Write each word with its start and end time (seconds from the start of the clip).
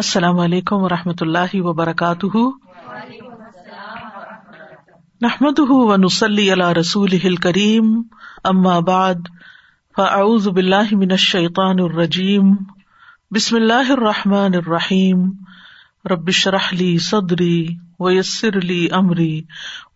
السلام 0.00 0.38
علیکم 0.42 0.84
و 0.84 0.88
رحمۃ 0.88 1.22
اللہ 1.24 1.54
وبرکاتہ 1.64 2.38
نحمد 5.26 5.58
و 5.74 5.96
نسلی 5.96 6.46
علیہ 6.52 6.68
رسول 6.78 7.12
ہل 7.24 7.34
کریم 7.48 7.90
امہباد 8.52 9.28
فعز 9.96 10.48
الرجیم 10.56 12.54
بسم 13.34 13.56
اللہ 13.56 13.90
الرحمٰن 13.98 14.54
الرحیم 14.64 15.30
ربش 16.10 16.46
رحلی 16.58 16.90
صدری 17.10 17.58
ویسر 18.06 18.58
علی 18.64 18.86
عمری 19.00 19.32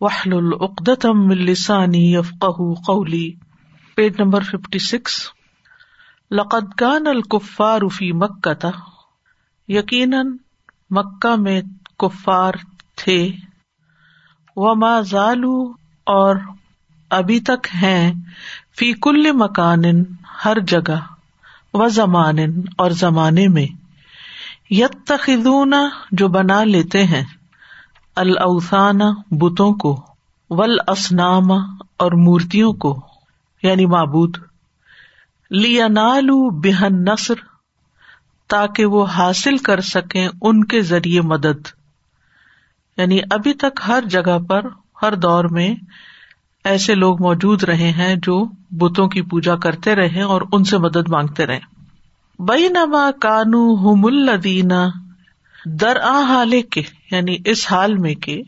وحل 0.01 0.37
العقدم 0.45 1.29
السانی 1.41 2.05
یفقہ 2.15 2.73
قولی 2.95 3.29
پیج 3.97 4.21
نمبر 4.23 4.51
ففٹی 4.55 4.79
سکس 4.95 5.19
لقد 6.41 6.83
العقدانی 6.83 8.13
مکتح 8.27 8.83
یقیناً 9.73 10.21
مکہ 10.97 11.35
میں 11.43 11.61
کفار 11.99 12.55
تھے 13.03 13.19
وہ 14.63 14.75
اور 16.15 16.37
ابھی 17.19 17.39
تک 17.49 17.67
ہیں 17.83 18.13
فی 18.79 18.93
کل 19.03 19.31
مکان 19.41 19.83
ہر 20.45 20.59
جگہ 20.73 20.97
و 21.79 21.87
زمان 21.97 22.39
اور 22.83 22.91
زمانے 23.05 23.47
میں 23.57 23.67
تخون 25.09 25.75
جو 26.19 26.29
بنا 26.35 26.63
لیتے 26.65 27.03
ہیں 27.07 27.23
الاوسان 28.23 28.99
بتوں 29.43 29.73
کو 29.85 29.95
ولاسنام 30.59 31.51
اور 31.53 32.13
مورتیوں 32.25 32.73
کو 32.85 32.95
یعنی 33.63 33.87
معبود 33.97 34.37
لی 35.61 35.77
نالو 35.95 36.39
بہن 36.63 37.03
نثر 37.09 37.41
تاکہ 38.53 38.85
وہ 38.95 39.05
حاصل 39.17 39.57
کر 39.69 39.81
سکیں 39.91 40.27
ان 40.29 40.65
کے 40.73 40.81
ذریعے 40.93 41.21
مدد 41.35 41.67
یعنی 42.97 43.21
ابھی 43.35 43.53
تک 43.63 43.81
ہر 43.87 44.05
جگہ 44.15 44.39
پر 44.49 44.67
ہر 45.03 45.15
دور 45.25 45.45
میں 45.59 45.75
ایسے 46.73 46.95
لوگ 46.95 47.23
موجود 47.23 47.63
رہے 47.71 47.91
ہیں 47.99 48.15
جو 48.23 48.43
بتوں 48.81 49.09
کی 49.15 49.23
پوجا 49.31 49.55
کرتے 49.65 49.95
رہے 49.97 50.23
اور 50.35 50.43
ان 50.53 50.65
سے 50.71 50.79
مدد 50.85 51.09
مانگتے 51.15 51.47
رہے 51.47 51.73
بئی 52.49 52.69
نما 52.77 53.11
کانو 53.23 53.61
ہوم 53.81 54.07
در 55.81 55.97
آ 56.05 56.21
حالے 56.29 56.61
کے 56.77 56.83
یعنی 57.11 57.37
اس 57.51 57.67
حال 57.71 57.95
میں 58.07 58.15
کے 58.25 58.41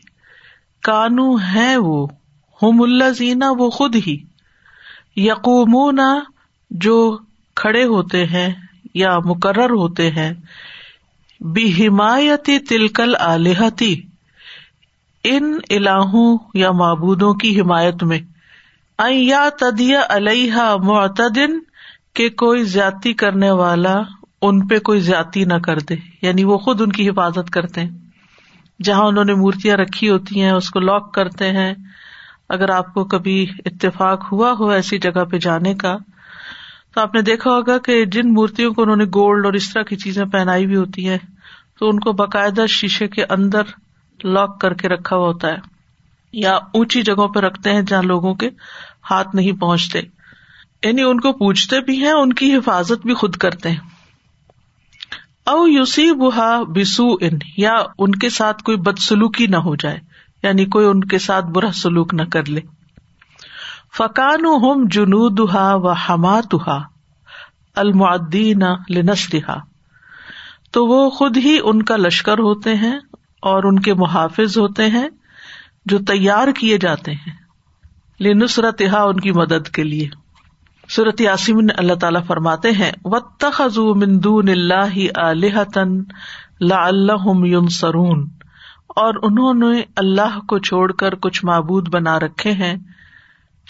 کانو 0.87 1.33
ہے 1.53 1.75
وہ 1.83 2.05
ہوم 2.61 2.81
اللہ 2.81 3.51
وہ 3.57 3.69
خود 3.77 3.95
ہی 4.07 4.17
یقومونا 5.25 6.13
جو 6.85 6.97
کھڑے 7.61 7.83
ہوتے 7.93 8.25
ہیں 8.33 8.49
یا 9.01 9.15
مقرر 9.29 9.69
ہوتے 9.81 10.09
ہیں 10.17 10.31
حمایتی 11.79 12.57
تلکل 12.69 13.15
ان 15.31 15.53
الہوں 15.75 16.29
یا 16.61 16.71
معبودوں 16.81 17.33
کی 17.43 17.59
حمایت 17.59 18.03
میں 18.11 18.19
یا 19.15 19.41
تدیا 19.59 20.01
علیہ 20.15 21.45
کوئی 22.43 22.63
زیادتی 22.75 23.13
کرنے 23.21 23.51
والا 23.61 23.93
ان 24.47 24.65
پہ 24.67 24.79
کوئی 24.89 24.99
زیادتی 25.09 25.43
نہ 25.51 25.57
کر 25.67 25.79
دے 25.89 25.95
یعنی 26.27 26.43
وہ 26.51 26.57
خود 26.65 26.81
ان 26.85 26.91
کی 26.97 27.07
حفاظت 27.09 27.51
کرتے 27.57 27.81
ہیں 27.85 28.83
جہاں 28.89 29.05
انہوں 29.11 29.29
نے 29.31 29.33
مورتیاں 29.43 29.77
رکھی 29.83 30.09
ہوتی 30.09 30.41
ہیں 30.41 30.51
اس 30.51 30.69
کو 30.73 30.79
لاک 30.89 31.13
کرتے 31.19 31.51
ہیں 31.59 31.69
اگر 32.57 32.69
آپ 32.79 32.93
کو 32.93 33.05
کبھی 33.15 33.37
اتفاق 33.71 34.31
ہوا 34.31 34.51
ہو 34.59 34.69
ایسی 34.79 34.97
جگہ 35.07 35.25
پہ 35.31 35.37
جانے 35.47 35.73
کا 35.85 35.97
تو 36.97 37.01
آپ 37.03 37.15
نے 37.15 37.21
دیکھا 37.21 37.51
ہوگا 37.51 37.77
کہ 37.85 37.95
جن 38.13 38.31
مورتوں 38.33 38.71
کو 38.73 38.81
انہوں 38.81 38.95
نے 38.97 39.05
گولڈ 39.15 39.45
اور 39.45 39.53
اس 39.57 39.71
طرح 39.73 39.83
کی 39.89 39.95
چیزیں 40.03 40.23
پہنائی 40.35 40.63
ہوئی 40.65 40.75
ہوتی 40.75 41.07
ہے 41.09 41.17
تو 41.79 41.89
ان 41.89 41.99
کو 42.05 42.13
باقاعدہ 42.21 42.65
شیشے 42.75 43.07
کے 43.15 43.23
اندر 43.35 43.73
لاک 44.23 44.59
کر 44.61 44.73
کے 44.79 44.89
رکھا 44.89 45.15
ہوا 45.15 45.27
ہوتا 45.27 45.51
ہے 45.51 45.57
یا 46.45 46.55
اونچی 46.79 47.01
جگہوں 47.09 47.27
پہ 47.35 47.39
رکھتے 47.45 47.73
ہیں 47.73 47.81
جہاں 47.91 48.01
لوگوں 48.03 48.33
کے 48.43 48.49
ہاتھ 49.11 49.35
نہیں 49.35 49.59
پہنچتے 49.61 49.99
یعنی 50.85 51.03
ان 51.11 51.19
کو 51.19 51.33
پوچھتے 51.43 51.81
بھی 51.89 51.97
ہیں 52.03 52.11
ان 52.11 52.33
کی 52.41 52.53
حفاظت 52.55 53.05
بھی 53.05 53.13
خود 53.21 53.35
کرتے 53.45 53.71
ہیں 53.71 54.11
او 55.53 55.67
یوسی 55.75 56.11
بہا 56.25 56.49
بسو 56.75 57.07
ان 57.27 57.37
یا 57.57 57.75
ان 58.05 58.15
کے 58.25 58.29
ساتھ 58.39 58.63
کوئی 58.69 58.77
بدسلوکی 58.89 59.47
نہ 59.47 59.61
ہو 59.69 59.75
جائے 59.85 59.99
یعنی 60.43 60.65
کوئی 60.77 60.87
ان 60.87 61.03
کے 61.13 61.17
ساتھ 61.29 61.45
برا 61.59 61.71
سلوک 61.83 62.13
نہ 62.13 62.23
کر 62.37 62.49
لے 62.57 62.61
فقان 63.95 64.45
فکان 64.59 64.87
جنو 64.93 65.27
دما 65.29 66.39
تا 66.49 66.77
المعدین 67.81 68.63
تو 70.73 70.85
وہ 70.87 71.09
خود 71.17 71.37
ہی 71.43 71.57
ان 71.63 71.81
کا 71.91 71.95
لشکر 71.97 72.39
ہوتے 72.47 72.73
ہیں 72.81 72.97
اور 73.51 73.63
ان 73.69 73.79
کے 73.87 73.93
محافظ 74.03 74.57
ہوتے 74.57 74.87
ہیں 74.95 75.07
جو 75.91 75.97
تیار 76.07 76.47
کیے 76.59 76.77
جاتے 76.85 77.11
ہیں 77.25 78.33
نسرتہا 78.35 79.01
ان 79.09 79.19
کی 79.19 79.31
مدد 79.39 79.67
کے 79.73 79.83
لیے 79.83 80.07
سورت 80.95 81.21
یاسم 81.21 81.57
اللہ 81.77 81.93
تعالی 82.01 82.19
فرماتے 82.27 82.71
ہیں 82.81 82.91
وط 83.13 83.45
خزو 83.53 83.93
مندون 84.05 84.49
اللہ 84.49 85.63
تن 85.73 85.99
لا 86.69 86.85
اللہ 86.87 87.29
اور 89.03 89.15
انہوں 89.29 89.53
نے 89.63 89.81
اللہ 90.03 90.39
کو 90.49 90.57
چھوڑ 90.69 90.91
کر 91.03 91.15
کچھ 91.25 91.43
معبود 91.45 91.89
بنا 91.93 92.19
رکھے 92.19 92.51
ہیں 92.63 92.75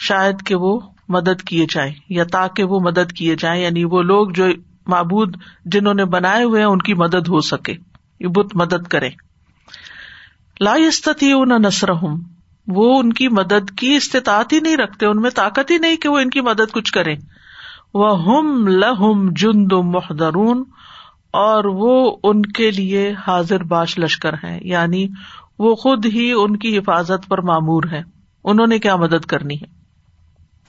شاید 0.06 0.42
کہ 0.46 0.56
وہ 0.64 0.80
مدد 1.16 1.42
کیے 1.48 1.66
جائیں 1.70 1.92
یا 2.16 2.24
تاکہ 2.32 2.64
وہ 2.74 2.80
مدد 2.84 3.12
کیے 3.18 3.36
جائیں 3.40 3.62
یعنی 3.62 3.84
وہ 3.94 4.02
لوگ 4.04 4.30
جو 4.40 4.46
معبود 4.94 5.36
جنہوں 5.76 5.94
نے 5.94 6.06
بنائے 6.16 6.44
ہوئے 6.44 6.60
ہیں 6.62 6.68
ان 6.68 6.82
کی 6.90 6.94
مدد 7.04 7.28
ہو 7.30 7.40
سکے 7.52 7.74
یہ 8.20 8.28
بت 8.36 8.56
مدد 8.62 8.88
کرے 8.92 9.10
لائستتی 10.64 11.32
نسر 11.64 11.90
ہوں 12.02 12.18
وہ 12.76 12.98
ان 13.00 13.12
کی 13.18 13.28
مدد 13.40 13.70
کی 13.78 13.94
استطاعت 13.96 14.54
ہی 14.54 14.60
نہیں 14.60 14.78
رکھتے 14.78 15.06
ان 15.06 15.22
میں 15.22 15.30
طاقت 15.36 15.72
ہی 15.72 15.78
نہیں 15.78 15.96
کہ 16.06 16.10
وہ 16.10 16.20
ان 16.20 16.30
کی 16.30 16.42
مدد 16.48 16.72
کچھ 16.74 16.92
کرے 16.94 17.14
وہ 18.02 18.10
ہم 18.24 18.68
لہم 18.68 19.28
جند 19.42 19.72
محدرون 19.94 20.64
اور 21.44 21.64
وہ 21.82 21.94
ان 22.30 22.42
کے 22.60 22.70
لیے 22.72 23.12
حاضر 23.28 23.64
باش 23.74 23.98
لشکر 24.00 24.34
ہیں 24.44 24.60
یعنی 24.72 25.06
وہ 25.60 25.74
خود 25.84 26.06
ہی 26.14 26.32
ان 26.42 26.58
کی 26.66 26.78
حفاظت 26.78 27.28
پر 27.30 27.42
معمور 27.52 27.84
ہیں 27.92 28.02
انہوں 28.54 28.68
نے 28.76 28.80
کیا 28.80 28.96
مدد 29.06 29.26
کرنی 29.34 29.56
ہے 29.62 29.76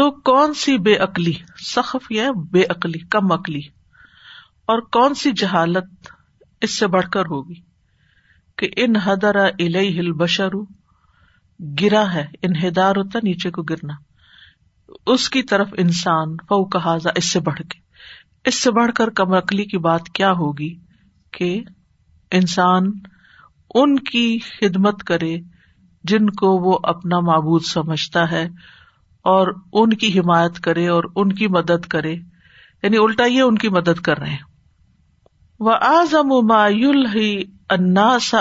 تو 0.00 0.10
کون 0.28 0.52
سی 0.58 0.76
بے 0.84 0.94
عقلی 1.04 1.32
سخف 1.70 2.04
یا 2.10 2.28
بے 2.52 2.62
عقلی 2.70 2.98
کم 3.14 3.32
عقلی 3.32 3.60
اور 4.72 4.78
کون 4.96 5.14
سی 5.22 5.30
جہالت 5.40 6.10
اس 6.66 6.76
سے 6.78 6.86
بڑھ 6.94 7.08
کر 7.16 7.26
ہوگی 7.30 7.54
کہ 8.58 8.68
ان 8.84 8.96
حدرا 9.06 9.44
ہے 12.14 12.24
ان 12.46 12.56
ہدار 12.62 13.02
نیچے 13.22 13.50
کو 13.58 13.62
گرنا 13.70 13.94
اس 15.14 15.28
کی 15.36 15.42
طرف 15.52 15.74
انسان 15.84 16.36
فو 16.48 16.62
کہ 16.76 17.08
اس 17.18 17.30
سے 17.32 17.40
بڑھ 17.50 17.60
کے 17.70 17.78
اس 18.48 18.62
سے 18.62 18.70
بڑھ 18.80 18.92
کر 19.02 19.10
کم 19.22 19.34
عقلی 19.42 19.64
کی 19.74 19.78
بات 19.90 20.08
کیا 20.20 20.30
ہوگی 20.42 20.74
کہ 21.38 21.52
انسان 22.40 22.90
ان 23.82 23.98
کی 24.10 24.28
خدمت 24.50 25.04
کرے 25.12 25.36
جن 26.12 26.30
کو 26.42 26.56
وہ 26.68 26.78
اپنا 26.96 27.20
معبود 27.30 27.66
سمجھتا 27.76 28.30
ہے 28.30 28.46
اور 29.32 29.48
ان 29.80 29.92
کی 30.02 30.18
حمایت 30.18 30.58
کرے 30.64 30.86
اور 30.88 31.04
ان 31.22 31.32
کی 31.40 31.46
مدد 31.56 31.86
کرے 31.94 32.12
یعنی 32.12 32.96
الٹا 32.98 33.24
یہ 33.24 33.42
ان 33.42 33.58
کی 33.58 33.68
مدد 33.74 34.00
کر 34.06 34.18
رہے 34.18 34.30
ہیں 34.30 34.48
وہ 35.66 35.74
وزما 36.12 36.64
اناسا 37.74 38.38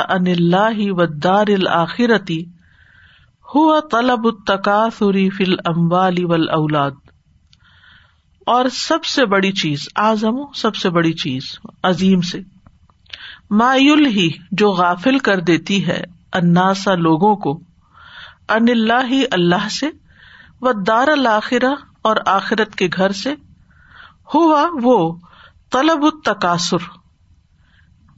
اولاد 6.58 6.98
اور 8.54 8.66
سب 8.74 9.04
سے 9.06 9.26
بڑی 9.34 9.52
چیز 9.62 9.88
آزم 10.04 10.38
سب 10.62 10.76
سے 10.76 10.90
بڑی 10.98 11.14
چیز 11.24 11.54
عظیم 11.90 12.22
سے 12.32 12.40
مایول 13.64 14.06
ہی 14.18 14.30
جو 14.62 14.72
غافل 14.80 15.18
کر 15.28 15.40
دیتی 15.52 15.86
ہے 15.88 16.02
اناسا 16.42 16.96
لوگوں 17.08 17.36
کو 17.48 17.60
ان 18.56 18.70
اللہ 18.74 19.14
اللہ 19.38 19.68
سے 19.80 19.88
دار 20.88 21.08
الآخرہ 21.12 21.74
اور 22.10 22.16
آخرت 22.28 22.76
کے 22.76 22.88
گھر 22.96 23.12
سے 23.22 23.34
ہوا 24.34 24.66
وہ 24.84 24.96
طلب 25.72 26.06
تقاصر 26.26 26.84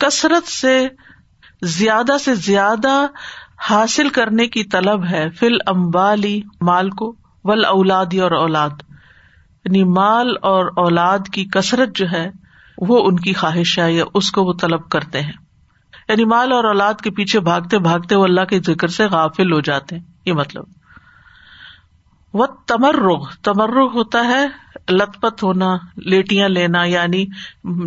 کثرت 0.01 0.47
سے 0.51 0.77
زیادہ 1.77 2.17
سے 2.23 2.35
زیادہ 2.35 2.97
حاصل 3.69 4.09
کرنے 4.09 4.47
کی 4.55 4.63
طلب 4.75 5.03
ہے 5.09 5.27
فل 5.39 5.57
امبالی 5.75 6.39
مال 6.69 6.89
کو 7.01 7.13
ول 7.45 7.65
اولادی 7.65 8.19
اور 8.21 8.31
اولاد 8.39 8.81
یعنی 9.65 9.83
مال 9.99 10.33
اور 10.51 10.71
اولاد 10.83 11.29
کی 11.33 11.45
کثرت 11.53 11.95
جو 11.95 12.09
ہے 12.11 12.29
وہ 12.87 13.01
ان 13.07 13.19
کی 13.19 13.33
خواہش 13.41 13.77
ہے 13.79 13.91
یا 13.93 14.03
اس 14.19 14.31
کو 14.31 14.43
وہ 14.45 14.53
طلب 14.61 14.89
کرتے 14.91 15.21
ہیں 15.21 15.33
یعنی 16.09 16.23
مال 16.33 16.51
اور 16.51 16.63
اولاد 16.73 17.01
کے 17.03 17.09
پیچھے 17.17 17.39
بھاگتے 17.49 17.79
بھاگتے 17.89 18.15
وہ 18.15 18.23
اللہ 18.23 18.45
کے 18.49 18.59
ذکر 18.67 18.87
سے 18.99 19.05
غافل 19.15 19.53
ہو 19.53 19.59
جاتے 19.69 19.95
ہیں 19.95 20.03
یہ 20.25 20.33
مطلب 20.41 20.63
وہ 22.39 22.45
تمرغ 22.67 23.23
تمرغ 23.43 23.87
ہوتا 23.93 24.23
ہے 24.27 24.45
لت 24.91 25.19
پت 25.21 25.43
ہونا 25.43 25.69
لیٹیاں 26.13 26.47
لینا 26.49 26.83
یعنی 26.85 27.25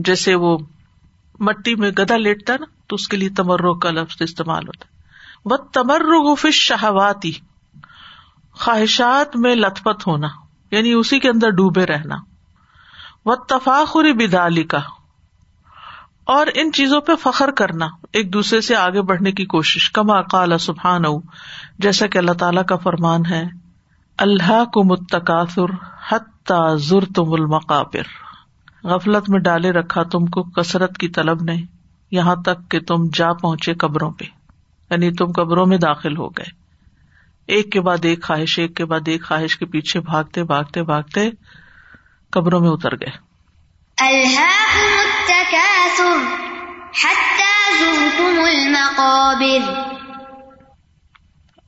جیسے 0.08 0.34
وہ 0.42 0.56
مٹی 1.46 1.74
میں 1.82 1.90
گدا 1.98 2.16
لیٹتا 2.16 2.54
نا 2.60 2.66
تو 2.88 2.96
اس 3.00 3.06
کے 3.12 3.16
لیے 3.16 3.28
تمرغ 3.36 3.78
کا 3.84 3.90
لفظ 3.90 4.22
استعمال 4.22 4.66
ہوتا 4.66 4.92
وہ 5.52 5.56
تمرغ 5.78 6.34
فش 6.42 6.58
شہواتی 6.66 7.32
خواہشات 8.64 9.36
میں 9.44 9.54
لت 9.54 9.82
پت 9.84 10.06
ہونا 10.06 10.26
یعنی 10.70 10.92
اسی 10.92 11.18
کے 11.20 11.28
اندر 11.28 11.50
ڈوبے 11.62 11.86
رہنا 11.86 12.16
و 13.24 13.34
تفاخری 13.52 14.12
بدالی 14.12 14.62
کا 14.74 14.78
اور 16.34 16.46
ان 16.60 16.70
چیزوں 16.72 17.00
پہ 17.06 17.14
فخر 17.22 17.50
کرنا 17.56 17.86
ایک 18.18 18.32
دوسرے 18.32 18.60
سے 18.68 18.74
آگے 18.76 19.02
بڑھنے 19.10 19.32
کی 19.40 19.44
کوشش 19.54 19.90
کما 19.98 20.20
کالا 20.34 20.58
سبحان 20.66 21.04
او 21.06 21.18
جیسا 21.86 22.06
کہ 22.14 22.18
اللہ 22.18 22.32
تعالیٰ 22.44 22.64
کا 22.72 22.76
فرمان 22.84 23.26
ہے 23.30 23.42
اللہ 24.22 24.64
کو 24.72 24.94
تم 27.14 27.32
المقابر 27.32 28.06
غفلت 28.90 29.28
میں 29.30 29.38
ڈالے 29.46 29.70
رکھا 29.72 30.02
تم 30.12 30.26
کو 30.36 30.42
کثرت 30.56 30.98
کی 30.98 31.08
طلب 31.18 31.42
نے 31.50 31.56
یہاں 32.16 32.34
تک 32.46 32.70
کہ 32.70 32.80
تم 32.88 33.06
جا 33.18 33.32
پہنچے 33.42 33.74
قبروں 33.84 34.10
پہ 34.18 34.24
یعنی 34.90 35.10
تم 35.20 35.32
قبروں 35.36 35.64
میں 35.66 35.78
داخل 35.86 36.16
ہو 36.16 36.28
گئے 36.38 36.48
ایک 37.54 37.72
کے 37.72 37.80
بعد 37.88 38.04
ایک 38.10 38.22
خواہش 38.26 38.58
ایک 38.58 38.76
کے 38.76 38.84
بعد 38.92 39.08
ایک 39.14 39.24
خواہش 39.28 39.56
کے 39.58 39.66
پیچھے 39.74 40.00
بھاگتے 40.10 40.44
بھاگتے 40.52 40.82
بھاگتے 40.92 41.28
قبروں 42.36 42.60
میں 42.60 42.70
اتر 42.70 42.94
گئے 43.00 43.22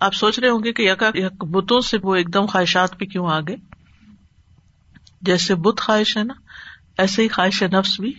آپ 0.05 0.15
سوچ 0.15 0.39
رہے 0.39 0.49
ہوں 0.49 0.61
گے 0.65 0.73
کہ 0.79 0.83
یکا 0.83 1.11
یک 1.15 1.45
بتوں 1.53 1.81
سے 1.89 1.97
وہ 2.03 2.15
ایک 2.15 2.33
دم 2.35 2.47
خواہشات 2.53 2.99
پہ 2.99 3.05
کیوں 3.13 3.27
آ 3.33 3.39
گئے 3.49 3.57
جیسے 5.27 5.55
بت 5.67 5.81
خواہش 5.81 6.17
ہے 6.17 6.23
نا 6.25 6.35
ایسے 7.03 7.23
ہی 7.23 7.29
خواہش 7.37 7.63
نفس 7.73 7.99
بھی 8.01 8.13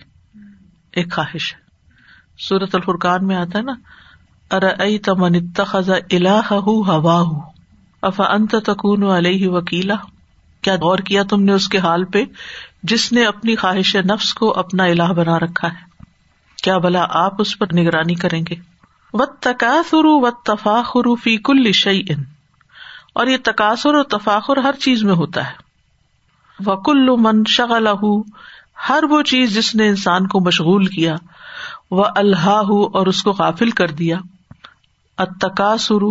ایک 0.99 1.13
خواہش 1.15 1.53
ہے 1.53 1.65
سورت 2.47 2.75
الفرقان 2.75 3.27
میں 3.27 3.35
آتا 3.35 3.57
ہے 3.59 3.63
نا 3.63 3.73
ار 4.55 4.63
تمن 5.03 5.37
خزا 5.71 5.95
اللہ 6.15 6.53
ہوا 6.67 6.95
الاح 6.95 8.07
اف 8.09 8.19
علیہ 9.17 9.47
وکیلا 9.49 9.95
کیا 10.67 11.23
تم 11.29 11.41
نے 11.43 11.53
اس 11.53 11.67
کے 11.69 11.77
حال 11.85 12.03
پہ 12.13 12.23
جس 12.91 13.11
نے 13.13 13.25
اپنی 13.25 13.55
خواہش 13.63 13.95
نفس 14.11 14.33
کو 14.41 14.51
اپنا 14.59 14.83
اللہ 14.93 15.13
بنا 15.21 15.37
رکھا 15.39 15.67
ہے 15.73 15.85
کیا 16.63 16.77
بلا 16.87 17.05
آپ 17.25 17.41
اس 17.41 17.57
پر 17.59 17.73
نگرانی 17.79 18.15
کریں 18.23 18.41
گے 18.49 18.55
و 19.13 19.25
تقاصر 19.41 20.05
و 20.05 20.29
تفاخر 20.45 21.13
فی 21.23 21.37
کل 21.49 21.71
اور 23.19 23.27
یہ 23.27 23.37
تقاصر 23.43 24.01
تفاخر 24.11 24.57
ہر 24.63 24.75
چیز 24.85 25.03
میں 25.03 25.13
ہوتا 25.21 25.45
ہے 25.49 26.65
وکل 26.69 27.09
من 27.21 27.43
شغل 27.47 27.87
جس 29.53 29.73
نے 29.75 29.87
انسان 29.87 30.27
کو 30.27 30.39
مشغول 30.45 30.85
کیا 30.95 31.15
وہ 31.99 32.05
اللہ 32.21 32.45
ہُو 32.69 32.83
اور 32.97 33.07
اس 33.07 33.21
کو 33.23 33.31
قافل 33.41 33.69
کر 33.79 33.91
دیا 34.01 34.17
اتکاسر 35.25 36.03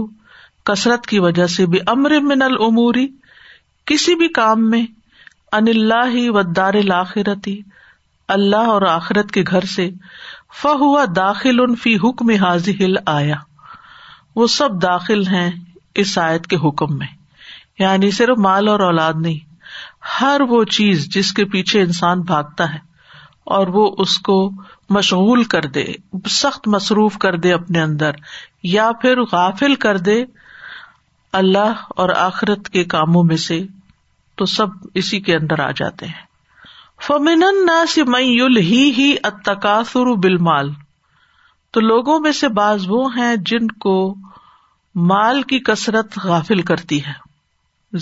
کثرت 0.70 1.06
کی 1.06 1.18
وجہ 1.26 1.46
سے 1.56 1.66
بھی 1.72 1.78
امر 1.94 2.18
من 2.28 2.42
العموری 2.42 3.06
کسی 3.86 4.14
بھی 4.22 4.28
کام 4.38 4.68
میں 4.70 4.84
ان 5.56 5.68
اللہ 5.68 6.10
ہی 6.14 6.28
دار 6.56 6.74
آخرتی 6.94 7.60
اللہ 8.36 8.68
اور 8.76 8.82
آخرت 8.92 9.30
کے 9.32 9.42
گھر 9.52 9.64
سے 9.74 9.88
ف 10.60 10.66
ہوا 10.80 11.04
داخل 11.16 11.58
ان 11.60 11.74
فی 11.80 11.94
حکم 12.02 12.28
حاض 12.42 12.68
ہل 12.78 12.94
آیا 13.14 13.34
وہ 14.36 14.46
سب 14.52 14.80
داخل 14.82 15.26
ہیں 15.26 15.50
اس 16.02 16.16
آیت 16.18 16.46
کے 16.52 16.56
حکم 16.62 16.96
میں 16.98 17.06
یعنی 17.78 18.10
صرف 18.18 18.38
مال 18.46 18.68
اور 18.68 18.80
اولاد 18.86 19.20
نہیں 19.22 19.54
ہر 20.20 20.40
وہ 20.48 20.62
چیز 20.76 21.06
جس 21.14 21.32
کے 21.40 21.44
پیچھے 21.56 21.80
انسان 21.82 22.20
بھاگتا 22.30 22.72
ہے 22.74 22.78
اور 23.56 23.66
وہ 23.74 23.84
اس 24.06 24.18
کو 24.28 24.38
مشغول 24.98 25.44
کر 25.56 25.66
دے 25.74 25.84
سخت 26.40 26.68
مصروف 26.76 27.18
کر 27.26 27.36
دے 27.46 27.52
اپنے 27.52 27.82
اندر 27.82 28.16
یا 28.76 28.90
پھر 29.02 29.20
غافل 29.32 29.74
کر 29.86 29.98
دے 30.10 30.20
اللہ 31.42 31.84
اور 32.04 32.14
آخرت 32.24 32.68
کے 32.78 32.84
کاموں 32.96 33.22
میں 33.32 33.36
سے 33.48 33.60
تو 34.38 34.46
سب 34.56 34.86
اسی 35.02 35.20
کے 35.28 35.36
اندر 35.36 35.60
آ 35.66 35.70
جاتے 35.82 36.06
ہیں 36.06 36.24
فمین 37.04 37.42
ناس 37.64 37.96
میل 38.08 38.56
ہی 38.66 39.14
التکاثر 39.24 40.06
بل 40.22 40.36
مال 40.46 40.70
تو 41.72 41.80
لوگوں 41.80 42.18
میں 42.20 42.32
سے 42.32 42.48
بعض 42.58 42.84
وہ 42.88 43.04
ہیں 43.16 43.34
جن 43.46 43.66
کو 43.84 43.92
مال 45.10 45.42
کی 45.50 45.58
کثرت 45.68 46.18
غافل 46.24 46.62
کرتی 46.70 46.98
ہے 47.06 47.12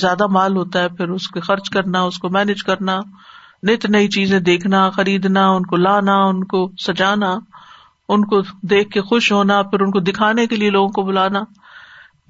زیادہ 0.03 0.27
مال 0.33 0.57
ہوتا 0.57 0.83
ہے 0.83 0.89
پھر 0.97 1.09
اس 1.17 1.29
کے 1.31 1.41
خرچ 1.49 1.71
کرنا 1.71 2.03
اس 2.11 2.19
کو 2.19 2.29
مینج 2.37 2.63
کرنا 2.65 3.01
نت 3.69 3.85
نئی 3.91 4.09
چیزیں 4.17 4.39
دیکھنا 4.51 4.89
خریدنا 4.97 5.49
ان 5.51 5.67
کو 5.67 5.77
لانا 5.77 6.17
ان 6.27 6.45
کو 6.55 6.67
سجانا 6.87 7.35
ان 8.15 8.25
کو 8.33 8.41
دیکھ 8.71 8.91
کے 8.95 9.01
خوش 9.11 9.31
ہونا 9.33 9.61
پھر 9.71 9.81
ان 9.81 9.91
کو 9.91 10.01
دکھانے 10.11 10.47
کے 10.47 10.57
لیے 10.57 10.71
لوگوں 10.71 10.89
کو 10.99 11.03
بلانا 11.03 11.43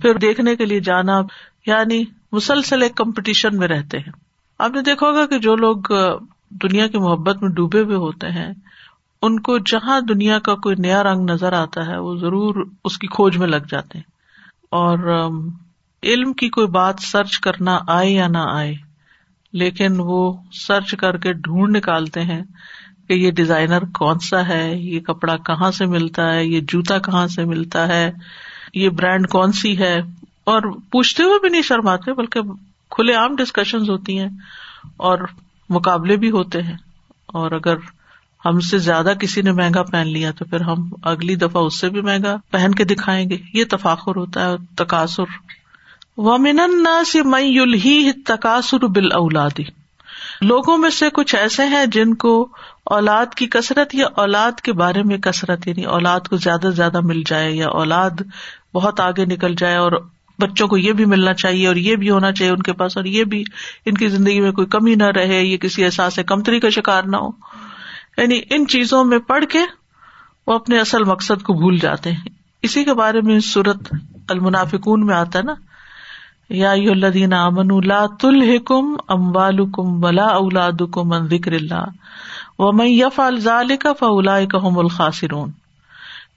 پھر 0.03 0.19
دیکھنے 0.27 0.55
کے 0.57 0.67
لیے 0.67 0.81
جانا 0.91 1.21
یعنی 1.67 2.03
مسلسل 2.33 2.83
ایک 2.83 2.95
کمپٹیشن 2.97 3.57
میں 3.59 3.69
رہتے 3.69 3.99
ہیں 3.99 4.13
آپ 4.65 4.71
نے 4.75 4.83
دیکھا 4.91 5.07
ہوگا 5.07 5.27
کہ 5.31 5.39
جو 5.49 5.55
لوگ 5.57 5.93
دنیا 6.63 6.87
کی 6.89 6.99
محبت 7.03 7.43
میں 7.43 7.51
ڈوبے 7.55 7.81
ہوئے 7.85 7.97
ہوتے 8.07 8.29
ہیں 8.33 8.53
ان 9.27 9.39
کو 9.49 9.57
جہاں 9.71 10.01
دنیا 10.09 10.39
کا 10.47 10.55
کوئی 10.65 10.75
نیا 10.87 11.03
رنگ 11.03 11.31
نظر 11.31 11.53
آتا 11.61 11.87
ہے 11.87 11.97
وہ 12.07 12.15
ضرور 12.21 12.65
اس 12.89 12.99
کی 12.99 13.07
کھوج 13.15 13.37
میں 13.39 13.47
لگ 13.47 13.67
جاتے 13.69 13.99
ہیں 13.99 14.05
اور 14.81 15.09
علم 16.13 16.33
کی 16.41 16.49
کوئی 16.57 16.67
بات 16.77 17.01
سرچ 17.03 17.39
کرنا 17.47 17.79
آئے 17.97 18.11
یا 18.11 18.27
نہ 18.29 18.43
آئے 18.49 18.75
لیکن 19.63 19.95
وہ 20.05 20.21
سرچ 20.61 20.95
کر 20.99 21.17
کے 21.25 21.33
ڈھونڈ 21.49 21.77
نکالتے 21.77 22.23
ہیں 22.33 22.43
کہ 23.09 23.13
یہ 23.15 23.31
ڈیزائنر 23.39 23.85
کون 23.99 24.19
سا 24.31 24.47
ہے 24.49 24.63
یہ 24.77 25.01
کپڑا 25.07 25.37
کہاں 25.47 25.71
سے 25.79 25.87
ملتا 25.95 26.33
ہے 26.35 26.45
یہ 26.45 26.61
جوتا 26.73 26.99
کہاں 27.09 27.27
سے 27.35 27.45
ملتا 27.51 27.87
ہے 27.89 28.11
یہ 28.83 28.89
برانڈ 29.01 29.29
کون 29.31 29.53
سی 29.63 29.79
ہے 29.79 29.97
اور 30.53 30.71
پوچھتے 30.93 31.23
ہوئے 31.23 31.39
بھی 31.41 31.49
نہیں 31.49 31.63
شرماتے 31.73 32.13
بلکہ 32.23 32.53
کھلے 32.97 33.15
عام 33.23 33.37
ڈسکشن 33.37 33.89
ہوتی 33.91 34.19
ہیں 34.19 34.29
اور 35.09 35.19
مقابلے 35.77 36.17
بھی 36.25 36.31
ہوتے 36.41 36.63
ہیں 36.71 36.77
اور 37.41 37.59
اگر 37.61 37.87
ہم 38.45 38.59
سے 38.71 38.79
زیادہ 38.85 39.13
کسی 39.21 39.43
نے 39.45 39.53
مہنگا 39.59 39.83
پہن 39.93 40.09
لیا 40.17 40.31
تو 40.39 40.45
پھر 40.49 40.65
ہم 40.71 40.83
اگلی 41.13 41.35
دفعہ 41.45 41.63
اس 41.69 41.79
سے 41.85 41.89
بھی 41.95 42.01
مہنگا 42.09 42.35
پہن 42.57 42.75
کے 42.81 42.85
دکھائیں 42.91 43.23
گے 43.31 43.37
یہ 43.59 43.69
تفاخر 43.77 44.17
ہوتا 44.23 44.49
ہے 44.49 44.59
تقاصر 44.83 45.39
ومن 46.27 46.61
سے 47.13 47.23
میل 47.37 47.75
تقاصر 48.33 48.85
بال 48.99 49.13
اولادی 49.21 49.65
لوگوں 50.51 50.77
میں 50.83 50.91
سے 50.99 51.09
کچھ 51.17 51.35
ایسے 51.39 51.65
ہیں 51.73 51.85
جن 51.97 52.15
کو 52.25 52.33
اولاد 52.97 53.35
کی 53.41 53.47
کثرت 53.55 53.95
یا 53.95 54.07
اولاد 54.23 54.61
کے 54.69 54.73
بارے 54.81 55.03
میں 55.11 55.19
کثرت 55.27 55.67
یعنی 55.69 55.85
اولاد 55.99 56.29
کو 56.33 56.37
زیادہ 56.47 56.71
سے 56.73 56.77
زیادہ 56.81 57.01
مل 57.11 57.23
جائے 57.33 57.51
یا 57.61 57.69
اولاد 57.83 58.23
بہت 58.81 59.01
آگے 59.09 59.25
نکل 59.35 59.55
جائے 59.63 59.77
اور 59.85 59.93
بچوں 60.43 60.67
کو 60.69 60.77
یہ 60.77 60.93
بھی 60.99 61.05
ملنا 61.15 61.33
چاہیے 61.43 61.67
اور 61.67 61.77
یہ 61.87 61.97
بھی 61.97 62.11
ہونا 62.11 62.33
چاہیے 62.39 62.53
ان 62.53 62.63
کے 62.69 62.73
پاس 62.81 62.97
اور 62.97 63.05
یہ 63.17 63.25
بھی 63.35 63.43
ان 63.91 63.95
کی 63.95 64.09
زندگی 64.09 64.41
میں 64.41 64.53
کوئی 64.53 64.67
کمی 64.77 64.95
نہ 65.03 65.09
رہے 65.17 65.43
یہ 65.43 65.57
کسی 65.65 65.85
احساس 65.85 66.19
کمتری 66.27 66.61
کا 66.61 66.71
شکار 66.77 67.03
نہ 67.07 67.17
ہو 67.25 67.31
یعنی 68.17 68.41
ان 68.55 68.67
چیزوں 68.75 69.05
میں 69.13 69.19
پڑھ 69.29 69.45
کے 69.53 69.59
وہ 70.47 70.55
اپنے 70.55 70.79
اصل 70.81 71.05
مقصد 71.05 71.43
کو 71.43 71.53
بھول 71.61 71.79
جاتے 71.85 72.13
ہیں 72.13 72.33
اسی 72.69 72.85
کے 72.85 72.95
بارے 72.95 73.21
میں 73.29 73.39
صورت 73.53 73.93
المنافکون 74.35 75.07
میں 75.07 75.15
آتا 75.15 75.39
ہے 75.39 75.45
نا 75.45 75.55
حکم 78.55 78.95
امبال 79.15 79.61
بلا 80.01 80.29
کم 80.95 81.15
ذکر 81.29 81.53
اللہ 81.59 81.85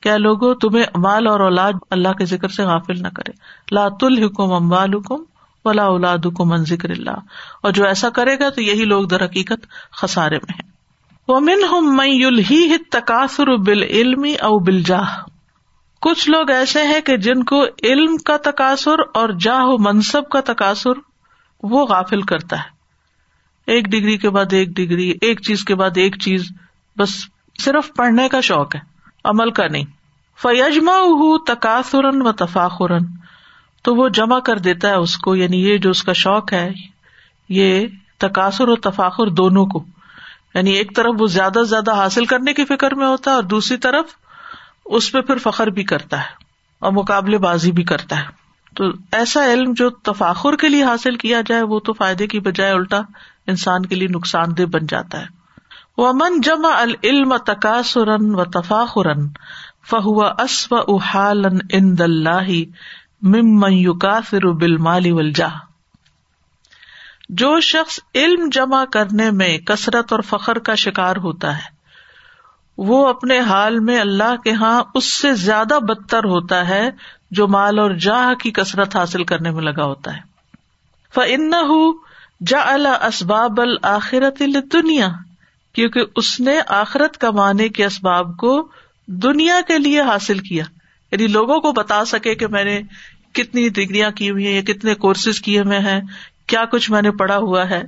کیا 0.04 0.16
لوگوں 0.18 0.54
تمہیں 0.62 0.84
مال 1.04 1.27
اور 1.27 1.39
اولاد 1.46 1.74
اللہ 1.96 2.13
کے 2.18 2.25
ذکر 2.32 2.48
سے 2.58 2.63
غافل 2.72 3.01
نہ 3.04 3.08
کرے 3.16 3.32
لات 3.75 4.04
الحکم 4.10 4.51
اموال 4.58 4.94
حکم 4.96 5.24
ولا 5.66 5.84
اولاد 5.94 6.25
حکم 6.25 6.51
ان 6.58 6.66
ذکر 6.72 6.89
اللہ 6.89 7.46
اور 7.63 7.72
جو 7.80 7.86
ایسا 7.86 8.10
کرے 8.20 8.38
گا 8.39 8.50
تو 8.56 8.62
یہی 8.62 8.86
لوگ 8.92 9.06
در 9.13 9.25
حقیقت 9.25 9.66
خسارے 10.01 10.38
میں 10.48 10.56
ہیں 10.60 10.66
تقاصر 12.92 13.56
بال 13.70 13.84
علم 13.84 14.25
او 14.50 14.58
بل 14.68 14.82
جاہ 14.86 15.18
کچھ 16.08 16.30
لوگ 16.30 16.50
ایسے 16.51 16.84
ہیں 16.88 17.00
کہ 17.06 17.16
جن 17.27 17.44
کو 17.51 17.63
علم 17.92 18.16
کا 18.25 18.36
تقاصر 18.44 19.01
اور 19.22 19.30
جاہ 19.48 19.75
منصب 19.89 20.30
کا 20.36 20.42
تقاصر 20.51 21.00
وہ 21.72 21.86
غافل 21.89 22.22
کرتا 22.32 22.60
ہے 22.60 22.75
ایک 23.75 23.88
ڈگری 23.92 24.18
کے 24.18 24.30
بعد 24.38 24.54
ایک 24.60 24.70
ڈگری 24.75 25.12
ایک 25.30 25.42
چیز 25.48 25.63
کے 25.72 25.75
بعد 25.84 25.98
ایک 26.04 26.20
چیز 26.24 26.48
بس 27.00 27.16
صرف 27.63 27.94
پڑھنے 27.96 28.27
کا 28.30 28.42
شوق 28.51 28.75
ہے 28.75 28.80
عمل 29.29 29.51
کا 29.60 29.67
نہیں 29.75 29.86
فیجما 30.41 30.98
ہو 31.22 31.36
و 31.41 32.31
تفاخرن 32.46 33.05
تو 33.88 33.96
وہ 33.96 34.07
جمع 34.19 34.39
کر 34.50 34.57
دیتا 34.67 34.89
ہے 34.89 34.96
اس 35.07 35.15
کو 35.25 35.36
یعنی 35.36 35.63
یہ 35.67 35.77
جو 35.86 35.89
اس 35.96 36.03
کا 36.10 36.13
شوق 36.22 36.53
ہے 36.53 36.67
یہ 37.57 37.86
تقاصر 38.25 38.67
اور 38.74 38.77
تفاخر 38.89 39.29
دونوں 39.41 39.65
کو 39.74 39.84
یعنی 40.55 40.72
ایک 40.77 40.96
طرف 40.96 41.15
وہ 41.22 41.27
زیادہ 41.38 41.60
سے 41.63 41.69
زیادہ 41.69 41.96
حاصل 41.96 42.25
کرنے 42.34 42.53
کی 42.60 42.65
فکر 42.72 42.96
میں 43.01 43.07
ہوتا 43.07 43.31
ہے 43.31 43.36
اور 43.36 43.43
دوسری 43.55 43.77
طرف 43.86 44.15
اس 45.00 45.12
پہ 45.12 45.22
پھر 45.29 45.38
فخر 45.50 45.67
بھی 45.79 45.84
کرتا 45.93 46.19
ہے 46.19 46.46
اور 46.88 46.91
مقابلے 47.00 47.38
بازی 47.46 47.72
بھی 47.79 47.84
کرتا 47.93 48.17
ہے 48.22 48.75
تو 48.79 48.86
ایسا 49.19 49.46
علم 49.53 49.72
جو 49.81 49.89
تفاخر 50.10 50.55
کے 50.63 50.69
لیے 50.69 50.84
حاصل 50.89 51.15
کیا 51.25 51.41
جائے 51.48 51.62
وہ 51.72 51.79
تو 51.89 51.93
فائدے 52.01 52.27
کی 52.34 52.39
بجائے 52.50 52.72
الٹا 52.74 53.01
انسان 53.53 53.86
کے 53.91 53.96
لیے 54.01 54.07
نقصان 54.19 54.57
دہ 54.57 54.69
بن 54.75 54.86
جاتا 54.96 55.22
ہے 55.22 55.37
و 56.06 56.12
من 56.13 56.39
ان 61.70 61.98
دلہ 62.00 62.36
ممن 63.38 63.80
و 64.48 64.51
بالمال 64.63 65.12
والجاہ 65.12 65.56
جو 67.42 67.50
شخص 67.70 68.00
علم 68.16 68.48
جمع 68.51 68.84
کرنے 68.92 69.30
میں 69.39 69.58
کثرت 69.72 70.12
اور 70.13 70.22
فخر 70.30 70.60
کا 70.70 70.75
شکار 70.86 71.16
ہوتا 71.24 71.56
ہے 71.58 71.75
وہ 72.89 73.08
اپنے 73.08 73.39
حال 73.50 73.80
میں 73.89 74.00
اللہ 74.00 74.36
کے 74.44 74.51
ہاں 74.62 74.82
اس 75.00 75.06
سے 75.13 75.34
زیادہ 75.46 75.80
بدتر 75.88 76.24
ہوتا 76.34 76.68
ہے 76.68 76.84
جو 77.39 77.48
مال 77.56 77.80
اور 77.80 77.92
جاہ 78.08 78.34
کی 78.44 78.51
کثرت 78.60 78.96
حاصل 78.96 79.24
کرنے 79.32 79.51
میں 79.51 79.62
لگا 79.63 79.84
ہوتا 79.94 80.16
ہے 80.16 80.22
فن 81.16 81.51
جا 82.54 82.62
اسباب 83.08 83.62
الآخرت 83.62 84.42
دنیا 84.74 85.10
کیونکہ 85.77 86.17
اس 86.19 86.29
نے 86.46 86.53
آخرت 86.75 87.17
کمانے 87.24 87.67
کے 87.77 87.84
اسباب 87.86 88.29
کو 88.43 88.51
دنیا 89.25 89.60
کے 89.67 89.77
لیے 89.79 90.01
حاصل 90.07 90.39
کیا 90.48 90.63
یعنی 91.12 91.27
لوگوں 91.34 91.60
کو 91.65 91.72
بتا 91.79 92.03
سکے 92.12 92.34
کہ 92.43 92.48
میں 92.55 92.63
نے 92.69 92.79
کتنی 93.39 93.67
ڈگریاں 93.75 94.10
کی 94.19 94.29
ہوئی 94.29 94.46
ہیں 94.46 94.53
یا 94.53 94.62
کتنے 94.69 94.96
کورسز 95.03 95.41
کیے 95.48 95.60
ہوئے 95.67 95.79
ہیں 95.89 96.00
کیا 96.53 96.63
کچھ 96.72 96.89
میں 96.91 97.01
نے 97.07 97.12
پڑھا 97.19 97.38
ہوا 97.46 97.69
ہے 97.69 97.81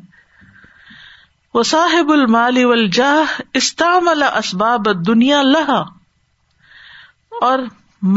وہ 1.53 1.63
صاحب 1.71 2.11
المال 2.17 2.87
جاہ 2.99 3.33
استعمل 3.61 4.23
اسباب 4.31 4.87
دنیا 5.07 5.41
لہ 5.51 5.81
اور 7.49 7.65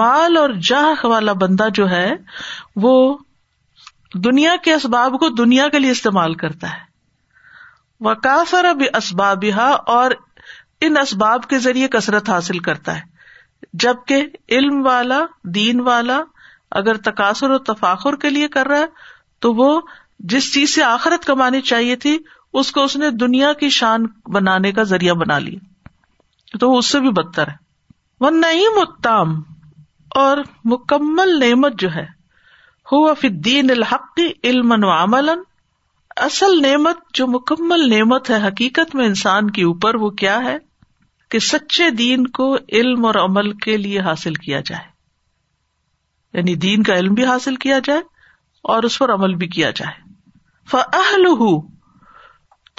مال 0.02 0.36
اور 0.42 0.50
جاہ 0.70 1.04
والا 1.14 1.32
بندہ 1.46 1.68
جو 1.74 1.88
ہے 1.90 2.08
وہ 2.86 2.94
دنیا 4.28 4.54
کے 4.64 4.72
اسباب 4.74 5.18
کو 5.20 5.28
دنیا 5.44 5.68
کے 5.72 5.78
لیے 5.78 5.90
استعمال 6.00 6.34
کرتا 6.44 6.74
ہے 6.78 6.90
وکافر 8.04 8.64
اب 8.68 8.82
اسباب 8.98 9.44
اور 9.96 10.10
ان 10.86 10.96
اسباب 11.00 11.46
کے 11.50 11.58
ذریعے 11.66 11.88
کثرت 11.88 12.28
حاصل 12.30 12.58
کرتا 12.68 12.94
ہے 12.98 13.70
جبکہ 13.84 14.24
علم 14.56 14.80
والا 14.86 15.20
دین 15.58 15.80
والا 15.88 16.18
اگر 16.80 16.96
تقاصر 17.08 17.50
و 17.50 17.58
تفاخر 17.68 18.16
کے 18.24 18.30
لیے 18.30 18.48
کر 18.56 18.68
رہا 18.68 18.78
ہے 18.78 19.04
تو 19.44 19.52
وہ 19.54 19.68
جس 20.32 20.52
چیز 20.54 20.74
سے 20.74 20.82
آخرت 20.82 21.24
کمانی 21.26 21.60
چاہیے 21.70 21.96
تھی 22.06 22.16
اس 22.60 22.70
کو 22.76 22.82
اس 22.88 22.96
نے 23.04 23.10
دنیا 23.22 23.52
کی 23.60 23.68
شان 23.76 24.06
بنانے 24.36 24.72
کا 24.78 24.82
ذریعہ 24.94 25.14
بنا 25.22 25.38
لی 25.46 25.56
تو 26.60 26.70
وہ 26.70 26.78
اس 26.78 26.90
سے 26.94 27.00
بھی 27.06 27.10
بدتر 27.20 27.48
ہے 27.48 27.56
وہ 28.24 28.30
نعیم 28.40 28.78
اتام 28.86 29.34
اور 30.24 30.38
مکمل 30.72 31.38
نعمت 31.46 31.78
جو 31.80 31.94
ہے 31.94 32.04
ہو 32.92 33.04
فی 33.20 33.28
الدین 33.34 33.70
الحق 33.78 34.20
علم 34.50 34.72
و 34.84 34.94
اصل 36.20 36.60
نعمت 36.62 36.96
جو 37.14 37.26
مکمل 37.26 37.88
نعمت 37.90 38.30
ہے 38.30 38.36
حقیقت 38.46 38.94
میں 38.94 39.06
انسان 39.06 39.50
کے 39.58 39.62
اوپر 39.64 39.94
وہ 40.00 40.10
کیا 40.22 40.38
ہے 40.44 40.56
کہ 41.30 41.38
سچے 41.48 41.88
دین 41.98 42.26
کو 42.38 42.54
علم 42.72 43.04
اور 43.06 43.14
عمل 43.20 43.52
کے 43.64 43.76
لیے 43.76 44.00
حاصل 44.08 44.34
کیا 44.46 44.60
جائے 44.66 44.90
یعنی 46.38 46.54
دین 46.64 46.82
کا 46.82 46.94
علم 46.98 47.14
بھی 47.14 47.24
حاصل 47.26 47.56
کیا 47.64 47.78
جائے 47.84 48.00
اور 48.72 48.82
اس 48.88 48.98
پر 48.98 49.12
عمل 49.14 49.34
بھی 49.34 49.46
کیا 49.56 49.70
جائے 49.76 50.00
فہل 50.70 51.24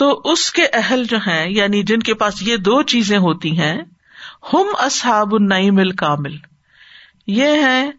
تو 0.01 0.11
اس 0.31 0.49
کے 0.51 0.65
اہل 0.73 1.03
جو 1.09 1.17
ہیں 1.27 1.45
یعنی 1.53 1.81
جن 1.89 1.99
کے 2.09 2.13
پاس 2.21 2.41
یہ 2.43 2.57
دو 2.69 2.81
چیزیں 2.93 3.17
ہوتی 3.25 3.57
ہیں 3.59 3.75
ہم 4.53 4.67
اصحاب 4.85 5.35
النعیم 5.35 5.77
الکامل 5.79 6.37
کامل 6.37 7.31
یہ 7.39 7.63
ہیں 7.67 7.91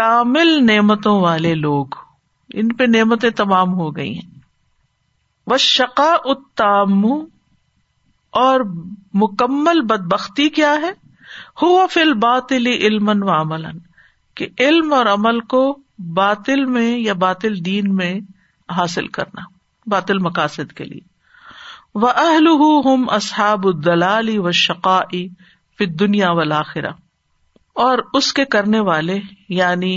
کامل 0.00 0.56
نعمتوں 0.66 1.20
والے 1.20 1.54
لوگ 1.54 1.94
ان 2.60 2.72
پہ 2.76 2.84
نعمتیں 2.90 3.30
تمام 3.36 3.72
ہو 3.78 3.94
گئی 3.96 4.14
ہیں 4.18 4.30
و 5.46 5.56
شقا 5.66 6.10
اتام 6.32 7.04
اور 8.42 8.60
مکمل 9.22 9.80
بد 9.86 10.04
بختی 10.10 10.48
کیا 10.58 10.74
ہے 10.82 10.90
فل 11.90 12.12
باطل 12.22 12.66
علم 12.66 13.08
و 13.22 13.30
عمل 13.40 13.64
کہ 14.36 14.46
علم 14.66 14.92
اور 14.92 15.06
عمل 15.06 15.40
کو 15.54 15.62
باطل 16.16 16.64
میں 16.76 16.86
یا 16.98 17.12
باطل 17.24 17.56
دین 17.64 17.94
میں 17.96 18.12
حاصل 18.76 19.06
کرنا 19.18 19.42
باطل 19.90 20.18
مقاصد 20.26 20.72
کے 20.76 20.84
لیے 20.84 21.10
وہ 22.02 22.08
اہل 22.16 22.46
اصحاب 23.14 23.66
الدلالی 23.66 24.38
و 24.38 24.50
شقا 24.66 25.00
فت 25.78 25.98
دنیا 26.00 26.30
و 26.32 26.40
اور 27.82 27.98
اس 28.14 28.32
کے 28.34 28.44
کرنے 28.54 28.80
والے 28.88 29.18
یعنی 29.58 29.96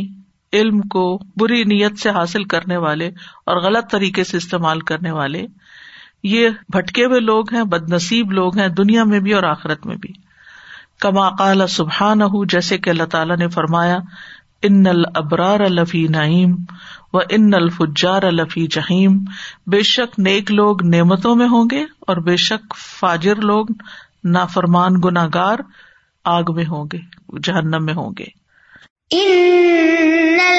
علم 0.59 0.79
کو 0.95 1.01
بری 1.41 1.63
نیت 1.73 1.97
سے 1.99 2.09
حاصل 2.17 2.43
کرنے 2.53 2.77
والے 2.87 3.07
اور 3.51 3.61
غلط 3.63 3.89
طریقے 3.91 4.23
سے 4.31 4.37
استعمال 4.37 4.79
کرنے 4.91 5.11
والے 5.17 5.45
یہ 6.33 6.61
بھٹکے 6.75 7.05
ہوئے 7.05 7.19
لوگ 7.31 7.53
ہیں 7.53 7.63
بد 7.73 7.89
نصیب 7.93 8.31
لوگ 8.41 8.57
ہیں 8.59 8.67
دنیا 8.77 9.03
میں 9.13 9.19
بھی 9.25 9.33
اور 9.39 9.43
آخرت 9.55 9.85
میں 9.89 9.95
بھی 10.05 10.13
کما 11.05 11.29
قال 11.39 11.67
سبحان 11.75 12.21
ہوں 12.33 12.45
جیسے 12.53 12.77
کہ 12.85 12.89
اللہ 12.89 13.09
تعالیٰ 13.15 13.37
نے 13.37 13.47
فرمایا 13.57 13.97
ان 14.67 14.85
البرار 14.87 15.13
ابرار 15.21 15.59
الفی 15.65 16.05
نعیم 16.15 16.55
و 17.13 17.19
ان 17.37 17.53
الفجار 17.53 18.23
الفی 18.29 18.65
جہیم 18.75 19.17
بے 19.73 19.81
شک 19.89 20.17
نیک 20.27 20.51
لوگ 20.51 20.83
نعمتوں 20.95 21.35
میں 21.41 21.47
ہوں 21.55 21.67
گے 21.71 21.83
اور 22.13 22.21
بے 22.29 22.35
شک 22.45 22.75
فاجر 22.85 23.41
لوگ 23.51 23.67
نافرمان 24.37 24.95
گناگار 25.05 25.59
آگ 26.37 26.51
میں 26.55 26.65
ہوں 26.71 26.87
گے 26.93 26.97
جہنم 27.49 27.85
میں 27.85 27.93
ہوں 28.01 28.11
گے 28.19 28.25
یعنی 29.11 30.51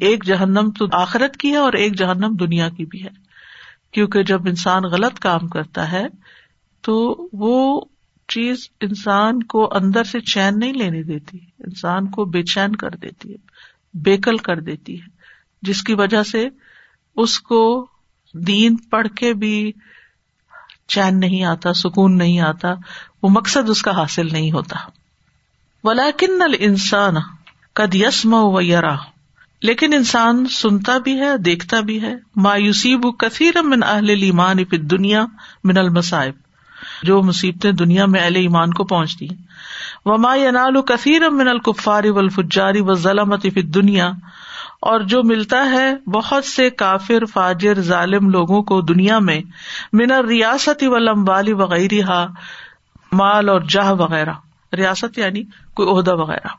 ایک 0.00 0.26
جہنم 0.26 0.68
تو 0.78 0.86
آخرت 0.96 1.36
کی 1.36 1.52
ہے 1.52 1.56
اور 1.56 1.72
ایک 1.72 1.98
جہنم 1.98 2.34
دنیا 2.40 2.68
کی 2.76 2.84
بھی 2.90 3.02
ہے 3.04 3.08
کیونکہ 3.92 4.22
جب 4.28 4.46
انسان 4.48 4.84
غلط 4.92 5.18
کام 5.26 5.48
کرتا 5.48 5.90
ہے 5.92 6.04
تو 6.86 6.94
وہ 7.46 7.56
چیز 8.34 8.56
انسان 8.88 9.34
کو 9.54 9.60
اندر 9.76 10.04
سے 10.12 10.18
چین 10.34 10.52
نہیں 10.58 10.72
لینے 10.82 11.02
دیتی 11.02 11.38
انسان 11.64 12.02
کو 12.10 12.24
بے 12.36 12.42
چین 12.54 12.70
کر 12.84 12.92
دیتی 13.02 13.26
ہے 13.32 13.36
بیکل 14.10 14.36
کر 14.48 14.58
دیتی 14.68 14.94
ہے 15.00 15.06
جس 15.66 15.78
کی 15.84 15.94
وجہ 15.98 16.22
سے 16.30 16.42
اس 17.22 17.38
کو 17.48 17.58
دین 18.46 18.76
پڑھ 18.90 19.08
کے 19.16 19.32
بھی 19.42 19.56
چین 20.94 21.18
نہیں 21.20 21.42
آتا 21.50 21.72
سکون 21.82 22.16
نہیں 22.18 22.40
آتا 22.50 22.72
وہ 23.22 23.28
مقصد 23.34 23.68
اس 23.74 23.82
کا 23.82 23.96
حاصل 23.96 24.32
نہیں 24.32 24.50
ہوتا 24.52 24.78
ولاکن 25.88 26.42
انسان 26.58 27.14
کد 27.80 27.94
یسم 27.94 28.34
و 28.34 28.60
یر 28.60 28.84
لیکن 29.68 29.92
انسان 29.94 30.44
سنتا 30.50 30.96
بھی 31.04 31.18
ہے 31.20 31.36
دیکھتا 31.44 31.80
بھی 31.90 32.00
ہے 32.02 32.14
مایوسیب 32.46 33.06
کثیر 33.18 33.62
من 33.68 33.82
اہل 33.82 34.10
ایمان 34.22 34.58
افت 34.58 34.90
دنیا 34.90 35.24
من 35.70 35.78
المسائب 35.84 36.34
جو 37.06 37.22
مصیبتیں 37.22 37.70
دنیا 37.84 38.06
میں 38.14 38.20
اہل 38.22 38.36
ایمان 38.36 38.72
کو 38.80 38.84
پہنچتی 38.94 39.28
و 40.06 40.16
ما 40.24 40.34
ینال 40.36 40.80
کثیر 40.88 41.28
من 41.40 41.48
القفاری 41.48 42.10
و 42.10 42.18
الفجاری 42.18 42.80
و 42.86 42.94
ظلمت 43.06 43.46
فت 43.54 43.74
دنیا 43.74 44.10
اور 44.88 45.00
جو 45.10 45.22
ملتا 45.28 45.60
ہے 45.70 45.84
بہت 46.14 46.44
سے 46.44 46.68
کافر 46.80 47.24
فاجر 47.34 47.80
ظالم 47.90 48.28
لوگوں 48.30 48.60
کو 48.70 48.80
دنیا 48.88 49.18
میں 49.28 49.40
منا 50.00 50.20
ریاست 50.22 50.82
و 50.88 50.98
لمبالی 51.04 51.52
وغیرہ 51.60 52.16
مال 53.20 53.48
اور 53.48 53.60
جہ 53.74 53.92
وغیرہ 54.00 54.34
ریاست 54.76 55.16
یعنی 55.18 55.42
کوئی 55.80 55.88
عہدہ 55.92 56.14
وغیرہ 56.20 56.52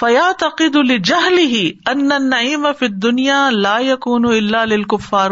فیا 0.00 0.28
تقید 0.40 0.76
ان 1.14 2.10
نعیم 2.28 2.66
فی 2.78 2.88
دنیا 3.06 3.38
لا 3.68 3.76
یقون 3.86 4.24
اللہ 4.34 4.76
کفار 4.94 5.30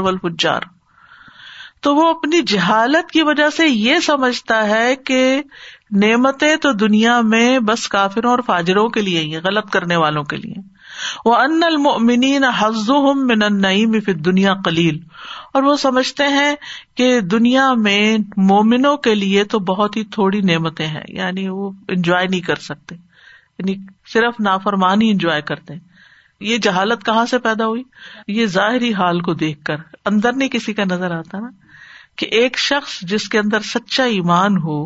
تو 1.87 1.95
وہ 1.97 2.09
اپنی 2.15 2.41
جہالت 2.55 3.11
کی 3.11 3.23
وجہ 3.33 3.49
سے 3.57 3.67
یہ 3.69 3.99
سمجھتا 4.07 4.67
ہے 4.69 4.95
کہ 5.11 5.21
نعمتیں 6.07 6.55
تو 6.63 6.73
دنیا 6.87 7.21
میں 7.35 7.49
بس 7.69 7.87
کافروں 7.99 8.31
اور 8.31 8.39
فاجروں 8.47 8.89
کے 8.97 9.01
لیے 9.09 9.21
ہی 9.29 9.37
غلط 9.45 9.71
کرنے 9.77 9.97
والوں 10.07 10.25
کے 10.33 10.37
لیے 10.47 10.67
وہ 11.25 11.35
ان 11.43 11.63
المنین 11.65 12.45
من 13.27 13.43
دنیا 14.25 14.55
کلیل 14.65 14.99
اور 15.59 15.63
وہ 15.63 15.75
سمجھتے 15.83 16.25
ہیں 16.37 16.55
کہ 16.97 17.11
دنیا 17.35 17.73
میں 17.87 18.01
مومنوں 18.51 18.97
کے 19.07 19.15
لیے 19.15 19.45
تو 19.55 19.59
بہت 19.73 19.97
ہی 19.97 20.05
تھوڑی 20.19 20.41
نعمتیں 20.53 20.87
ہیں 20.87 21.03
یعنی 21.21 21.49
وہ 21.49 21.71
انجوائے 21.97 22.27
نہیں 22.27 22.41
کر 22.51 22.65
سکتے 22.71 22.95
یعنی 22.95 23.75
صرف 24.13 24.41
نافرمانی 24.49 25.11
انجوائے 25.11 25.43
کرتے 25.53 25.75
ہیں 25.75 25.87
یہ 26.49 26.59
جہالت 26.65 27.05
کہاں 27.07 27.25
سے 27.27 27.39
پیدا 27.47 27.67
ہوئی 27.67 27.83
یہ 28.41 28.47
ظاہری 28.59 28.93
حال 28.95 29.21
کو 29.29 29.33
دیکھ 29.45 29.63
کر 29.65 29.77
اندر 30.11 30.33
نہیں 30.33 30.49
کسی 30.49 30.73
کا 30.81 30.85
نظر 30.91 31.15
آتا 31.19 31.39
نا 31.41 31.49
کہ 32.19 32.27
ایک 32.41 32.59
شخص 32.59 32.99
جس 33.13 33.29
کے 33.29 33.39
اندر 33.39 33.63
سچا 33.75 34.05
ایمان 34.17 34.57
ہو 34.63 34.79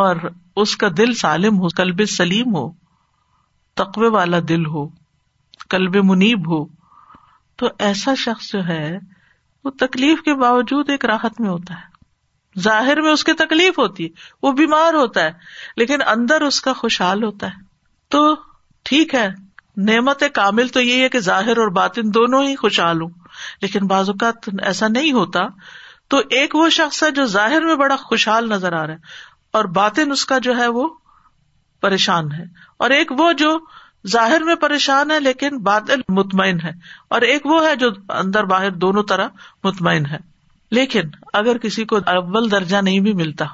اور 0.00 0.16
اس 0.64 0.76
کا 0.76 0.88
دل 0.96 1.12
سالم 1.22 1.58
ہو 1.60 1.68
قلب 1.76 2.04
سلیم 2.16 2.54
ہو 2.54 2.68
تقوی 3.80 4.08
والا 4.14 4.38
دل 4.52 4.64
ہو 4.72 4.80
کلب 5.74 5.94
منیب 6.06 6.48
ہو 6.52 6.64
تو 7.60 7.68
ایسا 7.90 8.14
شخص 8.24 8.50
جو 8.52 8.64
ہے 8.66 8.82
وہ 9.64 9.70
تکلیف 9.82 10.20
کے 10.26 10.34
باوجود 10.42 10.90
ایک 10.94 11.04
راحت 11.10 11.40
میں 11.40 11.48
ہوتا 11.48 11.74
ہے 11.78 12.60
ظاہر 12.66 13.00
میں 13.06 13.10
اس 13.12 13.22
کی 13.24 13.32
تکلیف 13.40 13.78
ہوتی 13.78 14.04
ہے 14.04 14.46
وہ 14.46 14.52
بیمار 14.60 14.94
ہوتا 15.00 15.24
ہے 15.24 15.32
لیکن 15.82 16.02
اندر 16.14 16.42
اس 16.48 16.60
کا 16.66 16.72
خوشحال 16.82 17.22
ہوتا 17.24 17.46
ہے 17.54 17.62
تو 18.16 18.22
ٹھیک 18.90 19.14
ہے 19.14 19.26
نعمت 19.88 20.22
کامل 20.40 20.68
تو 20.76 20.80
یہ 20.88 21.02
ہے 21.02 21.08
کہ 21.16 21.20
ظاہر 21.32 21.58
اور 21.64 21.68
باطن 21.80 22.12
دونوں 22.14 22.42
ہی 22.48 22.54
خوشحال 22.64 23.00
ہوں 23.02 23.10
لیکن 23.62 23.86
بعض 23.94 24.08
اوقات 24.14 24.48
ایسا 24.72 24.88
نہیں 24.98 25.12
ہوتا 25.20 25.46
تو 26.14 26.20
ایک 26.40 26.54
وہ 26.60 26.68
شخص 26.80 27.02
ہے 27.02 27.10
جو 27.20 27.24
ظاہر 27.40 27.64
میں 27.70 27.76
بڑا 27.84 27.96
خوشحال 28.04 28.48
نظر 28.56 28.72
آ 28.82 28.86
رہا 28.86 28.94
ہے 28.94 29.28
اور 29.60 29.64
باطن 29.80 30.10
اس 30.18 30.24
کا 30.32 30.38
جو 30.48 30.56
ہے 30.58 30.66
وہ 30.78 30.88
پریشان 31.80 32.30
ہے 32.32 32.44
اور 32.84 32.90
ایک 32.96 33.12
وہ 33.18 33.32
جو 33.42 33.50
ظاہر 34.12 34.40
میں 34.44 34.54
پریشان 34.60 35.10
ہے 35.10 35.18
لیکن 35.20 35.58
بادل 35.62 36.00
مطمئن 36.18 36.60
ہے 36.64 36.70
اور 37.16 37.20
ایک 37.30 37.46
وہ 37.46 37.64
ہے 37.66 37.74
جو 37.82 37.88
اندر 38.20 38.44
باہر 38.52 38.70
دونوں 38.84 39.02
طرح 39.12 39.28
مطمئن 39.64 40.06
ہے 40.12 40.18
لیکن 40.78 41.08
اگر 41.42 41.58
کسی 41.66 41.84
کو 41.92 41.98
اول 42.14 42.50
درجہ 42.50 42.76
نہیں 42.86 43.00
بھی 43.06 43.12
ملتا 43.22 43.44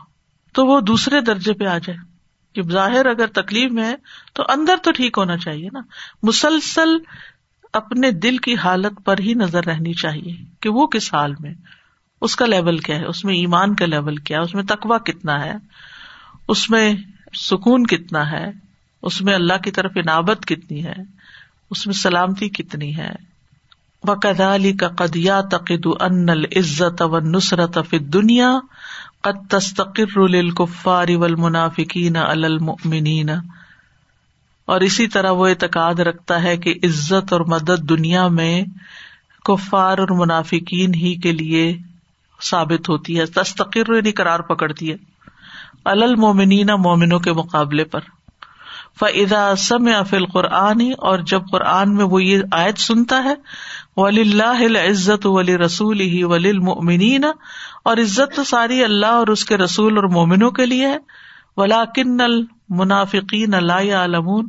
تو 0.59 0.67
وہ 0.67 0.81
دوسرے 0.91 1.21
درجے 1.31 1.53
پہ 1.55 1.65
آ 1.69 1.77
جائے 1.87 1.99
کہ 2.55 2.63
ظاہر 2.73 3.07
اگر 3.07 3.27
تکلیف 3.41 3.71
میں 3.79 3.85
ہے 3.85 3.95
تو 4.35 4.43
اندر 4.53 4.77
تو 4.85 4.93
ٹھیک 4.99 5.19
ہونا 5.19 5.37
چاہیے 5.39 5.69
نا 5.73 5.81
مسلسل 6.29 6.97
اپنے 7.81 8.11
دل 8.27 8.37
کی 8.47 8.55
حالت 8.65 9.05
پر 9.07 9.19
ہی 9.27 9.35
نظر 9.43 9.65
رہنی 9.71 9.93
چاہیے 10.03 10.35
کہ 10.65 10.69
وہ 10.77 10.87
کس 10.95 11.13
حال 11.15 11.35
میں 11.41 11.53
اس 12.27 12.37
کا 12.43 12.47
لیول 12.47 12.79
کیا 12.87 12.99
ہے 13.01 13.05
اس 13.15 13.25
میں 13.31 13.35
ایمان 13.35 13.75
کا 13.81 13.87
لیول 13.87 14.17
کیا 14.29 14.39
ہے 14.39 14.43
اس 14.51 14.55
میں 14.55 14.63
تقوا 14.75 14.99
کتنا 15.11 15.45
ہے 15.45 15.53
اس 16.55 16.69
میں 16.71 16.87
سکون 17.43 17.87
کتنا 17.87 18.31
ہے 18.31 18.47
اس 19.09 19.21
میں 19.23 19.35
اللہ 19.35 19.59
کی 19.65 19.71
طرف 19.71 19.97
عنابت 20.05 20.47
کتنی 20.47 20.85
ہے 20.85 20.95
اس 21.71 21.87
میں 21.87 21.95
سلامتی 22.03 22.49
کتنی 22.63 22.95
ہے 22.97 23.11
کا 24.81 24.89
قدیا 24.99 25.41
تقد 25.51 25.87
ان 26.01 26.29
العزت 26.31 27.01
و 27.03 27.19
نصرت 27.21 27.79
دنیا 28.15 28.51
قد 29.29 29.39
تستقر 29.51 30.19
علی 30.25 31.15
المنین 32.21 33.31
اور 34.67 34.81
اسی 34.91 35.07
طرح 35.17 35.31
وہ 35.41 35.47
اعتقاد 35.49 36.01
رکھتا 36.09 36.43
ہے 36.43 36.57
کہ 36.67 36.75
عزت 36.87 37.33
اور 37.33 37.41
مدد 37.55 37.89
دنیا 37.89 38.27
میں 38.39 38.53
کفار 39.49 39.99
اور 40.05 40.09
منافقین 40.19 40.95
ہی 41.03 41.15
کے 41.23 41.33
لیے 41.33 41.71
ثابت 42.51 42.89
ہوتی 42.89 43.19
ہے 43.19 43.27
تستقر 43.41 43.95
یعنی 43.97 44.13
کرار 44.23 44.41
پکڑتی 44.53 44.91
ہے 44.93 44.97
مومنینا 46.19 46.77
مومنوں 46.85 47.19
کے 47.27 47.33
مقابلے 47.41 47.85
پر 47.95 48.07
فعد 49.01 49.33
اصم 49.39 49.89
افل 49.97 50.25
قرآن 50.33 50.81
ہی 50.81 50.91
اور 51.09 51.19
جب 51.33 51.43
قرآن 51.51 51.95
میں 51.95 52.05
وہ 52.13 52.23
یہ 52.23 52.43
آیت 52.61 52.79
سنتا 52.81 53.23
ہے 53.25 53.35
ولی 53.97 54.21
اللہ 54.21 54.63
عزت 54.89 55.27
ولی 55.37 55.57
رسول 55.59 56.01
ہی 56.15 56.23
ولی 56.33 56.51
المنینا 56.51 57.31
اور 57.91 57.97
عزت 58.03 58.35
تو 58.37 58.45
ساری 58.53 58.83
اللہ 58.85 59.21
اور 59.21 59.27
اس 59.35 59.45
کے 59.51 59.57
رسول 59.57 59.97
اور 59.97 60.05
مومنوں 60.17 60.51
کے 60.61 60.67
لیے 60.67 60.87
ہے 60.93 60.97
ولاکن 61.57 62.21
المنافقین 62.21 63.55
اللہ 63.55 63.95
علمون 64.03 64.47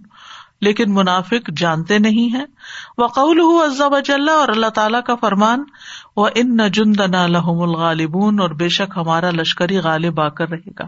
لیکن 0.66 0.94
منافق 0.94 1.50
جانتے 1.58 1.98
نہیں 2.06 2.34
ہے 2.36 2.44
وقول 2.98 3.40
ہُو 3.40 3.62
اجلّہ 3.98 4.32
اور 4.46 4.50
اللہ 4.56 4.70
تعالیٰ 4.80 5.04
کا 5.10 5.16
فرمان 5.22 5.64
و 6.16 6.26
ان 6.44 6.70
جندنا 6.74 7.26
لہم 7.28 7.34
لحم 7.38 7.62
الغالبون 7.70 8.40
اور 8.48 8.56
بے 8.64 8.70
شک 8.82 8.98
ہمارا 8.98 9.32
لشکری 9.42 9.78
غالب 9.90 10.22
آ 10.22 10.28
کر 10.40 10.50
رہے 10.50 10.72
گا 10.80 10.88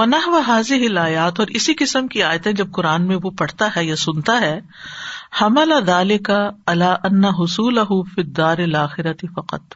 منا 0.00 0.18
و 0.32 0.38
ہلایات 0.48 1.40
اور 1.40 1.50
اسی 1.58 1.72
قسم 1.78 2.06
کی 2.12 2.22
آیتیں 2.26 2.50
جب 2.58 2.70
قرآن 2.76 3.06
میں 3.08 3.16
وہ 3.22 3.30
پڑھتا 3.38 3.68
ہے 3.76 3.84
یا 3.84 3.96
سنتا 4.02 4.36
ہے 4.40 6.18
کا 6.28 6.38
اللہ 6.74 7.40
حصول 7.40 7.78
فقط 8.14 9.74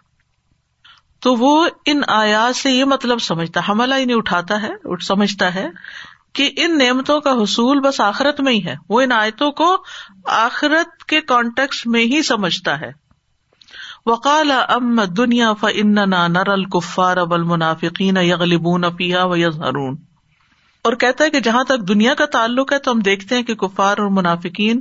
تو 1.27 1.35
وہ 1.43 1.51
ان 1.93 2.01
آیا 2.15 2.47
یہ 2.65 2.85
مطلب 2.95 3.21
سمجھتا 3.27 3.61
حملہ 3.69 3.99
اٹھاتا 4.17 4.61
ہے 4.63 4.71
سمجھتا 5.11 5.55
ہے 5.55 5.67
کہ 6.41 6.51
ان 6.65 6.79
نعمتوں 6.79 7.21
کا 7.29 7.33
حصول 7.43 7.81
بس 7.89 8.01
آخرت 8.07 8.41
میں 8.49 8.53
ہی 8.53 8.65
ہے 8.67 8.77
وہ 8.95 9.01
ان 9.09 9.13
آیتوں 9.19 9.51
کو 9.63 9.69
آخرت 10.39 11.05
کے 11.13 11.21
کانٹیکس 11.35 11.87
میں 11.97 12.05
ہی 12.15 12.23
سمجھتا 12.33 12.81
ہے 12.87 12.91
وقال 14.07 14.51
ام 14.77 15.01
دنیا 15.21 15.53
فننا 15.65 16.27
نرل 16.39 16.65
و 18.65 19.37
یز 19.45 19.61
ہرون 19.61 19.95
اور 20.87 20.93
کہتا 21.03 21.25
ہے 21.25 21.31
کہ 21.35 21.41
جہاں 21.45 21.63
تک 21.69 21.87
دنیا 21.89 22.15
کا 22.15 22.25
تعلق 22.33 22.73
ہے 22.73 22.79
تو 22.87 22.91
ہم 22.93 22.99
دیکھتے 23.05 23.35
ہیں 23.37 23.43
کہ 23.51 23.55
کفار 23.61 23.99
اور 23.99 24.09
منافقین 24.17 24.81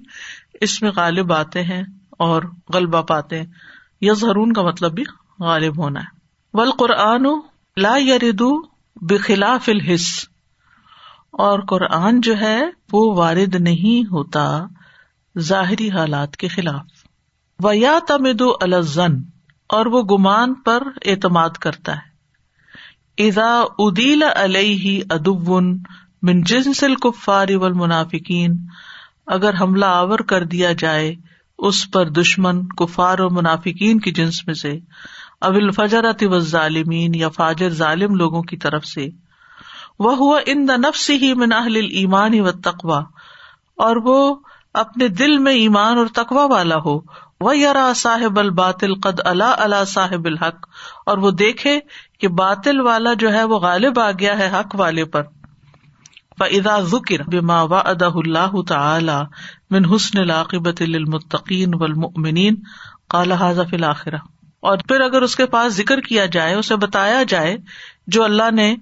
اس 0.68 0.82
میں 0.82 0.92
غالب 0.96 1.32
آتے 1.34 1.64
ہیں 1.70 1.82
اور 2.26 2.44
غلبہ 2.74 3.02
پاتے 3.12 3.42
یا 4.08 4.14
زہرون 4.24 4.52
کا 4.58 4.62
مطلب 4.64 4.94
بھی 4.96 5.04
غالب 5.48 5.78
ہونا 5.84 6.00
ہے 6.08 6.58
ول 6.58 6.72
قرآن 6.84 7.28
لا 7.86 7.94
بخلاف 9.12 9.70
الحص 9.70 10.08
اور 11.48 11.60
قرآن 11.70 12.20
جو 12.28 12.38
ہے 12.40 12.58
وہ 12.94 13.06
وارد 13.18 13.56
نہیں 13.70 14.10
ہوتا 14.12 14.44
ظاہری 15.52 15.90
حالات 15.92 16.38
کے 16.44 16.48
خلاف 16.58 17.66
و 17.66 17.72
یا 17.74 17.98
تمد 18.08 18.42
الزن 18.70 19.22
اور 19.78 19.86
وہ 19.96 20.02
گمان 20.16 20.54
پر 20.68 20.88
اعتماد 21.12 21.58
کرتا 21.68 21.96
ہے 21.98 22.12
ادا 23.22 24.44
علیہ 24.44 25.02
اگر 29.34 29.54
حملہ 29.60 29.86
آور 29.98 30.20
کر 30.30 30.44
دیا 30.54 30.72
جائے 30.78 31.14
اس 31.68 31.84
پر 31.92 32.10
دشمن 32.20 32.66
کفار 32.80 33.20
اور 33.26 33.32
منافقین 33.32 34.00
کی 34.06 34.12
جنس 34.20 34.46
میں 34.48 34.54
سے 34.62 34.72
اب 35.50 35.56
الفجر 35.62 36.06
و 36.30 36.40
ظالمین 36.40 37.16
یا 37.16 37.30
فاجر 37.36 37.74
ظالم 37.84 38.16
لوگوں 38.22 38.42
کی 38.52 38.58
طرف 38.66 38.86
سے 38.86 39.08
وہ 40.06 40.16
ہوا 40.18 40.40
ان 40.54 40.68
دنف 40.68 40.86
نفس 40.88 41.10
ہی 41.22 41.34
منا 41.46 41.62
و 42.44 42.52
تقوا 42.70 43.02
اور 43.88 43.96
وہ 44.06 44.18
اپنے 44.84 45.08
دل 45.08 45.38
میں 45.38 45.52
ایمان 45.54 45.98
اور 45.98 46.06
تقوا 46.14 46.46
والا 46.52 46.76
ہو 46.86 47.00
وہ 47.44 47.56
یار 47.58 47.76
صاحب 48.00 48.38
الباطل 48.40 48.94
قد 49.04 49.20
اللہ 49.30 49.56
اللہ 49.64 49.84
صاحب 49.94 50.26
الحق 50.30 50.68
اور 51.14 51.18
وہ 51.24 51.32
دیکھے 51.44 51.72
کہ 52.20 52.28
باطل 52.42 52.80
والا 52.90 53.14
جو 53.24 53.32
ہے 53.34 53.44
وہ 53.54 53.58
غالب 53.66 54.00
آ 54.04 54.10
گیا 54.20 54.38
ہے 54.42 54.48
حق 54.60 54.76
والے 54.84 55.06
پر 55.16 55.32
ادا 56.46 56.80
ذکر 56.92 57.22
با 57.48 57.62
و 57.64 57.76
ادا 57.92 58.08
اللہ 58.22 58.56
تعالی 58.68 59.18
من 59.76 59.86
حسن 59.96 60.26
لاقبت 60.28 60.82
المتقین 60.88 61.76
و 61.80 61.84
المنین 61.90 62.56
کالا 63.16 63.36
حاضف 63.46 63.74
الآخرہ 63.80 64.18
اور 64.72 64.84
پھر 64.90 65.02
اگر 65.12 65.22
اس 65.28 65.36
کے 65.42 65.46
پاس 65.54 65.74
ذکر 65.82 66.00
کیا 66.10 66.26
جائے 66.38 66.56
اسے 66.64 66.76
بتایا 66.86 67.22
جائے 67.36 67.56
جو 68.18 68.24
اللہ 68.24 68.52
نے 68.62 68.74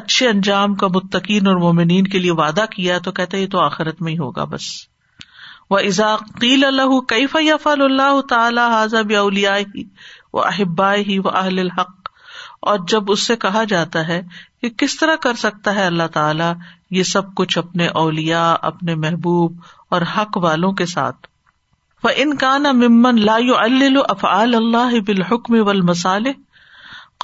اچھے 0.00 0.28
انجام 0.28 0.74
کا 0.84 0.88
متقین 0.96 1.46
اور 1.46 1.56
مومنین 1.68 2.06
کے 2.14 2.18
لیے 2.24 2.40
وعدہ 2.42 2.64
کیا 2.76 2.98
تو 3.08 3.12
کہتے 3.20 3.40
یہ 3.42 3.46
تو 3.56 3.60
آخرت 3.70 4.02
میں 4.08 4.12
ہی 4.12 4.18
ہوگا 4.26 4.44
بس 4.56 4.70
ازا 5.74 6.14
قیل 6.40 6.64
اللہ 6.64 6.98
کیف 7.08 7.34
یف 7.40 7.66
اللہ 7.66 8.20
تعالیٰ 8.28 8.66
اولیا 9.20 9.56
ہی 9.58 9.82
و 10.32 10.40
احبا 10.40 10.92
ہی 11.08 11.18
اہل 11.34 11.58
الحق 11.58 12.08
اور 12.72 12.78
جب 12.88 13.10
اس 13.12 13.22
سے 13.26 13.36
کہا 13.44 13.62
جاتا 13.68 14.06
ہے 14.08 14.20
کہ 14.60 14.68
کس 14.82 14.96
طرح 14.98 15.16
کر 15.22 15.34
سکتا 15.42 15.74
ہے 15.74 15.86
اللہ 15.86 16.06
تعالیٰ 16.12 16.52
یہ 16.98 17.02
سب 17.12 17.34
کچھ 17.36 17.58
اپنے 17.58 17.86
اولیا 18.02 18.44
اپنے 18.70 18.94
محبوب 19.04 19.60
اور 19.96 20.02
حق 20.16 20.36
والوں 20.44 20.72
کے 20.80 20.86
ساتھ 20.92 21.26
وہ 22.04 22.10
انکان 22.22 22.78
لاف 23.24 24.24
اللہ 24.30 24.98
بالحکم 25.06 25.54
و 25.64 25.68
المسال 25.70 26.26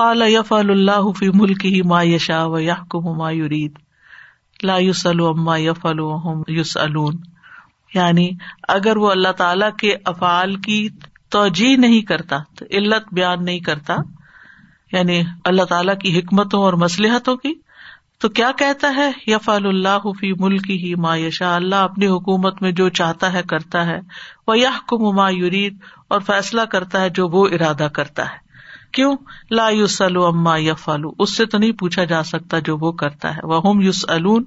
قال 0.01 0.23
یف 0.35 0.53
اللہ 0.53 1.11
فی 1.19 1.29
ملک 1.41 1.65
ہی 1.67 1.81
ما 1.95 2.03
یشا 2.15 2.45
و 2.45 3.15
ما 3.17 3.31
لا 4.71 4.77
اما 5.29 5.57
یف 5.59 5.87
الحم 5.87 6.43
یوس 6.59 6.77
یعنی 7.95 8.27
اگر 8.77 8.97
وہ 9.05 9.11
اللہ 9.11 9.33
تعالی 9.37 9.67
کے 9.79 9.95
افعال 10.13 10.55
کی 10.67 10.87
توجہ 11.37 11.77
نہیں 11.81 12.01
کرتا 12.09 12.39
تو 12.59 12.65
علت 12.79 13.13
بیان 13.15 13.45
نہیں 13.45 13.59
کرتا 13.69 13.97
یعنی 14.93 15.21
اللہ 15.51 15.63
تعالیٰ 15.69 15.97
کی 15.99 16.19
حکمتوں 16.19 16.61
اور 16.63 16.73
مسلحتوں 16.81 17.37
کی 17.45 17.53
تو 18.21 18.29
کیا 18.39 18.51
کہتا 18.59 18.93
ہے 18.97 19.09
یف 19.27 19.49
اللہ 19.49 20.11
فی 20.19 20.33
ملکی 20.41 20.77
ہی 20.85 20.95
ما 21.05 21.15
یشا 21.17 21.55
اللہ 21.57 21.87
اپنی 21.89 22.07
حکومت 22.07 22.61
میں 22.63 22.73
جو 22.81 22.89
چاہتا 23.01 23.33
ہے 23.33 23.43
کرتا 23.49 23.87
ہے 23.87 23.99
وہ 24.47 24.59
یا 24.59 24.71
یورید 25.37 25.79
اور 26.17 26.21
فیصلہ 26.27 26.61
کرتا 26.75 27.01
ہے 27.01 27.09
جو 27.21 27.29
وہ 27.33 27.47
ارادہ 27.59 27.89
کرتا 28.01 28.25
ہے 28.33 28.41
کیوں 28.99 29.15
لا 29.51 29.69
یوسلو 29.81 30.25
اما 30.27 30.57
یف 30.59 30.89
الو 30.95 31.11
اس 31.25 31.37
سے 31.37 31.45
تو 31.53 31.59
نہیں 31.59 31.73
پوچھا 31.81 32.05
جا 32.15 32.23
سکتا 32.33 32.59
جو 32.65 32.77
وہ 32.81 32.93
کرتا 33.03 33.35
ہے 33.37 33.47
وہ 33.53 33.61
ہم 33.69 33.81
الون 34.17 34.45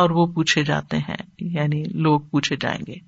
اور 0.00 0.10
وہ 0.18 0.24
پوچھے 0.34 0.62
جاتے 0.68 0.98
ہیں 1.06 1.20
یعنی 1.58 1.82
لوگ 2.04 2.20
پوچھے 2.34 2.56
جائیں 2.60 2.80
گے 2.90 2.98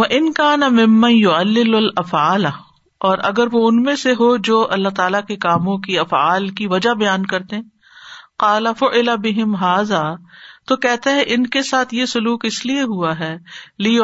وہ 0.00 0.04
ان 0.18 0.30
کا 0.40 0.50
يعلل 1.14 1.74
الأفعال 1.78 2.46
اور 3.08 3.18
اگر 3.30 3.48
وہ 3.54 3.66
ان 3.68 3.82
میں 3.88 3.94
سے 4.02 4.12
ہو 4.20 4.28
جو 4.50 4.60
اللہ 4.76 4.94
تعالی 5.00 5.18
کے 5.30 5.36
کاموں 5.46 5.76
کی 5.86 5.98
افعال 6.04 6.48
کی 6.60 6.66
وجہ 6.76 6.94
بیان 7.04 7.26
کرتے 7.34 7.60
قال 8.44 8.66
الا 8.76 9.14
بہم 9.24 9.54
هذا 9.64 10.04
تو 10.68 10.76
کہتے 10.84 11.10
ہیں 11.10 11.22
ان 11.34 11.46
کے 11.54 11.62
ساتھ 11.68 11.94
یہ 11.94 12.04
سلوک 12.10 12.44
اس 12.44 12.64
لیے 12.66 12.82
ہوا 12.90 13.18
ہے 13.18 13.32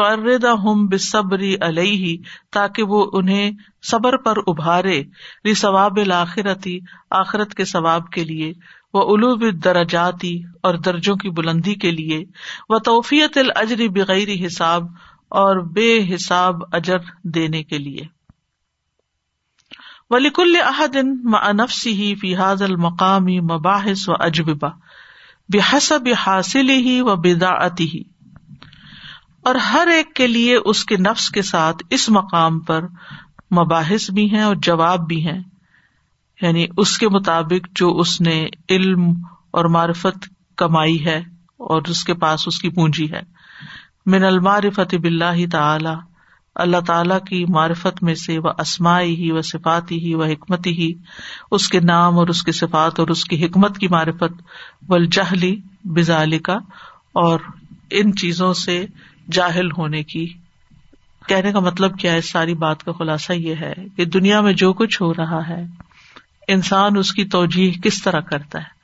اردا 0.00 0.52
ہوم 0.62 0.86
بصبری 0.94 1.54
علیہ 1.66 2.16
تاکہ 2.56 2.92
وہ 2.94 3.04
انہیں 3.20 3.50
صبر 3.90 4.16
پر 4.24 4.36
ابھارے 4.52 5.02
لی 5.44 5.54
ثواب 5.60 6.00
الآخرتی 6.04 6.78
آخرت 7.20 7.54
کے 7.60 7.64
ثواب 7.74 8.08
کے 8.14 8.24
لیے 8.32 8.52
وہ 8.94 9.02
اولو 9.12 9.34
دراجاتی 9.64 10.34
اور 10.68 10.74
درجوں 10.88 11.14
کی 11.22 11.30
بلندی 11.38 11.74
کے 11.86 11.90
لیے 11.90 12.22
وہ 12.68 12.78
توفیت 12.90 13.38
الجری 13.38 13.88
بغیر 14.00 14.28
حساب 14.46 14.86
اور 15.42 15.56
بے 15.76 15.88
حساب 16.14 16.62
اجر 16.80 16.98
دینے 17.34 17.62
کے 17.72 17.78
لیے 17.78 18.04
ولیک 20.10 20.38
الحدن 20.40 21.12
ما 21.30 21.38
انفسی 21.48 22.14
فی 22.20 22.34
حاض 22.34 22.62
المقامی 22.62 23.38
مباحث 23.52 24.08
و 24.08 24.14
اجبا 24.28 24.68
بے 25.54 26.10
حاصل 26.24 26.70
ہی 26.70 27.00
و 27.00 27.14
بداعتی 27.24 27.84
ہی 27.94 28.02
اور 29.48 29.54
ہر 29.70 29.88
ایک 29.94 30.14
کے 30.16 30.26
لیے 30.26 30.56
اس 30.72 30.84
کے 30.84 30.96
نفس 31.04 31.28
کے 31.36 31.42
ساتھ 31.50 31.82
اس 31.96 32.08
مقام 32.16 32.58
پر 32.70 32.84
مباحث 33.58 34.10
بھی 34.18 34.28
ہیں 34.34 34.42
اور 34.42 34.54
جواب 34.62 35.06
بھی 35.08 35.24
ہیں 35.26 35.40
یعنی 36.42 36.66
اس 36.82 36.96
کے 36.98 37.08
مطابق 37.14 37.68
جو 37.80 37.88
اس 38.00 38.20
نے 38.20 38.36
علم 38.76 39.06
اور 39.58 39.64
معرفت 39.76 40.28
کمائی 40.62 41.04
ہے 41.04 41.18
اور 41.70 41.88
اس 41.94 42.04
کے 42.10 42.14
پاس 42.24 42.46
اس 42.48 42.58
کی 42.62 42.68
پونجی 42.80 43.10
ہے 43.12 43.20
من 44.12 44.24
المار 44.24 44.68
فتح 44.74 44.96
بلّہ 45.02 45.44
تعالی 45.52 45.94
اللہ 46.62 46.80
تعالیٰ 46.86 47.18
کی 47.28 47.44
معرفت 47.54 48.02
میں 48.02 48.14
سے 48.20 48.38
وہ 48.44 48.50
اسمائی 48.58 49.14
ہی 49.16 49.30
وہ 49.32 49.42
صفاتی 49.50 49.98
ہی 50.04 50.14
وہ 50.20 50.24
حکمت 50.26 50.66
ہی 50.78 50.92
اس 51.58 51.68
کے 51.74 51.80
نام 51.90 52.18
اور 52.18 52.28
اس 52.32 52.42
کی 52.48 52.52
صفات 52.60 52.98
اور 53.00 53.08
اس 53.14 53.24
کی 53.32 53.44
حکمت 53.44 53.78
کی 53.78 53.88
معرفت 53.94 54.42
و 54.88 54.94
الجہلی 54.94 56.38
کا 56.48 56.56
اور 57.24 57.40
ان 58.00 58.12
چیزوں 58.22 58.52
سے 58.62 58.84
جاہل 59.36 59.70
ہونے 59.76 60.02
کی 60.14 60.26
کہنے 61.28 61.52
کا 61.52 61.60
مطلب 61.68 61.98
کیا 62.00 62.12
ہے 62.12 62.20
ساری 62.30 62.54
بات 62.66 62.82
کا 62.84 62.92
خلاصہ 62.98 63.32
یہ 63.32 63.54
ہے 63.64 63.72
کہ 63.96 64.04
دنیا 64.18 64.40
میں 64.48 64.52
جو 64.64 64.72
کچھ 64.82 65.00
ہو 65.02 65.12
رہا 65.14 65.40
ہے 65.48 65.62
انسان 66.56 66.96
اس 66.96 67.12
کی 67.12 67.24
توجہ 67.36 67.70
کس 67.82 68.02
طرح 68.02 68.20
کرتا 68.32 68.58
ہے 68.62 68.76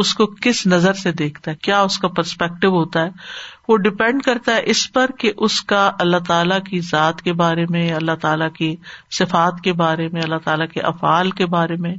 اس 0.00 0.12
کو 0.14 0.26
کس 0.42 0.66
نظر 0.66 0.92
سے 0.98 1.10
دیکھتا 1.20 1.50
ہے 1.50 1.56
کیا 1.68 1.80
اس 1.82 1.96
کا 1.98 2.08
پرسپیکٹو 2.16 2.68
ہوتا 2.76 3.00
ہے 3.04 3.68
وہ 3.68 3.76
ڈپینڈ 3.86 4.22
کرتا 4.24 4.54
ہے 4.56 4.60
اس 4.74 4.82
پر 4.92 5.10
کہ 5.18 5.32
اس 5.46 5.60
کا 5.72 5.80
اللہ 6.04 6.16
تعالیٰ 6.28 6.58
کی 6.68 6.80
ذات 6.90 7.22
کے 7.22 7.32
بارے 7.40 7.64
میں 7.70 7.90
اللہ 7.94 8.16
تعالیٰ 8.22 8.48
کی 8.58 8.74
صفات 9.18 9.60
کے 9.64 9.72
بارے 9.80 10.06
میں 10.12 10.22
اللہ 10.22 10.44
تعالیٰ 10.44 10.66
کے 10.74 10.80
افعال 10.90 11.30
کے 11.40 11.46
بارے 11.56 11.76
میں 11.86 11.94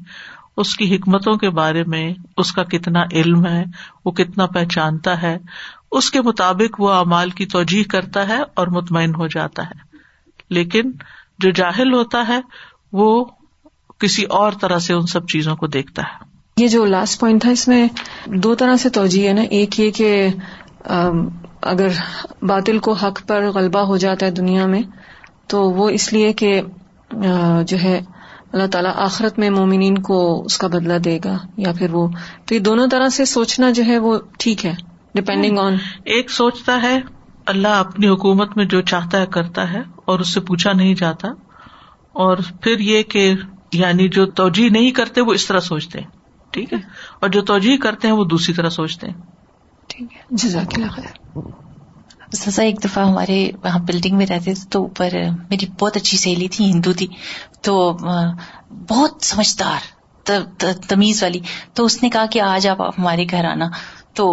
اس 0.64 0.76
کی 0.76 0.94
حکمتوں 0.96 1.34
کے 1.42 1.50
بارے 1.58 1.84
میں 1.96 2.04
اس 2.44 2.52
کا 2.54 2.64
کتنا 2.76 3.04
علم 3.22 3.46
ہے 3.46 3.64
وہ 4.06 4.12
کتنا 4.22 4.46
پہچانتا 4.56 5.22
ہے 5.22 5.38
اس 6.00 6.10
کے 6.12 6.22
مطابق 6.22 6.80
وہ 6.82 6.92
اعمال 6.94 7.30
کی 7.40 7.46
توجہ 7.56 7.84
کرتا 7.92 8.28
ہے 8.30 8.40
اور 8.62 8.68
مطمئن 8.80 9.16
ہو 9.20 9.28
جاتا 9.36 9.64
ہے 9.70 9.88
لیکن 10.58 10.92
جو 11.44 11.52
جاہل 11.62 11.94
ہوتا 11.94 12.28
ہے 12.28 12.40
وہ 13.02 13.10
کسی 14.04 14.24
اور 14.42 14.52
طرح 14.62 14.80
سے 14.90 14.94
ان 14.94 15.06
سب 15.16 15.28
چیزوں 15.36 15.56
کو 15.64 15.68
دیکھتا 15.78 16.02
ہے 16.12 16.28
یہ 16.60 16.68
جو 16.68 16.84
لاسٹ 16.92 17.20
پوائنٹ 17.20 17.42
تھا 17.42 17.50
اس 17.58 17.68
میں 17.68 17.82
دو 18.46 18.54
طرح 18.62 18.76
سے 18.84 18.90
توجہ 18.96 19.28
ہے 19.28 19.34
نا 19.34 19.42
ایک 19.58 19.80
یہ 19.80 19.92
کہ 20.00 20.10
اگر 21.74 22.00
باطل 22.52 22.80
کو 22.88 22.94
حق 23.04 23.22
پر 23.28 23.46
غلبہ 23.58 23.80
ہو 23.92 23.98
جاتا 24.04 24.26
ہے 24.26 24.32
دنیا 24.40 24.66
میں 24.74 24.82
تو 25.54 25.62
وہ 25.78 25.90
اس 26.00 26.12
لیے 26.14 26.32
کہ 26.42 26.52
جو 27.72 27.78
ہے 27.84 27.98
اللہ 28.54 28.68
تعالیٰ 28.74 28.92
آخرت 29.08 29.40
میں 29.40 29.50
مومنین 29.60 29.98
کو 30.10 30.18
اس 30.50 30.58
کا 30.64 30.68
بدلہ 30.76 30.98
دے 31.08 31.18
گا 31.26 31.38
یا 31.68 31.72
پھر 31.80 31.94
وہ 31.94 32.08
تو 32.48 32.54
یہ 32.56 32.60
دونوں 32.68 32.88
طرح 32.94 33.10
سے 33.20 33.26
سوچنا 33.38 33.70
جو 33.80 33.84
ہے 33.88 33.98
وہ 34.08 34.18
ٹھیک 34.44 34.66
ہے 34.66 34.74
ڈپینڈنگ 35.20 35.60
آن 35.66 35.76
ایک 36.18 36.32
سوچتا 36.42 36.82
ہے 36.82 36.96
اللہ 37.56 37.80
اپنی 37.86 38.08
حکومت 38.10 38.58
میں 38.58 38.66
جو 38.76 38.82
چاہتا 38.94 39.22
ہے 39.22 39.26
کرتا 39.38 39.72
ہے 39.74 39.82
اور 40.12 40.20
اس 40.26 40.34
سے 40.34 40.40
پوچھا 40.52 40.74
نہیں 40.82 40.94
جاتا 41.06 41.32
اور 42.28 42.46
پھر 42.62 42.80
یہ 42.92 43.04
کہ 43.16 43.32
یعنی 43.84 44.08
جو 44.20 44.26
توجہ 44.42 44.70
نہیں 44.80 44.92
کرتے 45.02 45.22
وہ 45.30 45.34
اس 45.40 45.46
طرح 45.48 45.70
سوچتے 45.74 46.00
ہیں 46.00 46.18
ٹھیک 46.52 46.74
ہے 46.74 46.78
اور 47.20 47.30
جو 47.36 47.42
توجہ 47.52 47.76
کرتے 47.82 48.08
ہیں 48.08 48.16
وہ 48.16 48.24
دوسری 48.36 48.54
طرح 48.54 48.70
سوچتے 48.80 49.08
ہیں 49.08 50.38
سزا 52.34 52.62
ایک 52.64 52.84
دفعہ 52.84 53.06
ہمارے 53.10 53.38
وہاں 53.64 53.80
بلڈنگ 53.86 54.16
میں 54.18 54.26
رہتے 54.30 54.54
تھے 54.54 54.70
تو 54.72 54.82
اوپر 54.82 55.14
میری 55.50 55.66
بہت 55.80 55.96
اچھی 55.98 56.18
سہیلی 56.18 56.48
تھی 56.56 56.70
ہندو 56.72 56.92
تھی 57.00 57.08
تو 57.68 57.76
بہت 58.90 59.24
سمجھدار 59.26 59.88
تمیز 60.90 61.22
والی 61.24 61.40
تو 61.76 61.86
اس 61.86 62.02
نے 62.04 62.10
کہا 62.16 62.26
کہ 62.32 62.42
آج 62.48 62.68
آپ 62.68 62.82
ہمارے 62.98 63.26
گھر 63.32 63.46
آنا 63.52 63.66
تو 64.16 64.28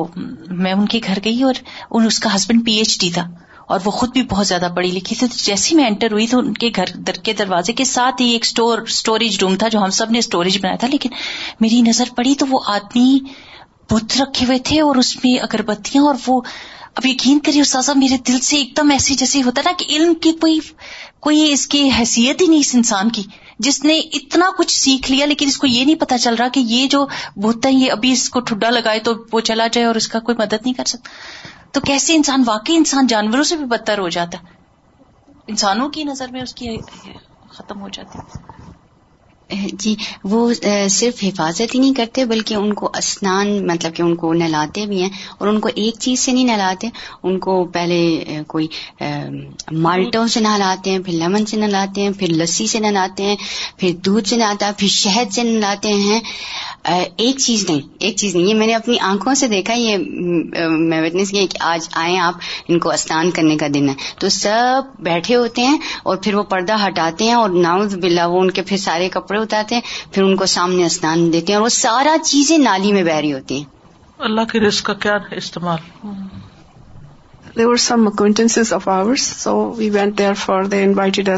میں 0.67 0.73
ان 0.73 0.87
کے 0.95 1.01
گھر 1.07 1.19
گئی 1.25 1.43
اور 1.51 2.05
اس 2.07 2.19
کا 2.27 2.35
ہسبینڈ 2.35 2.65
پی 2.67 2.73
ایچ 2.83 3.01
ڈی 3.01 3.11
تھا 3.15 3.27
اور 3.75 3.81
وہ 3.85 3.91
خود 3.91 4.11
بھی 4.13 4.23
بہت 4.31 4.47
زیادہ 4.47 4.69
پڑھی 4.75 4.91
لکھی 4.91 5.17
تھی 5.21 5.27
تو 5.29 5.37
جیسے 5.45 5.75
میں 5.77 5.87
انٹر 5.87 6.13
ہوئی 6.13 6.27
تو 6.33 6.39
ان 6.39 6.53
کے 6.65 6.69
گھر 6.77 6.91
در 7.07 7.17
کے 7.29 7.33
دروازے 7.39 7.73
کے 7.81 7.85
ساتھ 7.93 8.21
ہی 8.23 8.29
ایک 8.33 8.45
اسٹوریج 8.89 9.39
روم 9.43 9.57
تھا 9.63 9.69
جو 9.75 9.79
ہم 9.85 9.91
سب 9.97 10.11
نے 10.11 10.19
اسٹوریج 10.25 10.59
بنایا 10.63 10.77
تھا 10.83 10.89
لیکن 10.89 11.11
میری 11.61 11.81
نظر 11.87 12.13
پڑی 12.17 12.35
تو 12.43 12.47
وہ 12.51 12.61
آدمی 12.75 13.19
بت 13.93 14.17
رکھے 14.21 14.47
ہوئے 14.47 14.59
تھے 14.69 14.81
اور 14.81 14.97
اس 15.03 15.15
میں 15.25 15.37
اگربتیاں 15.49 16.03
اور 16.07 16.15
وہ 16.27 16.41
اب 16.99 17.07
یقین 17.07 17.39
کریے 17.47 17.61
اس 17.61 17.71
سازا 17.71 17.93
میرے 17.97 18.17
دل 18.29 18.39
سے 18.49 18.57
ایک 18.57 18.77
دم 18.77 18.91
ایسی 18.91 19.15
جیسے 19.25 19.43
ہوتا 19.47 19.63
نا 19.65 19.73
کہ 19.79 19.85
علم 19.97 20.15
کی 20.27 20.33
کوئی 20.41 20.59
کوئی 21.27 21.51
اس 21.53 21.67
کی 21.75 21.83
حیثیت 21.99 22.41
ہی 22.43 22.47
نہیں 22.47 22.61
اس 22.61 22.75
انسان 22.75 23.11
کی 23.19 23.23
جس 23.67 23.83
نے 23.85 23.99
اتنا 24.19 24.51
کچھ 24.59 24.73
سیکھ 24.79 25.11
لیا 25.11 25.27
لیکن 25.27 25.49
اس 25.49 25.57
کو 25.59 25.67
یہ 25.67 25.85
نہیں 25.85 26.01
پتا 26.01 26.19
چل 26.25 26.35
رہا 26.39 26.49
کہ 26.55 26.61
یہ 26.73 26.87
جو 26.95 27.05
بت 27.43 27.67
ہے 27.67 27.73
یہ 27.73 27.91
ابھی 27.93 28.13
اس 28.13 28.29
کو 28.37 28.41
ٹھڈا 28.51 28.71
لگائے 28.71 28.99
تو 29.09 29.15
وہ 29.33 29.41
چلا 29.51 29.67
جائے 29.73 29.87
اور 29.87 29.95
اس 30.03 30.09
کا 30.15 30.19
کوئی 30.29 30.37
مدد 30.43 30.65
نہیں 30.65 30.75
کر 30.81 30.85
سکتا 30.95 31.55
تو 31.73 31.81
کیسے 31.87 32.15
انسان 32.17 32.43
واقعی 32.47 32.77
انسان 32.77 33.07
جانوروں 33.13 33.45
سے 33.51 33.57
بھی 33.57 33.65
بدتر 33.75 33.99
ہو 33.99 34.09
جاتا 34.19 34.39
ہے 34.43 34.55
انسانوں 35.55 35.89
کی 35.97 36.05
نظر 36.13 36.31
میں 36.33 36.43
اس 36.43 36.55
کی 36.61 36.77
ختم 37.57 37.81
ہو 37.81 37.89
جاتی 37.99 38.19
ہے 38.19 38.65
جی 39.53 39.95
وہ 40.31 40.39
صرف 40.91 41.23
حفاظت 41.25 41.75
ہی 41.75 41.81
نہیں 41.81 41.93
کرتے 41.95 42.25
بلکہ 42.31 42.55
ان 42.55 42.73
کو 42.75 42.89
اسنان 42.99 43.49
مطلب 43.67 43.95
کہ 43.97 44.03
ان 44.03 44.15
کو 44.23 44.33
نہلاتے 44.35 44.87
بھی 44.87 45.03
ہیں 45.03 45.09
اور 45.39 45.49
ان 45.49 45.61
کو 45.61 45.69
ایک 45.75 45.99
چیز 46.01 46.21
سے 46.25 46.33
نہیں 46.33 46.45
نہلاتے 46.45 46.89
ان 47.23 47.39
کو 47.47 47.65
پہلے 47.75 48.43
کوئی 48.49 48.67
مالٹوں 49.85 50.27
سے 50.35 50.41
نہلاتے 50.41 50.91
ہیں 50.91 50.99
پھر 51.07 51.13
لمن 51.23 51.47
سے 51.47 51.57
نہلاتے 51.57 52.03
ہیں 52.03 52.11
پھر 52.19 52.33
لسی 52.43 52.67
سے 52.67 52.79
نہلاتے 52.81 53.25
ہیں 53.27 53.37
پھر 53.81 53.93
دودھ 54.07 54.29
سے 54.29 54.37
نہاتا 54.37 54.71
پھر 54.79 54.89
شہد 54.93 55.33
سے 55.35 55.43
نہلاتے 55.43 55.93
ہیں 56.03 56.21
ایک 57.19 57.39
چیز 57.39 57.65
نہیں 57.69 57.81
ایک 58.05 58.17
چیز 58.17 58.35
نہیں 58.37 58.47
یہ 58.47 58.55
میں 58.55 58.67
نے 58.67 58.75
اپنی 58.75 58.99
آنکھوں 59.11 59.35
سے 59.35 59.47
دیکھا 59.49 59.75
یہ 59.75 59.97
میں 60.89 61.01
وٹنس 61.03 61.31
کیا 61.31 61.45
کہ 61.51 61.63
آج 61.71 61.89
آئیں 62.03 62.19
آپ 62.21 62.35
ان 62.69 62.79
کو 62.81 62.91
اسنان 62.93 63.31
کرنے 63.37 63.57
کا 63.59 63.67
دن 63.75 63.89
ہے 63.89 63.95
تو 64.21 64.29
سب 64.31 64.95
بیٹھے 65.05 65.37
ہوتے 65.37 65.67
ہیں 65.67 65.79
اور 66.03 66.17
پھر 66.23 66.35
وہ 66.35 66.43
پردہ 66.51 66.77
ہٹاتے 66.87 67.25
ہیں 67.25 67.33
اور 67.35 67.51
ناؤز 67.63 67.97
بلا 68.03 68.27
وہ 68.27 68.41
ان 68.41 68.51
کے 68.59 68.63
پھر 68.67 68.77
سارے 68.85 69.09
کپڑے 69.13 69.36
کپڑے 69.37 69.43
اتارتے 69.43 69.75
ہیں 69.75 70.13
پھر 70.13 70.23
ان 70.23 70.35
کو 70.37 70.47
سامنے 70.53 70.85
اسنان 70.87 71.33
دیتے 71.33 71.53
ہیں 71.53 71.57
اور 71.57 71.65
وہ 71.65 71.69
سارا 71.77 72.17
چیزیں 72.25 72.57
نالی 72.59 72.93
میں 72.93 73.03
بہ 73.05 73.19
رہی 73.21 73.33
ہوتی 73.33 73.57
ہیں 73.59 73.75
اللہ 74.29 74.45
کے 74.53 74.61
رسک 74.61 74.91
کا 75.01 75.17
they 77.59 77.65
are 77.65 77.75
some 77.83 78.11
acquaintances 78.19 78.73
of 78.73 78.89
ours 78.89 79.27
so 79.43 79.55
we 79.77 79.89
went 79.91 80.19
there 80.19 80.33
for 80.47 80.63
their 80.73 80.83
invited 80.85 81.29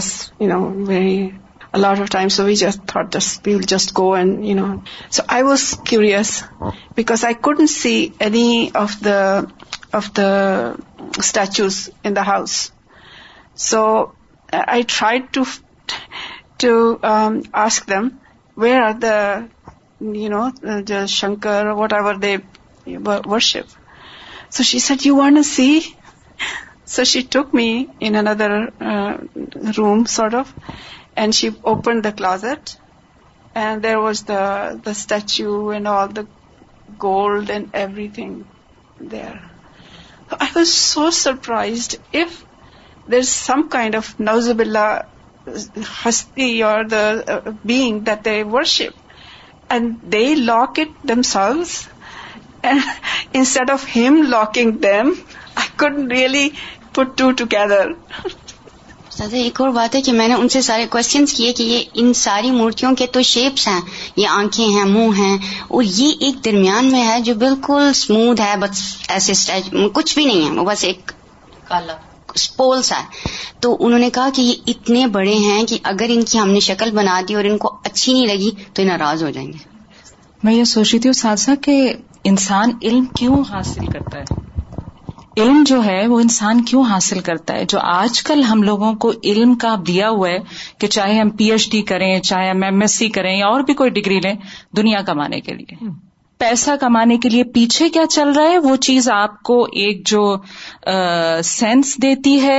we 2.39 2.55
جس 2.61 2.79
تھا 2.93 3.79
so 3.89 5.23
I 5.27 5.43
was 5.43 5.65
curious 5.89 6.43
because 6.97 7.25
I 7.25 7.35
couldn't 7.49 7.67
see 7.75 7.95
any 8.27 8.69
of 8.83 8.97
the 9.05 9.19
of 9.99 10.11
the 10.17 10.27
statues 11.19 11.89
in 12.05 12.17
the 12.17 12.27
house 12.27 12.57
so 13.69 13.85
I 14.67 14.83
try 14.97 15.19
to 15.33 15.43
to 16.59 16.99
um, 17.03 17.45
ask 17.55 17.87
them 17.87 18.21
where 18.55 18.83
are 18.83 18.95
the, 18.95 19.49
the 20.01 21.07
Shankar 21.07 21.71
or 21.71 21.77
whatever 21.77 22.17
they 22.17 22.39
worship. 22.97 23.69
So 24.51 24.63
she 24.63 24.79
said, 24.79 25.05
you 25.05 25.15
want 25.15 25.37
to 25.37 25.45
see? 25.45 25.95
So 26.91 27.05
she 27.05 27.23
took 27.23 27.53
me 27.53 27.91
in 28.01 28.15
another 28.15 28.73
uh, 28.81 29.19
room, 29.77 30.07
sort 30.07 30.33
of, 30.33 30.55
and 31.15 31.35
she 31.35 31.55
opened 31.63 32.03
the 32.03 32.13
closet, 32.13 32.79
and 33.55 33.83
there 33.83 34.01
was 34.01 34.23
the 34.23 34.95
statue 34.95 35.69
and 35.69 35.87
all 35.87 36.09
the 36.09 36.27
gold 36.99 37.51
and 37.51 37.69
everything 37.75 38.47
there. 38.99 39.51
I 40.33 40.51
was 40.55 40.73
so 40.73 41.11
surprised. 41.11 41.99
If 42.11 42.43
there's 43.07 43.29
some 43.29 43.69
kind 43.69 43.95
of, 43.95 44.17
na'uzubillah, 44.17 45.05
ہستیپ 45.49 46.95
instead 53.33 53.71
of 53.71 53.85
looking 54.29 54.73
them 54.83 55.11
I 55.55 55.69
could 55.77 56.01
really 56.13 56.49
put 56.95 57.17
two 57.19 57.31
together 57.39 57.91
ایک 59.33 59.61
اور 59.61 59.71
بات 59.77 59.95
ہے 59.95 60.01
کہ 60.03 60.13
میں 60.13 60.27
نے 60.29 60.35
ان 60.35 60.49
سے 60.49 60.61
سارے 60.63 60.85
کیے 61.33 61.53
کہ 61.59 61.63
یہ 61.63 61.85
ان 62.03 62.13
ساری 62.15 62.51
مورتوں 62.59 62.95
کے 62.99 63.07
تو 63.13 63.23
شیپس 63.31 63.67
ہیں 63.69 63.81
یہ 64.17 64.27
آنکھیں 64.31 64.65
ہیں 64.67 64.85
منہ 64.93 65.19
ہیں 65.19 65.37
اور 65.69 65.83
یہ 65.87 66.25
ایک 66.27 66.45
درمیان 66.45 66.91
میں 66.93 67.07
ہے 67.09 67.19
جو 67.31 67.35
بالکل 67.45 67.89
اسموتھ 67.91 68.41
ہے 68.41 68.55
بس 68.61 68.83
ایسے 69.17 69.59
کچھ 69.95 70.15
بھی 70.19 70.25
نہیں 70.25 70.47
ہے 70.47 70.55
وہ 70.59 70.65
بس 70.71 70.85
ایک 70.91 71.11
کالا 71.69 71.97
پولس 72.57 72.93
ہے 72.93 73.03
تو 73.61 73.77
انہوں 73.87 73.99
نے 73.99 74.11
کہا 74.15 74.29
کہ 74.35 74.43
یہ 74.43 74.71
اتنے 74.73 75.07
بڑے 75.17 75.35
ہیں 75.45 75.63
کہ 75.69 75.79
اگر 75.93 76.11
ان 76.15 76.23
کی 76.31 76.39
ہم 76.39 76.51
نے 76.51 76.61
شکل 76.71 76.91
بنا 76.99 77.21
دی 77.29 77.35
اور 77.35 77.45
ان 77.51 77.59
کو 77.65 77.77
اچھی 77.85 78.13
نہیں 78.13 78.27
لگی 78.27 78.51
تو 78.75 78.85
ناراض 78.85 79.23
ہو 79.23 79.31
جائیں 79.31 79.47
گے 79.53 79.77
میں 80.45 80.55
یہ 80.55 80.65
سوچ 80.75 80.91
رہی 80.91 80.99
تھی 81.07 81.13
ساتھ 81.21 81.51
کہ 81.63 81.77
انسان 82.33 82.71
علم 82.83 83.05
کیوں 83.19 83.43
حاصل 83.51 83.87
کرتا 83.93 84.19
ہے 84.19 84.47
علم 85.43 85.63
جو 85.67 85.79
ہے 85.85 86.07
وہ 86.09 86.19
انسان 86.21 86.63
کیوں 86.69 86.83
حاصل 86.89 87.21
کرتا 87.27 87.55
ہے 87.55 87.65
جو 87.69 87.79
آج 87.91 88.23
کل 88.29 88.43
ہم 88.49 88.63
لوگوں 88.63 88.93
کو 89.05 89.13
علم 89.33 89.55
کا 89.65 89.75
دیا 89.87 90.09
ہوا 90.11 90.29
ہے 90.29 90.39
کہ 90.81 90.87
چاہے 90.97 91.19
ہم 91.21 91.31
پی 91.39 91.51
ایچ 91.53 91.69
ڈی 91.73 91.83
کریں 91.91 92.11
چاہے 92.31 92.51
ہم 92.51 92.63
ایم 92.69 92.81
ایس 92.81 92.95
سی 92.99 93.09
کریں 93.19 93.35
یا 93.39 93.47
اور 93.47 93.61
بھی 93.69 93.75
کوئی 93.83 93.91
ڈگری 94.01 94.19
لیں 94.25 94.35
دنیا 94.77 95.03
کمانے 95.07 95.41
کے 95.49 95.55
لیے 95.55 95.87
پیسہ 96.39 96.71
کمانے 96.81 97.17
کے 97.23 97.29
لیے 97.29 97.45
پیچھے 97.55 97.89
کیا 97.95 98.05
چل 98.11 98.31
رہا 98.37 98.51
ہے 98.51 98.59
وہ 98.65 98.75
چیز 98.87 99.09
آپ 99.13 99.41
کو 99.49 99.57
ایک 99.85 100.07
جو 100.07 100.21
سینس 101.51 101.95
دیتی 102.03 102.41
ہے 102.43 102.59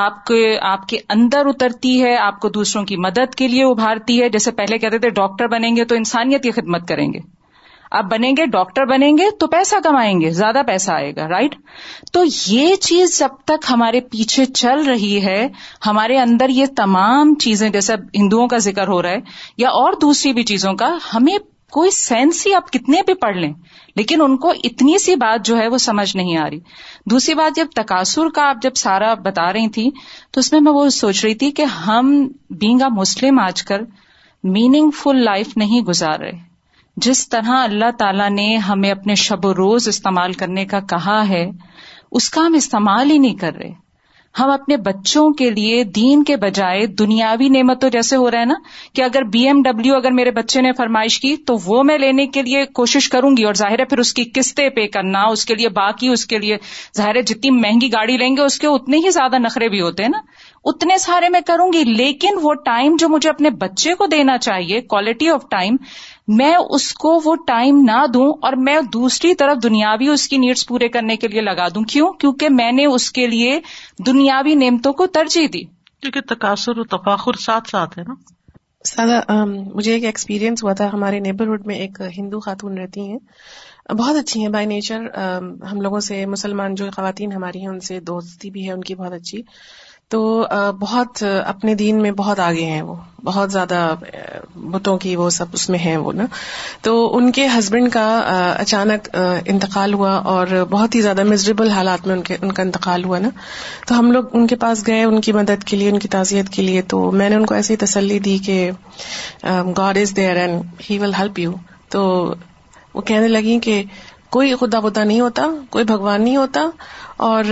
آپ 0.00 0.24
کے 0.26 0.40
آپ 0.72 0.86
کے 0.88 0.98
اندر 1.16 1.46
اترتی 1.54 2.02
ہے 2.02 2.16
آپ 2.26 2.38
کو 2.40 2.48
دوسروں 2.58 2.84
کی 2.90 2.96
مدد 3.06 3.34
کے 3.40 3.48
لیے 3.54 3.64
ابھارتی 3.64 4.20
ہے 4.22 4.28
جیسے 4.36 4.50
پہلے 4.60 4.78
کہتے 4.84 4.98
تھے 5.06 5.10
ڈاکٹر 5.20 5.48
بنیں 5.56 5.74
گے 5.76 5.84
تو 5.84 5.94
انسانیت 6.02 6.42
کی 6.42 6.50
خدمت 6.60 6.86
کریں 6.88 7.12
گے 7.12 7.18
آپ 7.98 8.04
بنیں 8.10 8.30
گے 8.36 8.46
ڈاکٹر 8.52 8.84
بنیں 8.90 9.10
گے 9.18 9.30
تو 9.40 9.46
پیسہ 9.46 9.76
کمائیں 9.82 10.20
گے 10.20 10.30
زیادہ 10.38 10.62
پیسہ 10.66 10.90
آئے 10.92 11.10
گا 11.16 11.28
رائٹ 11.28 11.54
تو 12.12 12.24
یہ 12.54 12.74
چیز 12.88 13.18
جب 13.18 13.36
تک 13.50 13.66
ہمارے 13.70 14.00
پیچھے 14.14 14.44
چل 14.62 14.80
رہی 14.88 15.18
ہے 15.24 15.46
ہمارے 15.86 16.18
اندر 16.20 16.48
یہ 16.60 16.66
تمام 16.76 17.34
چیزیں 17.44 17.68
جیسے 17.78 17.94
ہندوؤں 18.18 18.48
کا 18.48 18.56
ذکر 18.70 18.88
ہو 18.94 19.00
رہا 19.02 19.10
ہے 19.10 19.20
یا 19.58 19.68
اور 19.82 20.00
دوسری 20.02 20.32
بھی 20.32 20.42
چیزوں 20.52 20.72
کا 20.84 20.96
ہمیں 21.12 21.36
کوئی 21.72 21.90
سینس 21.94 22.46
ہی 22.46 22.52
آپ 22.54 22.70
کتنے 22.72 23.00
بھی 23.06 23.14
پڑھ 23.22 23.36
لیں 23.36 23.52
لیکن 23.96 24.20
ان 24.22 24.36
کو 24.44 24.50
اتنی 24.64 24.98
سی 25.04 25.14
بات 25.22 25.44
جو 25.46 25.56
ہے 25.58 25.66
وہ 25.68 25.78
سمجھ 25.84 26.16
نہیں 26.16 26.36
آ 26.38 26.48
رہی 26.50 26.58
دوسری 27.10 27.34
بات 27.34 27.56
جب 27.56 27.70
تقاصر 27.74 28.28
کا 28.34 28.48
آپ 28.48 28.60
جب 28.62 28.74
سارا 28.82 29.12
بتا 29.24 29.52
رہی 29.52 29.68
تھی 29.78 29.90
تو 30.32 30.40
اس 30.40 30.52
میں 30.52 30.60
میں 30.60 30.72
وہ 30.72 30.88
سوچ 30.98 31.24
رہی 31.24 31.34
تھی 31.42 31.50
کہ 31.60 31.64
ہم 31.86 32.12
بینگ 32.60 32.82
اے 32.82 32.88
مسلم 32.98 33.38
آج 33.46 33.62
کر 33.72 33.82
میننگ 34.58 34.90
فل 35.02 35.24
لائف 35.24 35.56
نہیں 35.56 35.82
گزار 35.88 36.18
رہے 36.20 36.44
جس 37.06 37.28
طرح 37.28 37.62
اللہ 37.62 37.90
تعالی 37.98 38.28
نے 38.34 38.54
ہمیں 38.68 38.90
اپنے 38.90 39.14
شب 39.24 39.44
و 39.46 39.54
روز 39.54 39.88
استعمال 39.88 40.32
کرنے 40.42 40.64
کا 40.66 40.80
کہا 40.90 41.22
ہے 41.28 41.44
اس 42.20 42.30
کا 42.36 42.46
ہم 42.46 42.54
استعمال 42.62 43.10
ہی 43.10 43.18
نہیں 43.18 43.34
کر 43.40 43.54
رہے 43.54 43.72
ہم 44.38 44.50
اپنے 44.50 44.76
بچوں 44.86 45.28
کے 45.34 45.48
لیے 45.50 45.82
دین 45.98 46.22
کے 46.30 46.36
بجائے 46.36 46.86
دنیاوی 47.02 47.48
نعمتوں 47.48 47.90
جیسے 47.90 48.16
ہو 48.16 48.30
رہا 48.30 48.40
ہے 48.40 48.44
نا 48.46 48.54
کہ 48.94 49.02
اگر 49.02 49.22
بی 49.36 49.46
ایم 49.46 49.62
ڈبلو 49.62 49.94
اگر 49.96 50.10
میرے 50.18 50.30
بچے 50.40 50.60
نے 50.60 50.72
فرمائش 50.76 51.18
کی 51.20 51.36
تو 51.46 51.56
وہ 51.64 51.82
میں 51.90 51.96
لینے 51.98 52.26
کے 52.36 52.42
لیے 52.48 52.64
کوشش 52.80 53.08
کروں 53.08 53.36
گی 53.36 53.44
اور 53.44 53.54
ظاہر 53.62 53.78
ہے 53.80 53.84
پھر 53.90 53.98
اس 53.98 54.12
کی 54.14 54.24
قسطیں 54.34 54.68
پے 54.76 54.86
کرنا 54.96 55.22
اس 55.32 55.44
کے 55.46 55.54
لیے 55.54 55.68
باقی 55.78 56.08
اس 56.08 56.26
کے 56.34 56.38
لیے 56.38 56.56
ظاہر 56.96 57.16
ہے 57.16 57.22
جتنی 57.32 57.50
مہنگی 57.60 57.92
گاڑی 57.92 58.16
لیں 58.24 58.30
گے 58.36 58.42
اس 58.42 58.58
کے 58.58 58.66
اتنے 58.66 58.96
ہی 59.04 59.10
زیادہ 59.20 59.38
نخرے 59.38 59.68
بھی 59.76 59.80
ہوتے 59.80 60.02
ہیں 60.02 60.10
نا 60.10 60.20
اتنے 60.70 60.96
سارے 60.98 61.28
میں 61.32 61.40
کروں 61.46 61.72
گی 61.72 61.82
لیکن 61.84 62.38
وہ 62.42 62.52
ٹائم 62.68 62.94
جو 62.98 63.08
مجھے 63.08 63.28
اپنے 63.30 63.50
بچے 63.58 63.92
کو 63.98 64.06
دینا 64.14 64.36
چاہیے 64.46 64.80
کوالٹی 64.94 65.28
آف 65.30 65.44
ٹائم 65.50 65.76
میں 66.40 66.54
اس 66.78 66.92
کو 67.04 67.10
وہ 67.24 67.34
ٹائم 67.46 67.78
نہ 67.90 67.98
دوں 68.14 68.26
اور 68.48 68.52
میں 68.68 68.76
دوسری 68.92 69.34
طرف 69.42 69.62
دنیاوی 69.62 70.08
اس 70.14 70.26
کی 70.28 70.36
نیڈس 70.46 70.66
پورے 70.68 70.88
کرنے 70.96 71.16
کے 71.24 71.28
لیے 71.34 71.40
لگا 71.50 71.68
دوں 71.74 71.82
کیوں 71.92 72.12
کیونکہ 72.24 72.48
میں 72.60 72.70
نے 72.80 72.86
اس 72.94 73.10
کے 73.18 73.26
لیے 73.36 73.58
دنیاوی 74.06 74.54
نعمتوں 74.64 74.92
کو 75.02 75.06
ترجیح 75.20 75.46
دی 75.52 75.62
کیونکہ 75.66 76.20
تقاصر 76.34 76.78
و 76.78 76.84
تفاخر 76.96 77.40
ساتھ 77.44 77.70
ساتھ 77.70 77.98
ہے 77.98 78.04
نا 78.08 78.14
سادہ 78.94 79.20
مجھے 79.52 79.92
ایک 79.92 80.04
ایکسپیرینس 80.04 80.62
ہوا 80.64 80.72
تھا 80.80 80.90
ہمارے 80.92 81.20
نیبرہڈ 81.20 81.66
میں 81.66 81.74
ایک 81.84 82.00
ہندو 82.18 82.40
خاتون 82.40 82.76
رہتی 82.78 83.08
ہیں 83.10 83.18
بہت 83.98 84.16
اچھی 84.16 84.40
ہیں 84.42 84.48
بائی 84.58 84.66
نیچر 84.66 85.06
ہم 85.70 85.80
لوگوں 85.80 86.00
سے 86.10 86.24
مسلمان 86.34 86.74
جو 86.82 86.86
خواتین 86.96 87.32
ہماری 87.32 87.60
ہیں 87.60 87.68
ان 87.68 87.80
سے 87.88 87.98
دوستی 88.12 88.50
بھی 88.50 88.66
ہے 88.66 88.72
ان 88.72 88.80
کی 88.90 88.94
بہت 89.02 89.12
اچھی 89.12 89.42
تو 90.10 90.18
بہت 90.80 91.22
اپنے 91.44 91.74
دین 91.78 92.00
میں 92.02 92.10
بہت 92.18 92.40
آگے 92.40 92.64
ہیں 92.64 92.82
وہ 92.88 92.94
بہت 93.24 93.52
زیادہ 93.52 93.78
بتوں 94.74 94.98
کی 95.04 95.14
وہ 95.16 95.28
سب 95.36 95.54
اس 95.58 95.68
میں 95.70 95.78
ہیں 95.78 95.96
وہ 96.02 96.12
نا 96.18 96.24
تو 96.82 96.92
ان 97.16 97.30
کے 97.38 97.46
ہسبینڈ 97.56 97.90
کا 97.92 98.04
اچانک 98.64 99.08
انتقال 99.52 99.94
ہوا 99.94 100.12
اور 100.34 100.54
بہت 100.70 100.94
ہی 100.94 101.00
زیادہ 101.06 101.24
مزریبل 101.30 101.70
حالات 101.78 102.06
میں 102.06 102.14
ان 102.14 102.22
کے 102.28 102.36
ان 102.40 102.52
کا 102.58 102.62
انتقال 102.62 103.04
ہوا 103.04 103.18
نا 103.24 103.28
تو 103.86 103.98
ہم 103.98 104.12
لوگ 104.12 104.36
ان 104.36 104.46
کے 104.46 104.56
پاس 104.66 104.86
گئے 104.86 105.02
ان 105.04 105.20
کی 105.28 105.32
مدد 105.40 105.64
کے 105.72 105.76
لیے 105.76 105.88
ان 105.90 105.98
کی 105.98 106.08
تعزیت 106.16 106.48
کے 106.58 106.62
لیے 106.68 106.82
تو 106.94 107.10
میں 107.22 107.28
نے 107.30 107.36
ان 107.36 107.46
کو 107.46 107.54
ایسی 107.54 107.76
تسلی 107.86 108.18
دی 108.28 108.36
کہ 108.46 108.58
God 109.78 109.98
is 110.02 110.16
there 110.16 110.36
and 110.46 110.64
he 110.90 110.98
will 110.98 111.14
help 111.18 111.38
you 111.38 111.52
تو 111.92 112.04
وہ 112.94 113.00
کہنے 113.12 113.28
لگی 113.28 113.58
کہ 113.68 113.82
کوئی 114.34 114.54
خدا 114.60 114.78
بدا 114.80 115.02
نہیں 115.04 115.20
ہوتا 115.20 115.46
کوئی 115.70 115.84
بھگوان 115.84 116.22
نہیں 116.22 116.36
ہوتا 116.36 116.62
اور 117.26 117.44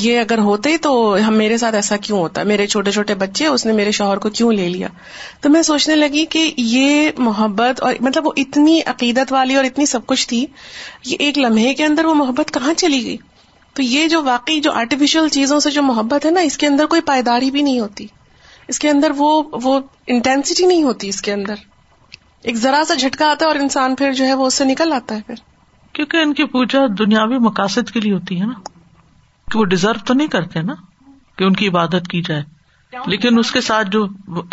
یہ 0.00 0.18
اگر 0.20 0.38
ہوتے 0.48 0.76
تو 0.82 0.90
ہم 1.26 1.34
میرے 1.38 1.56
ساتھ 1.58 1.74
ایسا 1.74 1.96
کیوں 2.06 2.18
ہوتا 2.18 2.42
میرے 2.50 2.66
چھوٹے 2.66 2.90
چھوٹے 2.96 3.14
بچے 3.22 3.46
اس 3.46 3.64
نے 3.66 3.72
میرے 3.78 3.92
شوہر 3.98 4.18
کو 4.24 4.30
کیوں 4.38 4.52
لے 4.52 4.68
لیا 4.68 4.88
تو 5.40 5.50
میں 5.50 5.62
سوچنے 5.70 5.96
لگی 5.96 6.24
کہ 6.34 6.50
یہ 6.56 7.10
محبت 7.28 7.80
اور 7.88 7.94
مطلب 8.08 8.26
وہ 8.26 8.32
اتنی 8.44 8.80
عقیدت 8.94 9.32
والی 9.32 9.54
اور 9.56 9.64
اتنی 9.70 9.86
سب 9.94 10.06
کچھ 10.06 10.26
تھی 10.28 10.44
یہ 11.06 11.16
ایک 11.28 11.38
لمحے 11.38 11.72
کے 11.80 11.84
اندر 11.84 12.04
وہ 12.04 12.14
محبت 12.14 12.52
کہاں 12.54 12.74
چلی 12.84 13.04
گئی 13.06 13.16
تو 13.76 13.82
یہ 13.82 14.06
جو 14.08 14.22
واقعی 14.24 14.60
جو 14.60 14.72
آرٹیفیشل 14.82 15.28
چیزوں 15.32 15.58
سے 15.66 15.70
جو 15.70 15.82
محبت 15.82 16.26
ہے 16.26 16.30
نا 16.30 16.40
اس 16.50 16.56
کے 16.58 16.66
اندر 16.66 16.86
کوئی 16.94 17.00
پائیداری 17.10 17.50
بھی 17.56 17.62
نہیں 17.62 17.80
ہوتی 17.80 18.06
اس 18.72 18.78
کے 18.78 18.88
اندر 18.90 19.12
وہ 19.16 19.30
وہ 19.62 19.78
انٹینسٹی 20.14 20.64
نہیں 20.66 20.82
ہوتی 20.82 21.08
اس 21.08 21.20
کے 21.28 21.32
اندر 21.32 21.66
ایک 22.48 22.56
ذرا 22.64 22.82
سا 22.88 22.94
جھٹکا 22.94 23.30
آتا 23.30 23.44
ہے 23.44 23.50
اور 23.50 23.60
انسان 23.60 23.94
پھر 24.02 24.12
جو 24.18 24.24
ہے 24.26 24.34
وہ 24.42 24.46
اس 24.46 24.54
سے 24.54 24.64
نکل 24.64 24.92
آتا 24.94 25.14
ہے 25.16 25.20
پھر 25.26 25.44
کیونکہ 25.92 26.16
ان 26.22 26.34
کی 26.34 26.44
پوجا 26.52 26.78
دنیاوی 26.98 27.38
مقاصد 27.44 27.90
کے 27.92 28.00
لیے 28.00 28.12
ہوتی 28.12 28.40
ہے 28.40 28.46
نا 28.46 28.52
کہ 29.52 29.58
وہ 29.58 29.64
ڈیزرو 29.74 30.04
تو 30.06 30.14
نہیں 30.14 30.28
کرتے 30.34 30.62
نا 30.62 30.74
کہ 31.38 31.44
ان 31.44 31.52
کی 31.60 31.68
عبادت 31.68 32.08
کی 32.10 32.20
جائے 32.28 32.42
لیکن 33.06 33.38
اس 33.38 33.50
کے 33.52 33.60
ساتھ 33.60 33.88
جو 33.92 34.06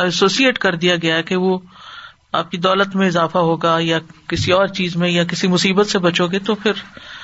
ایسوسیٹ 0.03 0.57
کر 0.59 0.75
دیا 0.85 0.95
گیا 1.01 1.21
کہ 1.29 1.35
وہ 1.43 1.57
آپ 2.39 2.49
کی 2.51 2.57
دولت 2.65 2.95
میں 2.95 3.07
اضافہ 3.07 3.37
ہوگا 3.49 3.75
یا 3.79 3.99
کسی 4.29 4.51
اور 4.51 4.67
چیز 4.79 4.95
میں 5.03 5.09
یا 5.09 5.23
کسی 5.33 5.47
مصیبت 5.47 5.87
سے 5.87 5.99
بچو 6.05 6.27
گے 6.31 6.39
تو 6.49 6.55
پھر 6.63 6.81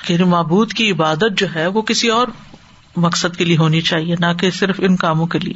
یعنی 0.08 0.24
معبود 0.30 0.72
کی 0.78 0.90
عبادت 0.92 1.38
جو 1.38 1.46
ہے 1.54 1.66
وہ 1.74 1.82
کسی 1.90 2.08
اور 2.10 2.28
مقصد 3.06 3.36
کے 3.36 3.44
لیے 3.44 3.56
ہونی 3.56 3.80
چاہیے 3.90 4.14
نہ 4.20 4.32
کہ 4.40 4.50
صرف 4.58 4.80
ان 4.88 4.96
کاموں 5.04 5.26
کے 5.34 5.38
لیے 5.42 5.52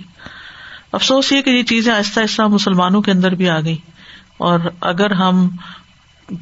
افسوس 0.99 1.33
یہ 1.33 1.43
کہ 1.43 1.51
یہ 1.51 1.63
چیزیں 1.73 1.93
آہستہ 1.93 2.21
آہستہ 2.21 2.43
مسلمانوں 2.59 3.01
کے 3.03 3.11
اندر 3.13 3.35
بھی 3.41 3.49
آ 3.51 3.59
گئی 3.65 3.77
اور 4.51 4.61
اگر 4.93 5.11
ہم 5.23 5.47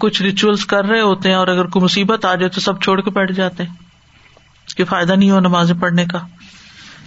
کچھ 0.00 0.20
ریچولس 0.22 0.64
کر 0.66 0.84
رہے 0.84 1.00
ہوتے 1.00 1.28
ہیں 1.28 1.36
اور 1.36 1.48
اگر 1.48 1.66
کوئی 1.70 1.84
مصیبت 1.84 2.24
آ 2.24 2.34
جائے 2.34 2.48
تو 2.50 2.60
سب 2.60 2.80
چھوڑ 2.82 3.00
کے 3.00 3.10
بیٹھ 3.18 3.32
جاتے 3.38 3.62
ہیں 3.62 4.76
کہ 4.76 4.84
فائدہ 4.90 5.12
نہیں 5.12 5.30
ہو 5.30 5.40
نماز 5.40 5.72
پڑھنے 5.80 6.04
کا 6.12 6.18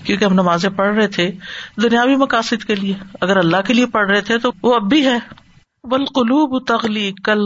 کیونکہ 0.05 0.23
ہم 0.25 0.33
نمازیں 0.33 0.69
پڑھ 0.75 0.93
رہے 0.95 1.07
تھے 1.15 1.29
دنیاوی 1.83 2.15
مقاصد 2.15 2.63
کے 2.67 2.75
لیے 2.75 2.93
اگر 3.25 3.37
اللہ 3.37 3.61
کے 3.67 3.73
لیے 3.73 3.85
پڑھ 3.95 4.09
رہے 4.09 4.21
تھے 4.29 4.37
تو 4.43 4.51
وہ 4.63 4.75
اب 4.75 4.89
بھی 4.89 5.05
ہے 5.05 5.17
بل 5.91 6.05
قلوب 6.15 6.57
تغلی 6.67 7.11
کل 7.25 7.45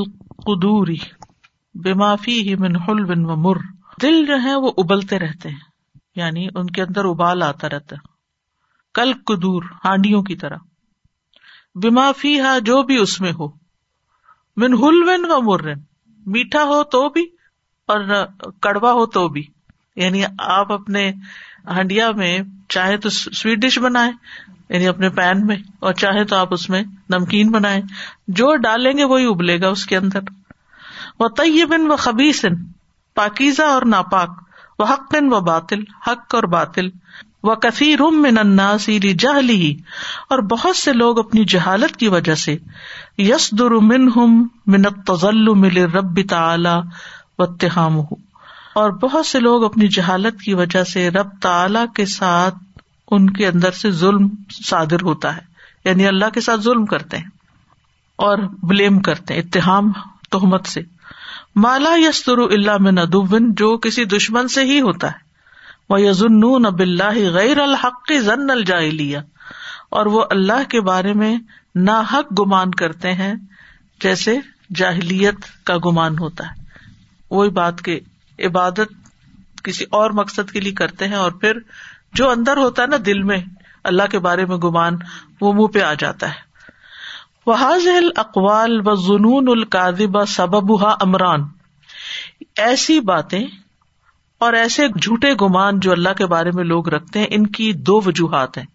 معافی 1.98 2.34
ہی 2.50 2.56
بافیل 2.62 3.04
بن 3.06 3.26
و 3.30 3.36
مر 3.46 3.58
دل 4.02 4.26
جو 4.28 4.42
ہے 4.44 4.56
وہ 4.66 4.72
ابلتے 4.78 5.20
رہتے 5.20 5.50
ہیں 5.50 5.60
یعنی 6.16 6.48
ان 6.54 6.70
کے 6.78 6.82
اندر 6.82 7.06
ابال 7.06 7.44
آتا 7.44 7.70
رہتا 7.72 7.96
کل 9.00 9.12
قدور 9.26 9.64
ہانڈیوں 9.86 10.22
کی 10.30 10.36
طرح 10.44 11.42
بے 11.84 12.38
ہا 12.42 12.58
جو 12.66 12.82
بھی 12.84 12.98
اس 13.02 13.20
میں 13.22 13.32
ہو 13.40 13.48
من 14.58 14.74
ہلون 14.84 15.32
و 15.32 15.42
مرن 15.42 15.80
میٹھا 16.32 16.64
ہو 16.72 16.84
تو 16.94 17.08
بھی 17.10 17.26
اور 17.94 18.00
کڑوا 18.62 18.92
ہو 18.94 19.06
تو 19.16 19.28
بھی 19.36 19.44
یعنی 20.02 20.24
آپ 20.58 20.72
اپنے 20.72 21.12
ہنڈیا 21.78 22.12
میں 22.18 22.38
چاہے 22.76 22.98
تو 23.06 23.10
سویٹ 23.14 23.58
ڈش 23.62 23.78
بنائے 23.80 24.12
یعنی 24.74 24.88
اپنے 24.88 25.10
پین 25.16 25.46
میں 25.48 25.56
اور 25.86 25.94
چاہے 26.02 26.24
تو 26.26 26.36
آپ 26.36 26.54
اس 26.54 26.70
میں 26.70 26.82
نمکین 27.14 27.50
بنائے 27.52 27.82
جو 28.40 28.56
ڈالیں 28.64 28.92
گے 28.98 29.04
وہی 29.14 29.26
ابلے 29.30 29.60
گا 29.62 29.70
اس 29.70 29.86
کے 29.86 29.98
اندر 29.98 30.32
وہ 31.20 31.28
طیبن 31.38 31.92
و 31.92 31.96
خبیسن 32.06 32.54
پاکیزہ 33.16 33.64
اور 33.74 33.82
ناپاک 33.96 34.30
وہ 34.80 34.86
حق 34.92 35.14
بن 35.14 35.34
و 35.34 35.40
باطل 35.48 35.82
حق 36.08 36.36
اور 36.36 36.44
باطل 36.58 36.90
وہ 37.50 37.54
کثیر 37.62 37.96
رومن 38.00 38.60
سیری 38.82 39.14
جہلی 39.20 39.74
اور 40.34 40.40
بہت 40.50 40.76
سے 40.76 40.94
لوگ 40.94 41.20
اپنی 41.20 41.44
جہالت 41.54 41.96
کی 42.00 42.08
وجہ 42.16 42.36
سے 42.42 42.56
یس 43.18 43.50
در 43.60 43.76
من 43.92 44.08
ہم 44.16 45.62
و 47.38 47.46
تہام 47.60 48.00
اور 48.80 48.92
بہت 49.02 49.26
سے 49.26 49.40
لوگ 49.40 49.64
اپنی 49.64 49.88
جہالت 49.96 50.42
کی 50.42 50.54
وجہ 50.60 50.84
سے 50.94 51.10
رب 51.12 51.30
تعلی 51.42 51.80
کے 51.96 52.06
ساتھ 52.16 52.56
ان 53.16 53.30
کے 53.40 53.48
اندر 53.48 53.72
سے 53.80 53.92
ظلم 54.02 54.28
صادر 54.66 55.02
ہوتا 55.04 55.36
ہے 55.38 55.42
یعنی 55.86 56.08
اللہ 56.08 56.30
کے 56.34 56.42
ساتھ 56.42 56.62
ظلم 56.62 56.86
کرتے 56.94 57.18
ہیں 57.18 57.30
اور 58.28 58.38
بلیم 58.72 59.00
کرتے 59.10 59.34
اتحام 59.40 59.92
تہمت 60.32 60.68
سے 60.76 60.82
مالا 61.64 61.94
یس 62.00 62.26
در 62.28 62.38
اللہ 62.50 62.78
میں 62.82 63.06
دن 63.12 63.52
جو 63.64 63.78
کسی 63.88 64.06
دشمن 64.16 64.48
سے 64.58 64.64
ہی 64.66 64.80
ہوتا 64.82 65.08
ہے 65.12 65.30
یون 66.00 66.66
اب 66.66 66.82
اللہ 66.82 67.18
غیر 67.34 67.58
الحقاء 67.60 68.80
لیا 68.98 69.22
اور 70.00 70.06
وہ 70.16 70.24
اللہ 70.30 70.64
کے 70.70 70.82
بارے 70.90 71.14
میں 71.22 71.32
نا 71.86 71.98
حق 72.14 72.28
گمان 72.40 72.70
کرتے 72.82 73.14
ہیں 73.14 73.34
جیسے 74.04 74.34
جاہلیت 74.76 75.40
کا 75.66 75.76
گمان 75.86 76.14
ہوتا 76.20 76.44
ہے 76.50 76.54
وہی 77.36 77.50
بات 77.60 77.76
عبادت 78.48 78.90
کسی 79.64 79.86
اور 80.00 80.12
مقصد 80.20 80.46
کے 80.52 80.60
لیے 80.60 80.74
کرتے 80.74 81.06
ہیں 81.08 81.16
اور 81.16 81.32
پھر 81.42 81.54
جو 82.20 82.30
اندر 82.30 82.58
ہوتا 82.58 82.82
ہے 82.82 82.88
نا 82.88 82.98
دل 83.06 83.22
میں 83.32 83.38
اللہ 83.92 84.04
کے 84.12 84.20
بارے 84.28 84.46
میں 84.46 84.58
گمان 84.64 84.94
وہ 85.42 85.54
منہ 85.54 85.68
پہ 85.74 85.80
آ 85.82 85.94
جاتا 86.00 86.28
ہے 86.32 86.40
وہ 87.46 87.78
سببہ 90.36 90.94
امران 91.08 91.42
ایسی 92.70 93.00
باتیں 93.12 93.44
اور 94.46 94.54
ایسے 94.60 94.88
جھوٹے 95.02 95.32
گمان 95.42 95.80
جو 95.86 95.92
اللہ 95.92 96.14
کے 96.18 96.26
بارے 96.30 96.52
میں 96.60 96.64
لوگ 96.66 96.88
رکھتے 96.90 97.20
ہیں 97.20 97.28
ان 97.38 97.46
کی 97.58 97.72
دو 97.90 98.00
وجوہات 98.06 98.58
ہیں 98.58 98.66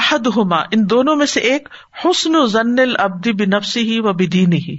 عہد 0.00 0.26
ہما 0.36 0.60
ان 0.76 0.88
دونوں 0.90 1.14
میں 1.22 1.26
سے 1.32 1.40
ایک 1.50 1.68
حسن 2.04 2.36
ضن 2.52 2.78
البدی 2.84 3.32
بنفسی 3.42 3.80
ہی 3.90 3.98
و 4.00 4.12
بین 4.22 4.52
ہی 4.68 4.76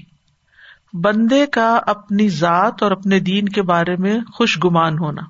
بندے 1.03 1.45
کا 1.59 1.67
اپنی 1.95 2.27
ذات 2.39 2.83
اور 2.83 2.91
اپنے 2.97 3.19
دین 3.29 3.49
کے 3.57 3.61
بارے 3.75 3.95
میں 4.05 4.19
خوش 4.37 4.57
گمان 4.65 4.97
ہونا 5.05 5.21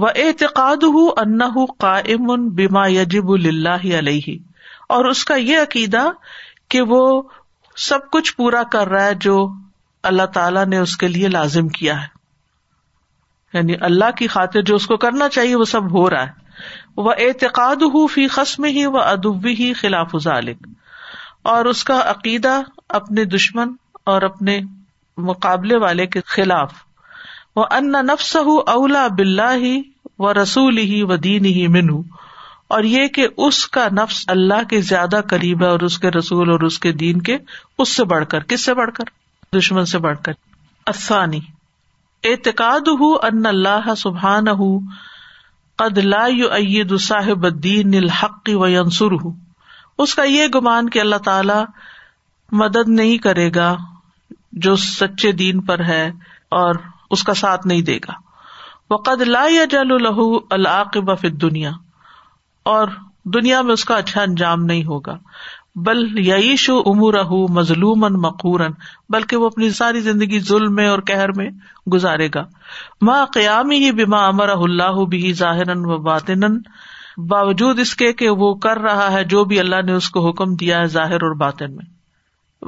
و 0.00 0.06
اعتقاد 0.26 0.82
ہُ 0.94 1.06
انا 1.26 1.46
ہُ 1.56 1.66
کائم 1.86 2.48
بیما 2.60 2.86
یجب 2.98 3.32
اللہ 3.38 3.86
علیہ 3.98 4.36
اور 4.96 5.04
اس 5.14 5.24
کا 5.30 5.34
یہ 5.50 5.62
عقیدہ 5.68 6.08
کہ 6.70 6.80
وہ 6.94 7.02
سب 7.90 8.10
کچھ 8.12 8.34
پورا 8.36 8.62
کر 8.76 8.88
رہا 8.94 9.04
ہے 9.06 9.14
جو 9.28 9.40
اللہ 10.12 10.26
تعالی 10.38 10.64
نے 10.74 10.78
اس 10.86 10.96
کے 11.04 11.08
لیے 11.18 11.28
لازم 11.38 11.68
کیا 11.80 12.02
ہے 12.02 12.16
یعنی 13.54 13.74
اللہ 13.88 14.10
کی 14.18 14.26
خاطر 14.34 14.62
جو 14.70 14.74
اس 14.76 14.86
کو 14.86 14.96
کرنا 15.04 15.28
چاہیے 15.36 15.54
وہ 15.60 15.64
سب 15.74 15.92
ہو 15.94 16.08
رہا 16.10 16.26
ہے 16.26 16.46
وہ 17.06 17.12
اعتقاد 17.26 17.82
ہو 17.94 18.06
فی 18.16 18.26
خسم 18.36 18.64
ہی 18.76 18.84
و 18.86 18.96
ادبی 19.00 19.54
ہی 19.58 19.72
خلاف 19.80 20.14
اور 21.52 21.64
اس 21.72 21.82
کا 21.90 22.00
عقیدہ 22.10 22.60
اپنے 23.00 23.24
دشمن 23.36 23.72
اور 24.12 24.22
اپنے 24.28 24.58
مقابلے 25.30 25.76
والے 25.84 26.06
کے 26.14 26.20
خلاف 26.34 26.72
وہ 27.56 27.64
ان 27.78 27.90
نفس 28.06 28.34
ہو 28.46 28.58
اولا 28.72 29.06
بلّہ 29.20 29.52
ہی 29.62 29.80
و 30.26 30.32
رسول 30.42 30.78
ہی 30.78 31.02
و 31.02 31.16
دین 31.28 31.44
ہی 31.44 31.66
من 31.76 31.88
اور 32.76 32.84
یہ 32.84 33.06
کہ 33.16 33.26
اس 33.46 33.66
کا 33.76 33.86
نفس 34.00 34.24
اللہ 34.36 34.62
کے 34.70 34.80
زیادہ 34.88 35.20
قریب 35.28 35.62
ہے 35.64 35.68
اور 35.68 35.80
اس 35.88 35.98
کے 35.98 36.10
رسول 36.18 36.50
اور 36.52 36.60
اس 36.68 36.78
کے 36.86 36.92
دین 37.02 37.22
کے 37.28 37.36
اس 37.84 37.96
سے 37.96 38.04
بڑھ 38.14 38.26
کر 38.30 38.42
کس 38.52 38.64
سے 38.64 38.74
بڑھ 38.80 38.90
کر 38.96 39.14
دشمن 39.58 39.84
سے 39.94 39.98
بڑھ 40.08 40.18
کر 40.24 40.32
آسانی 40.94 41.40
اعتقاد 42.26 42.88
ان 43.28 43.44
اللہ 43.46 43.94
سبحان 43.96 44.44
قد 45.82 45.98
لا 45.98 46.24
عید 46.52 46.94
صاحب 47.00 47.44
الدین 47.46 47.94
الحق 47.96 48.50
و 48.60 48.66
ینسر 48.68 49.12
ہوں 49.24 49.32
اس 50.04 50.14
کا 50.14 50.22
یہ 50.28 50.46
گمان 50.54 50.88
کہ 50.96 51.00
اللہ 51.00 51.22
تعالی 51.24 51.58
مدد 52.62 52.88
نہیں 53.00 53.18
کرے 53.26 53.48
گا 53.54 53.74
جو 54.66 54.74
سچے 54.84 55.32
دین 55.42 55.60
پر 55.70 55.84
ہے 55.88 56.04
اور 56.60 56.74
اس 57.16 57.22
کا 57.24 57.34
ساتھ 57.42 57.66
نہیں 57.66 57.82
دے 57.90 57.96
گا 58.08 58.12
وقد 58.94 59.22
لا 59.34 59.44
یجل 59.52 59.94
له 60.06 60.28
العاقبہ 60.58 61.14
فی 61.22 61.26
الدنیا 61.32 61.70
اور 62.74 62.94
دنیا 63.34 63.60
میں 63.68 63.72
اس 63.78 63.84
کا 63.84 63.96
اچھا 64.04 64.22
انجام 64.22 64.64
نہیں 64.64 64.84
ہوگا 64.84 65.16
بل 65.86 65.98
یعیش 66.26 66.68
و 66.70 66.74
عمر 66.90 67.16
مظلوم 67.56 68.06
مقورن 68.22 68.72
بلکہ 69.14 69.36
وہ 69.42 69.46
اپنی 69.46 69.68
ساری 69.78 70.00
زندگی 70.06 70.38
ظلم 70.48 70.74
میں 70.74 70.86
اور 70.88 70.98
کہر 71.10 71.32
میں 71.40 71.48
گزارے 71.92 72.28
گا 72.34 72.44
ماں 73.08 73.24
قیامی 73.36 73.76
ہی 73.84 73.90
بیما 74.00 74.26
امر 74.28 74.48
اللہ 74.54 75.02
بھی 75.14 75.32
ظاہر 75.42 75.76
و 75.76 75.98
باطن 76.08 76.42
باوجود 77.34 77.78
اس 77.84 77.94
کے 78.00 78.12
کہ 78.22 78.30
وہ 78.42 78.54
کر 78.66 78.78
رہا 78.88 79.10
ہے 79.12 79.22
جو 79.34 79.44
بھی 79.52 79.60
اللہ 79.60 79.82
نے 79.86 79.92
اس 80.00 80.08
کو 80.16 80.28
حکم 80.28 80.54
دیا 80.64 80.80
ہے 80.80 80.86
ظاہر 80.98 81.28
اور 81.28 81.34
باطن 81.44 81.76
میں 81.76 81.84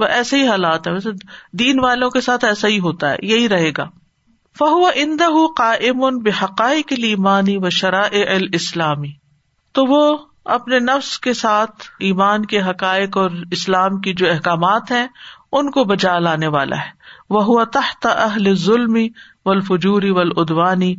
وہ 0.00 0.06
ایسے 0.18 0.38
ہی 0.42 0.46
حالات 0.48 0.86
ہے 0.86 0.92
ویسے 0.92 1.10
دین 1.64 1.80
والوں 1.84 2.10
کے 2.16 2.20
ساتھ 2.30 2.44
ایسا 2.44 2.68
ہی 2.74 2.78
ہوتا 2.88 3.10
ہے 3.12 3.16
یہی 3.32 3.48
رہے 3.48 3.70
گا 3.78 3.88
فہو 4.58 4.86
اندہ 4.94 5.28
قائم 5.56 6.02
بحقائق 6.24 6.88
بے 6.92 7.00
کے 7.00 7.14
مانی 7.28 7.56
و 7.64 7.70
شرائع 7.82 8.06
الاسلامی 8.06 8.56
اسلامی 8.62 9.10
تو 9.78 9.84
وہ 9.94 10.02
اپنے 10.54 10.78
نفس 10.84 11.18
کے 11.24 11.32
ساتھ 11.38 11.84
ایمان 12.06 12.44
کے 12.52 12.60
حقائق 12.68 13.16
اور 13.18 13.30
اسلام 13.56 14.00
کی 14.06 14.12
جو 14.20 14.28
احکامات 14.30 14.90
ہیں 14.90 15.06
ان 15.58 15.70
کو 15.76 15.84
بچا 15.90 16.18
لانے 16.26 16.46
والا 16.54 16.76
ہے 16.80 16.90
وہ 17.34 17.42
ہوا 17.44 17.64
تحت 17.76 18.06
اہل 18.12 18.52
ظلم 18.64 18.96
و 19.02 19.50
الفجوری 19.50 20.10
ولدوانی 20.16 20.92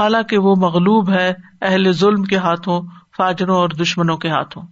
حالانکہ 0.00 0.38
وہ 0.48 0.54
مغلوب 0.66 1.10
ہے 1.12 1.28
اہل 1.70 1.92
ظلم 2.02 2.22
کے 2.32 2.36
ہاتھوں 2.46 2.80
فاجروں 3.18 3.56
اور 3.60 3.76
دشمنوں 3.82 4.16
کے 4.24 4.30
ہاتھوں 4.30 4.62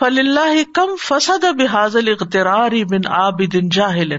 فل 0.00 0.18
اللہ 0.26 0.56
کم 0.74 0.94
فسد 1.08 1.44
بحاظ 1.60 1.96
اختراری 2.06 2.84
بن 2.94 3.06
آب 3.18 3.42
دن 3.52 3.68
جاہل 3.78 4.16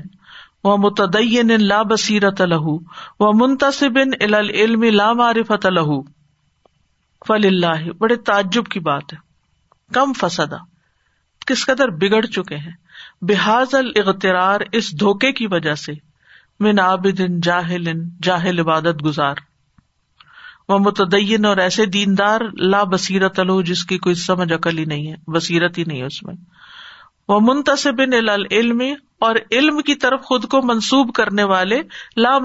متدین 0.84 1.62
لا 1.62 1.82
بصیرت 1.90 2.42
لہو 2.54 2.78
و 3.26 3.32
منتصب 3.46 3.98
العلم 4.30 4.84
لا 5.02 5.12
معرفت 5.24 5.66
لہو 5.80 6.02
فل 7.28 7.50
بڑے 8.00 8.16
تعجب 8.30 8.66
کی 8.74 8.80
بات 8.88 9.14
ہے 9.14 9.18
کم 9.94 10.12
فسدا 10.20 10.58
کس 11.48 11.66
قدر 11.66 11.90
بگڑ 12.02 12.22
چکے 12.26 12.56
ہیں 12.66 12.72
بحاظ 13.30 13.74
الغترار 13.76 14.62
اس 14.80 14.92
دھوکے 15.00 15.32
کی 15.40 15.48
وجہ 15.52 15.74
سے 15.86 15.92
من 16.66 16.80
جاہل 17.48 17.92
جاہل 18.28 18.60
عبادت 18.60 19.04
گزار 19.06 19.42
وہ 20.70 20.78
متدین 20.84 21.46
اور 21.46 21.58
ایسے 21.64 21.86
دیندار 21.96 22.42
لا 22.74 22.84
بصیرت 22.92 23.40
الو 23.40 23.62
جس 23.72 23.84
کی 23.92 23.98
کوئی 24.06 24.16
سمجھ 24.26 24.52
عقلی 24.54 24.86
نہیں 24.92 25.12
ہے 25.12 25.16
بصیرت 25.36 25.78
ہی 25.78 25.84
نہیں، 25.88 26.04
اس 26.04 26.22
میں 26.26 26.36
وہ 27.28 27.40
منتصب 27.50 28.02
علم 28.54 28.82
اور 29.28 29.36
علم 29.60 29.80
کی 29.90 29.96
طرف 30.06 30.22
خود 30.32 30.46
کو 30.52 30.62
منسوب 30.74 31.14
کرنے 31.16 31.44
والے 31.54 31.82
لا 32.26 32.36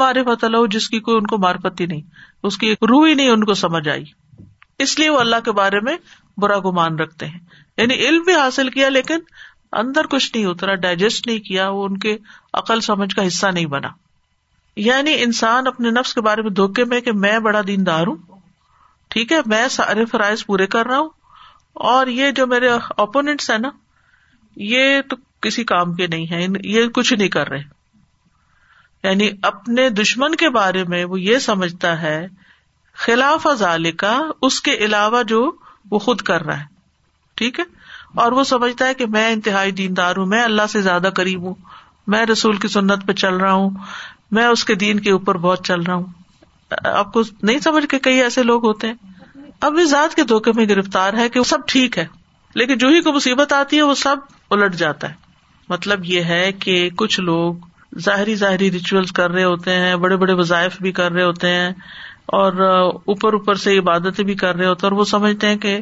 الو 0.43 0.67
جس 0.77 0.89
کی 0.95 1.01
کوئی 1.07 1.17
ان 1.19 1.27
کو 1.35 1.39
معرفت 1.47 1.81
ہی 1.81 1.87
نہیں 1.87 2.03
اس 2.51 2.59
کی 2.65 2.73
روح 2.91 3.07
ہی 3.09 3.15
نہیں 3.15 3.31
ان 3.37 3.45
کو 3.45 3.55
سمجھ 3.63 3.89
آئی 3.97 4.05
اس 4.83 4.99
لیے 4.99 5.09
وہ 5.15 5.19
اللہ 5.21 5.41
کے 5.45 5.53
بارے 5.61 5.81
میں 5.87 5.95
برا 6.43 6.59
گمان 6.67 6.99
رکھتے 6.99 7.27
ہیں 7.31 7.39
یعنی 7.81 7.95
علم 8.09 8.23
بھی 8.29 8.35
حاصل 8.35 8.69
کیا 8.77 8.89
لیکن 8.89 9.27
اندر 9.81 10.07
کچھ 10.15 10.29
نہیں 10.35 10.47
اترا 10.51 10.75
ڈائجسٹ 10.85 11.27
نہیں 11.27 11.39
کیا 11.49 11.69
وہ 11.79 11.85
ان 11.89 11.99
کے 12.05 12.17
عقل 12.61 12.81
سمجھ 12.87 13.15
کا 13.15 13.27
حصہ 13.27 13.47
نہیں 13.57 13.67
بنا 13.75 13.89
یعنی 14.85 15.15
انسان 15.23 15.67
اپنے 15.67 15.91
نفس 15.99 16.15
کے 16.15 16.21
بارے 16.29 16.43
میں 16.47 16.51
دھوکے 16.61 16.85
میں 16.93 17.01
کہ 17.09 17.13
میں 17.27 17.39
بڑا 17.47 17.61
دین 17.67 17.87
دار 17.87 18.07
ہوں 18.13 18.17
ٹھیک 19.15 19.33
ہے 19.33 19.39
میں 19.55 19.67
سارے 19.77 20.05
فرائض 20.15 20.45
پورے 20.47 20.67
کر 20.77 20.87
رہا 20.87 20.99
ہوں 20.99 21.09
اور 21.93 22.07
یہ 22.21 22.31
جو 22.39 22.47
میرے 22.53 22.69
اوپوننٹس 23.05 23.51
ہیں 23.51 23.59
نا 23.65 23.71
یہ 24.73 25.01
تو 25.11 25.17
کسی 25.47 25.65
کام 25.75 25.95
کے 26.01 26.07
نہیں 26.15 26.27
ہے 26.31 26.45
یہ 26.75 26.89
کچھ 26.99 27.13
نہیں 27.13 27.29
کر 27.39 27.49
رہے 27.51 29.09
یعنی 29.09 29.29
اپنے 29.51 29.89
دشمن 30.03 30.35
کے 30.45 30.49
بارے 30.61 30.85
میں 30.95 31.05
وہ 31.13 31.21
یہ 31.21 31.39
سمجھتا 31.51 32.01
ہے 32.03 32.19
خلاف 33.05 33.47
ازال 33.47 33.91
کا 34.01 34.15
اس 34.47 34.61
کے 34.63 34.73
علاوہ 34.87 35.23
جو 35.29 35.39
وہ 35.91 35.99
خود 36.07 36.21
کر 36.31 36.43
رہا 36.47 36.59
ہے 36.61 36.65
ٹھیک 37.41 37.59
ہے 37.61 37.65
اور 38.25 38.33
وہ 38.39 38.43
سمجھتا 38.51 38.87
ہے 38.87 38.95
کہ 38.95 39.07
میں 39.15 39.31
انتہائی 39.33 39.71
دیندار 39.79 40.17
ہوں 40.17 40.27
میں 40.33 40.43
اللہ 40.45 40.67
سے 40.73 40.81
زیادہ 40.89 41.11
قریب 41.17 41.43
ہوں 41.49 41.55
میں 42.15 42.25
رسول 42.33 42.57
کی 42.65 42.69
سنت 42.69 43.07
پہ 43.07 43.13
چل 43.23 43.37
رہا 43.45 43.53
ہوں 43.53 43.71
میں 44.39 44.47
اس 44.47 44.65
کے 44.65 44.75
دین 44.83 45.01
کے 45.07 45.11
اوپر 45.13 45.39
بہت 45.47 45.65
چل 45.67 45.83
رہا 45.87 45.95
ہوں 45.95 46.07
آپ 46.99 47.13
کو 47.13 47.23
نہیں 47.43 47.59
سمجھ 47.69 47.85
کے 47.93 47.99
کئی 48.09 48.21
ایسے 48.23 48.43
لوگ 48.51 48.67
ہوتے 48.67 48.87
ہیں 48.89 49.43
اب 49.69 49.79
اس 49.83 49.89
ذات 49.91 50.15
کے 50.17 50.23
دھوکے 50.33 50.53
میں 50.57 50.67
گرفتار 50.69 51.15
ہے 51.23 51.29
کہ 51.33 51.39
وہ 51.39 51.45
سب 51.55 51.67
ٹھیک 51.73 51.99
ہے 51.99 52.07
لیکن 52.61 52.79
جو 52.83 52.89
ہی 52.89 53.01
کو 53.07 53.13
مصیبت 53.13 53.53
آتی 53.53 53.77
ہے 53.77 53.83
وہ 53.89 53.95
سب 54.03 54.29
الٹ 54.57 54.75
جاتا 54.85 55.09
ہے 55.11 55.15
مطلب 55.69 56.05
یہ 56.13 56.31
ہے 56.35 56.45
کہ 56.67 56.77
کچھ 57.03 57.21
لوگ 57.21 57.99
ظاہری 58.05 58.35
ظاہری 58.45 58.71
ریچولس 58.71 59.13
کر 59.13 59.31
رہے 59.31 59.45
ہوتے 59.45 59.75
ہیں 59.85 59.95
بڑے 60.05 60.17
بڑے 60.17 60.33
وظائف 60.41 60.81
بھی 60.83 60.93
کر 61.01 61.13
رہے 61.13 61.23
ہوتے 61.25 61.49
ہیں 61.55 61.71
اور 62.39 62.59
اوپر 63.13 63.33
اوپر 63.33 63.55
سے 63.63 63.77
عبادتیں 63.79 64.25
بھی 64.25 64.35
کر 64.43 64.55
رہے 64.57 64.67
ہوتے 64.67 64.87
اور 64.87 64.93
وہ 64.99 65.05
سمجھتے 65.13 65.47
ہیں 65.49 65.57
کہ 65.65 65.79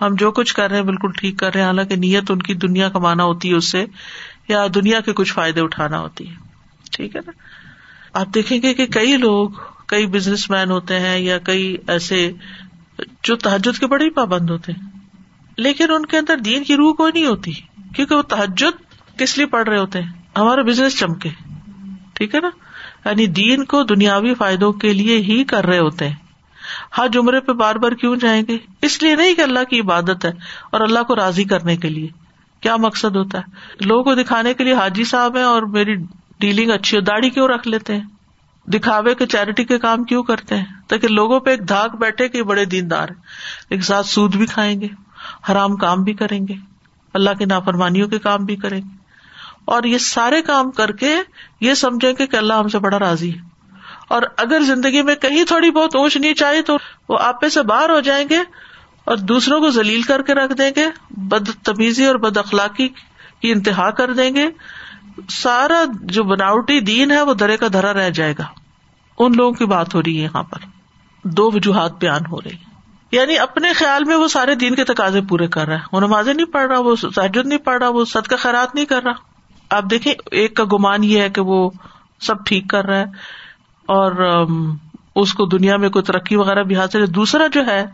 ہم 0.00 0.14
جو 0.22 0.30
کچھ 0.38 0.54
کر 0.54 0.68
رہے 0.70 0.78
ہیں 0.78 0.84
بالکل 0.84 1.10
ٹھیک 1.18 1.38
کر 1.38 1.52
رہے 1.52 1.60
ہیں 1.60 1.66
حالانکہ 1.66 1.96
نیت 2.04 2.30
ان 2.30 2.38
کی 2.48 2.54
دنیا 2.64 2.88
کمانا 2.96 3.24
ہوتی 3.24 3.50
ہے 3.50 3.56
اس 3.56 3.68
سے 3.72 3.84
یا 4.48 4.66
دنیا 4.74 5.00
کے 5.08 5.12
کچھ 5.20 5.32
فائدے 5.32 5.60
اٹھانا 5.60 5.98
ہوتی 6.00 6.26
ہے 6.30 6.90
ٹھیک 6.96 7.14
ہے 7.16 7.20
نا 7.26 7.32
آپ 8.20 8.34
دیکھیں 8.34 8.56
گے 8.62 8.72
کہ 8.80 8.86
کئی 8.96 9.16
لوگ 9.26 9.62
کئی 9.94 10.06
بزنس 10.16 10.48
مین 10.50 10.70
ہوتے 10.70 10.98
ہیں 11.06 11.18
یا 11.18 11.38
کئی 11.50 11.74
ایسے 11.94 12.20
جو 13.28 13.36
تحجد 13.46 13.78
کے 13.80 13.86
بڑے 13.94 14.04
ہی 14.04 14.10
پابند 14.20 14.50
ہوتے 14.50 14.72
ہیں 14.72 14.90
لیکن 15.66 15.92
ان 15.94 16.06
کے 16.10 16.18
اندر 16.18 16.44
دین 16.50 16.64
کی 16.70 16.76
روح 16.82 16.92
کوئی 17.02 17.12
نہیں 17.14 17.26
ہوتی 17.26 17.52
کیونکہ 17.96 18.14
وہ 18.14 18.22
تحجد 18.36 19.18
کس 19.18 19.36
لیے 19.38 19.46
پڑھ 19.56 19.68
رہے 19.68 19.78
ہوتے 19.78 20.02
ہیں 20.02 20.10
ہمارا 20.38 20.62
بزنس 20.72 20.98
چمکے 21.00 21.28
ٹھیک 22.14 22.34
ہے 22.34 22.40
نا 22.40 22.50
یعنی 23.06 23.26
دین 23.40 23.62
کو 23.72 23.82
دنیاوی 23.94 24.32
فائدوں 24.38 24.72
کے 24.84 24.92
لیے 24.92 25.16
ہی 25.26 25.42
کر 25.50 25.66
رہے 25.66 25.78
ہوتے 25.78 26.08
ہیں 26.08 26.14
ہر 26.98 27.08
جمرے 27.12 27.40
پہ 27.48 27.52
بار 27.60 27.76
بار 27.82 27.92
کیوں 28.00 28.14
جائیں 28.20 28.42
گے 28.48 28.56
اس 28.88 29.02
لیے 29.02 29.14
نہیں 29.16 29.34
کہ 29.34 29.40
اللہ 29.42 29.64
کی 29.70 29.80
عبادت 29.80 30.24
ہے 30.24 30.30
اور 30.70 30.80
اللہ 30.86 31.02
کو 31.08 31.16
راضی 31.16 31.44
کرنے 31.52 31.76
کے 31.84 31.88
لیے 31.88 32.08
کیا 32.66 32.76
مقصد 32.86 33.16
ہوتا 33.16 33.38
ہے 33.40 33.86
لوگوں 33.86 34.02
کو 34.04 34.14
دکھانے 34.22 34.54
کے 34.54 34.64
لیے 34.64 34.74
حاجی 34.74 35.04
صاحب 35.10 35.36
ہیں 35.36 35.44
اور 35.44 35.62
میری 35.76 35.94
ڈیلنگ 36.44 36.70
اچھی 36.78 37.00
داڑھی 37.10 37.30
کیوں 37.36 37.46
رکھ 37.48 37.68
لیتے 37.68 37.96
ہیں 37.96 38.70
دکھاوے 38.74 39.14
کے 39.14 39.26
چیریٹی 39.36 39.64
کے 39.64 39.78
کام 39.78 40.04
کیوں 40.10 40.22
کرتے 40.32 40.56
ہیں 40.56 40.64
تاکہ 40.88 41.08
لوگوں 41.08 41.40
پہ 41.40 41.50
ایک 41.50 41.68
دھاک 41.68 41.94
بیٹھے 42.00 42.28
کہ 42.28 42.42
بڑے 42.52 42.64
دیندار 42.74 43.08
ایک 43.70 43.84
ساتھ 43.90 44.06
سود 44.06 44.36
بھی 44.36 44.46
کھائیں 44.54 44.80
گے 44.80 44.88
حرام 45.50 45.76
کام 45.86 46.02
بھی 46.08 46.12
کریں 46.22 46.40
گے 46.48 46.54
اللہ 47.20 47.38
کی 47.38 47.44
نافرمانیوں 47.54 48.08
کے 48.08 48.18
کام 48.28 48.44
بھی 48.44 48.56
کریں 48.64 48.80
گے 48.80 48.95
اور 49.74 49.82
یہ 49.90 49.98
سارے 50.02 50.40
کام 50.48 50.70
کر 50.80 50.90
کے 51.02 51.14
یہ 51.66 51.74
سمجھے 51.84 52.12
کہ 52.18 52.36
اللہ 52.36 52.58
ہم 52.62 52.68
سے 52.74 52.78
بڑا 52.84 52.98
راضی 52.98 53.32
ہے 53.34 53.40
اور 54.16 54.22
اگر 54.44 54.62
زندگی 54.66 55.02
میں 55.08 55.14
کہیں 55.22 55.42
تھوڑی 55.52 55.70
بہت 55.78 55.96
اونچ 55.96 56.16
نہیں 56.16 56.34
چاہیے 56.42 56.60
تو 56.68 56.76
وہ 57.08 57.18
آپ 57.20 57.44
سے 57.52 57.62
باہر 57.70 57.90
ہو 57.90 58.00
جائیں 58.08 58.28
گے 58.28 58.38
اور 59.10 59.16
دوسروں 59.32 59.58
کو 59.60 59.70
ضلیل 59.78 60.02
کر 60.12 60.22
کے 60.28 60.34
رکھ 60.34 60.52
دیں 60.58 60.70
گے 60.76 60.86
بدتمیزی 61.32 62.04
اور 62.10 62.14
بد 62.26 62.36
اخلاقی 62.44 62.88
کی 63.40 63.52
انتہا 63.52 63.90
کر 64.00 64.12
دیں 64.20 64.30
گے 64.34 64.46
سارا 65.40 65.82
جو 66.16 66.22
بناوٹی 66.30 66.78
دین 66.92 67.10
ہے 67.10 67.20
وہ 67.30 67.34
درے 67.42 67.56
کا 67.56 67.66
دھرا 67.72 67.92
رہ 68.00 68.10
جائے 68.22 68.34
گا 68.38 68.44
ان 69.24 69.36
لوگوں 69.36 69.52
کی 69.60 69.66
بات 69.76 69.94
ہو 69.94 70.02
رہی 70.02 70.16
ہے 70.16 70.22
یہاں 70.24 70.42
پر 70.50 70.64
دو 71.40 71.50
وجوہات 71.54 71.94
بیان 72.00 72.26
ہو 72.30 72.40
رہی 72.42 72.56
یعنی 73.16 73.38
اپنے 73.38 73.72
خیال 73.80 74.04
میں 74.04 74.16
وہ 74.16 74.26
سارے 74.38 74.54
دین 74.64 74.74
کے 74.80 74.84
تقاضے 74.92 75.20
پورے 75.28 75.46
کر 75.56 75.66
رہا 75.68 75.78
ہے 75.80 75.92
وہ 75.96 76.00
نمازیں 76.06 76.32
نہیں 76.34 76.52
پڑھ 76.52 76.66
رہا 76.70 76.78
وہ 76.88 76.94
تاجد 77.14 77.46
نہیں 77.46 77.64
پڑھ 77.70 77.78
رہا 77.82 77.88
وہ 77.98 78.04
صدقہ 78.14 78.34
خیرات 78.46 78.74
نہیں 78.74 78.84
کر 78.94 79.02
رہا 79.04 79.24
آپ 79.74 79.84
دیکھیں 79.90 80.12
ایک 80.40 80.54
کا 80.56 80.64
گمان 80.72 81.04
یہ 81.04 81.20
ہے 81.22 81.28
کہ 81.36 81.40
وہ 81.46 81.68
سب 82.26 82.44
ٹھیک 82.46 82.68
کر 82.70 82.84
رہا 82.86 82.98
ہے 82.98 83.94
اور 83.94 84.22
اس 85.22 85.32
کو 85.34 85.44
دنیا 85.58 85.76
میں 85.82 85.88
کوئی 85.96 86.02
ترقی 86.04 86.36
وغیرہ 86.36 86.62
بھی 86.70 86.76
حاصل 86.76 87.00
ہے 87.00 87.06
دوسرا 87.20 87.46
جو 87.52 87.66
ہے 87.66 87.84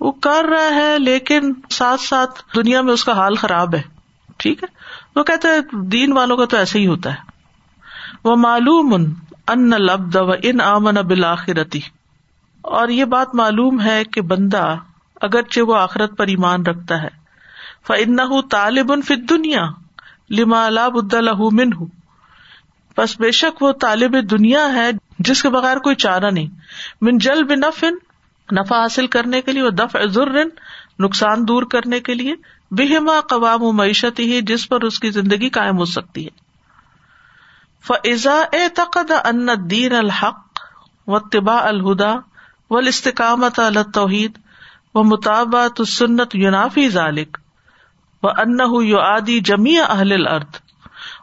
وہ 0.00 0.12
کر 0.26 0.46
رہا 0.50 0.74
ہے 0.74 0.98
لیکن 0.98 1.52
ساتھ 1.76 2.00
ساتھ 2.00 2.42
دنیا 2.54 2.80
میں 2.88 2.92
اس 2.92 3.04
کا 3.04 3.12
حال 3.16 3.36
خراب 3.42 3.74
ہے 3.74 3.80
ٹھیک 4.42 4.62
ہے 4.62 4.68
وہ 5.16 5.22
کہتے 5.24 5.48
ہیں 5.48 5.82
دین 5.90 6.12
والوں 6.16 6.36
کا 6.36 6.44
تو 6.52 6.56
ایسے 6.56 6.78
ہی 6.78 6.86
ہوتا 6.86 7.12
ہے 7.14 7.32
وہ 8.24 8.34
معلوم 8.46 8.94
ان 8.94 9.68
لبد 9.82 10.16
و 10.16 10.30
ان 10.42 10.60
آمن 10.64 10.94
بلاخرتی 11.08 11.80
اور 12.78 12.88
یہ 12.98 13.04
بات 13.14 13.34
معلوم 13.40 13.80
ہے 13.82 14.02
کہ 14.12 14.20
بندہ 14.34 14.66
اگرچہ 15.28 15.62
وہ 15.70 15.76
آخرت 15.76 16.16
پر 16.18 16.26
ایمان 16.34 16.62
رکھتا 16.66 17.02
ہے 17.02 17.08
فن 17.86 18.16
طالب 18.50 18.92
ان 18.92 19.02
فت 19.08 19.28
دنیا 19.30 19.64
لما 20.38 20.60
من 21.52 21.72
ہوں 21.78 21.86
بس 22.96 23.18
بے 23.20 23.30
شک 23.38 23.62
وہ 23.62 23.72
طالب 23.80 24.16
دنیا 24.30 24.64
ہے 24.74 24.90
جس 25.28 25.42
کے 25.42 25.48
بغیر 25.56 25.76
کوئی 25.86 25.94
چارہ 26.04 26.30
نہیں، 26.30 26.46
من 27.06 27.18
جل 27.24 27.42
بنفن 27.46 27.94
نفع 28.56 28.80
حاصل 28.82 29.06
کرنے 29.16 29.40
کے 29.42 29.52
لیے 29.52 29.70
دفع 29.78 30.04
ذر 30.14 30.28
نقصان 31.04 31.46
دور 31.48 31.62
کرنے 31.72 32.00
کے 32.08 32.14
لیے 32.14 32.34
بہما 32.78 33.20
قوام 33.28 33.62
و 33.62 33.72
معیشت 33.80 34.18
ہی 34.20 34.40
جس 34.52 34.68
پر 34.68 34.84
اس 34.88 34.98
کی 35.00 35.10
زندگی 35.18 35.48
قائم 35.58 35.76
ہو 35.78 35.84
سکتی 35.96 36.24
ہے 36.24 36.42
فضا 37.88 38.38
اعتقد 38.58 39.12
تقد 39.22 39.70
دین 39.70 39.94
الحق 39.94 40.60
و 41.14 41.18
طباء 41.32 41.60
الہدا 41.68 42.14
و 42.70 42.76
استقامت 42.92 43.58
التوحید 43.60 44.38
و 44.94 45.02
مطابعت 45.04 45.80
سنت 45.88 46.34
یونافی 46.34 46.88
ذالک 46.90 47.36
ان 48.42 48.60
آدی 49.04 49.38
جمی 49.50 49.74
اہل 49.78 50.16
ارد 50.26 50.56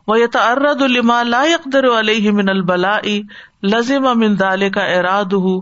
و 0.08 0.12
ارد 0.39 0.82
الما 0.82 1.22
لا 1.24 1.43
در 1.74 1.86
علیہ 1.99 2.32
من 2.39 2.49
دال 4.39 4.70
کا 4.74 4.84
اراد 4.95 5.34
ہُو 5.45 5.54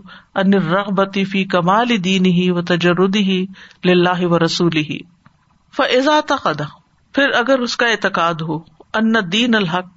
فی 1.32 1.40
کمال 1.54 1.90
ہی 2.06 2.44
و 2.50 2.58
لاہ 3.92 4.20
و 4.30 4.38
رسول 4.44 4.76
ہی 4.90 4.98
تقدا 6.28 6.64
پھر 7.14 7.26
اگر 7.38 7.56
اس 7.68 7.74
کا 7.76 7.86
اعتقاد 7.94 8.38
ہو 8.48 8.56
ان 8.98 9.14
دین 9.32 9.52
الحق 9.54 9.88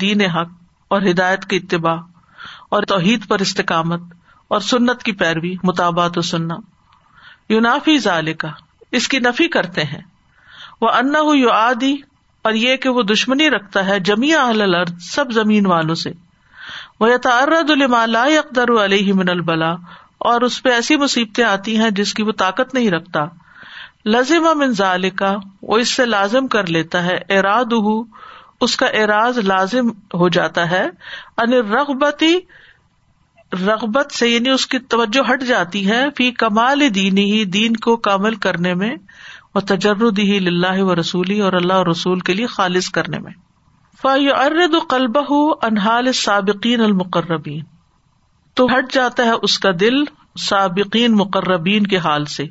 دین 0.00 0.20
حق 0.36 0.50
اور 0.94 1.00
ہدایت 1.10 1.42
کے 1.48 1.54
اتباع 1.56 1.96
اور 2.74 2.80
توحید 2.92 3.20
پر 3.28 3.38
استقامت 3.48 4.02
اور 4.52 4.60
سنت 4.70 4.98
کی 5.02 5.12
پیروی 5.22 5.54
متابات 5.62 6.14
و 6.18 6.22
سننا 6.32 6.56
یونافی 7.50 7.96
کا 8.42 8.50
اس 8.98 9.04
کی 9.08 9.18
نفی 9.18 9.48
کرتے 9.54 9.82
ہیں 9.92 10.00
وہ 10.80 10.88
انا 11.00 11.20
ہو 11.30 11.34
آدی 11.52 11.94
اور 12.48 12.52
یہ 12.62 12.76
کہ 12.84 12.88
وہ 12.96 13.02
دشمنی 13.12 13.48
رکھتا 13.50 13.86
ہے 13.86 13.98
جمی 14.10 14.32
الارض 14.34 15.04
سب 15.12 15.32
زمین 15.32 15.66
والوں 15.66 15.94
سے 16.04 16.10
وہ 17.00 17.08
لا 17.18 18.84
علیہ 18.84 19.12
من 19.20 19.28
البلا 19.28 19.72
اور 20.30 20.40
اس 20.48 20.62
پہ 20.62 20.70
ایسی 20.72 20.96
مصیبتیں 20.96 21.44
آتی 21.44 21.78
ہیں 21.78 21.90
جس 22.00 22.12
کی 22.18 22.22
وہ 22.24 22.32
طاقت 22.42 22.74
نہیں 22.74 22.90
رکھتا 22.90 23.24
لازم 24.14 24.46
کا 25.18 25.34
وہ 25.70 25.78
اس 25.78 25.94
سے 25.96 26.04
لازم 26.06 26.46
کر 26.54 26.66
لیتا 26.76 27.02
ہے 27.04 27.16
اراد 27.38 27.72
اس 28.64 28.76
کا 28.82 28.86
اراض 29.02 29.38
لازم 29.52 29.88
ہو 30.20 30.28
جاتا 30.38 30.70
ہے 30.70 30.84
رغبتی 31.72 32.34
رغبت 33.66 34.12
سے 34.18 34.28
یعنی 34.28 34.50
اس 34.50 34.66
کی 34.66 34.78
توجہ 34.94 35.22
ہٹ 35.32 35.42
جاتی 35.48 35.88
ہے 35.90 36.02
فی 36.16 36.30
کمال 36.44 36.88
دینی 36.94 37.30
ہی 37.32 37.44
دین 37.58 37.76
کو 37.88 37.96
کامل 38.08 38.34
کرنے 38.46 38.74
میں 38.84 38.94
تجرد 39.60 40.18
ہی 40.18 40.36
اللہ 40.36 40.80
و 40.82 40.94
رسولی 41.00 41.36
اور 41.48 41.52
اللہ 41.52 41.72
اور 41.82 41.86
رسول 41.86 42.20
کے 42.28 42.34
لیے 42.34 42.46
خالص 42.56 42.88
کرنے 42.96 43.18
میں 43.26 43.32
سابقین 44.02 44.76
سابقین 46.24 46.80
المقربین 46.84 47.60
تو 48.56 48.62
ہٹ 48.76 48.84
جاتا 48.92 49.24
ہے 49.26 49.32
اس 49.48 49.54
کا 49.66 49.70
دل 49.80 49.96
مقربین 51.16 51.86
کے 51.86 51.98
حال 52.04 52.24
سے 52.34 52.44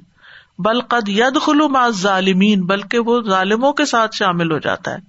بل 0.65 0.79
قد 0.89 1.07
خلو 1.45 1.65
یدما 1.65 1.87
ظالمین 2.01 2.65
بلکہ 2.65 2.99
وہ 3.09 3.19
ظالموں 3.27 3.73
کے 3.79 3.85
ساتھ 3.91 4.15
شامل 4.15 4.51
ہو 4.51 4.57
جاتا 4.67 4.91
ہے 4.93 4.99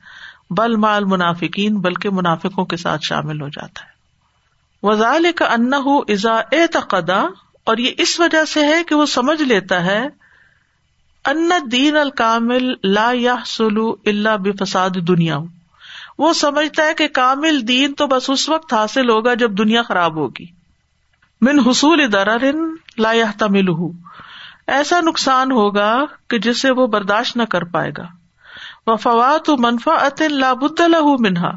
بل 0.59 0.77
مال 0.85 1.05
منافقین 1.15 1.73
بلکہ 1.87 2.09
منافقوں 2.21 2.65
کے 2.73 2.77
ساتھ 2.77 3.03
شامل 3.05 3.41
ہو 3.43 3.49
جاتا 3.59 3.81
ہے 3.85 3.91
وہ 4.87 4.93
ظال 5.03 5.27
کا 5.37 5.55
ازا 6.17 6.35
اعتقدا 6.59 7.23
اور 7.73 7.77
یہ 7.87 7.93
اس 8.05 8.13
وجہ 8.21 8.43
سے 8.53 8.61
ہے 8.67 8.79
کہ 8.89 8.93
وہ 8.95 9.07
سمجھ 9.17 9.43
لیتا 9.43 9.79
ہے 9.85 10.01
ان 11.31 11.51
دین 11.73 11.97
الکامل 11.97 12.65
لا 12.95 13.11
یا 13.19 13.35
سلو 13.47 13.85
اللہ 14.13 14.37
بساد 14.63 14.97
دنیا 15.09 15.39
وہ 16.19 16.33
سمجھتا 16.41 16.85
ہے 16.87 16.95
کہ 16.95 17.07
کامل 17.19 17.61
دین 17.69 17.93
تو 18.01 18.07
بس 18.07 18.29
اس 18.31 18.49
وقت 18.49 18.73
حاصل 18.73 19.11
ہوگا 19.11 19.35
جب 19.43 19.57
دنیا 19.59 19.83
خراب 19.87 20.17
ہوگی 20.17 20.45
من 21.49 21.59
حصول 21.69 22.03
درر 22.13 22.45
لا 23.05 23.13
یا 23.13 23.31
ایسا 24.77 25.01
نقصان 25.07 25.51
ہوگا 25.53 25.89
کہ 26.31 26.39
جسے 26.45 26.71
وہ 26.77 26.87
برداشت 26.97 27.37
نہ 27.37 27.43
کر 27.55 27.65
پائے 27.73 27.91
گا 27.97 28.07
وہ 28.87 28.97
فوات 29.07 29.49
منفا 29.65 29.95
اتن 30.05 30.37
لاب 30.41 30.65
لہ 30.91 31.17
منہا 31.29 31.51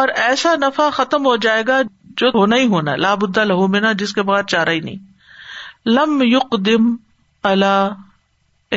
اور 0.00 0.08
ایسا 0.28 0.54
نفع 0.62 0.88
ختم 0.94 1.26
ہو 1.26 1.36
جائے 1.46 1.62
گا 1.68 1.80
جو 2.20 2.28
ہونا 2.34 2.56
ہی 2.56 2.66
ہونا 2.72 2.96
لاب 3.06 3.24
لہو 3.38 3.68
منہا 3.76 3.92
جس 4.04 4.12
کے 4.14 4.22
بغیر 4.32 4.42
چارہ 4.54 4.70
ہی 4.70 4.80
نہیں 4.88 5.88
لم 5.96 6.20
یق 6.26 6.56
دم 6.66 6.94
اللہ 7.52 7.94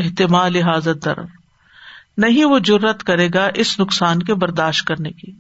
احتمال 0.02 0.62
حاضر 0.64 0.94
در 1.06 1.20
نہیں 2.24 2.46
وہ 2.52 2.58
جرت 2.68 3.04
کرے 3.04 3.28
گا 3.34 3.48
اس 3.64 3.80
نقصان 3.80 4.22
کے 4.24 4.34
برداشت 4.42 4.86
کرنے 4.88 5.12
کی 5.20 5.32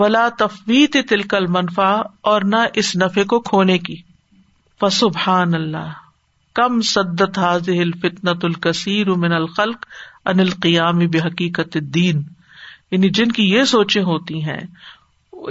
ولا 0.00 0.28
تفویت 0.38 0.96
تلکل 1.08 1.46
منفا 1.56 1.88
اور 2.30 2.42
نہ 2.52 2.56
اس 2.82 2.94
نفے 3.02 3.24
کو 3.32 3.40
کھونے 3.50 3.78
کی 3.88 3.96
فسبحان 4.80 5.54
اللہ 5.54 5.92
کم 6.54 6.80
سدت 6.88 7.38
الخلق 9.32 9.86
یعنی 12.90 13.08
جن 13.18 13.32
کی 13.38 13.42
یہ 13.52 13.64
سوچے 13.74 14.02
ہوتی 14.02 14.42
ہیں 14.44 14.60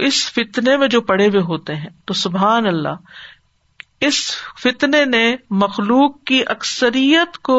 اس 0.08 0.24
فتنے 0.32 0.76
میں 0.76 0.88
جو 0.94 1.00
پڑے 1.10 1.26
ہوئے 1.28 1.40
ہوتے 1.48 1.74
ہیں 1.76 1.88
تو 2.06 2.14
سبحان 2.24 2.66
اللہ 2.66 4.08
اس 4.10 4.20
فتنے 4.62 5.04
نے 5.04 5.24
مخلوق 5.64 6.22
کی 6.26 6.42
اکثریت 6.56 7.38
کو 7.50 7.58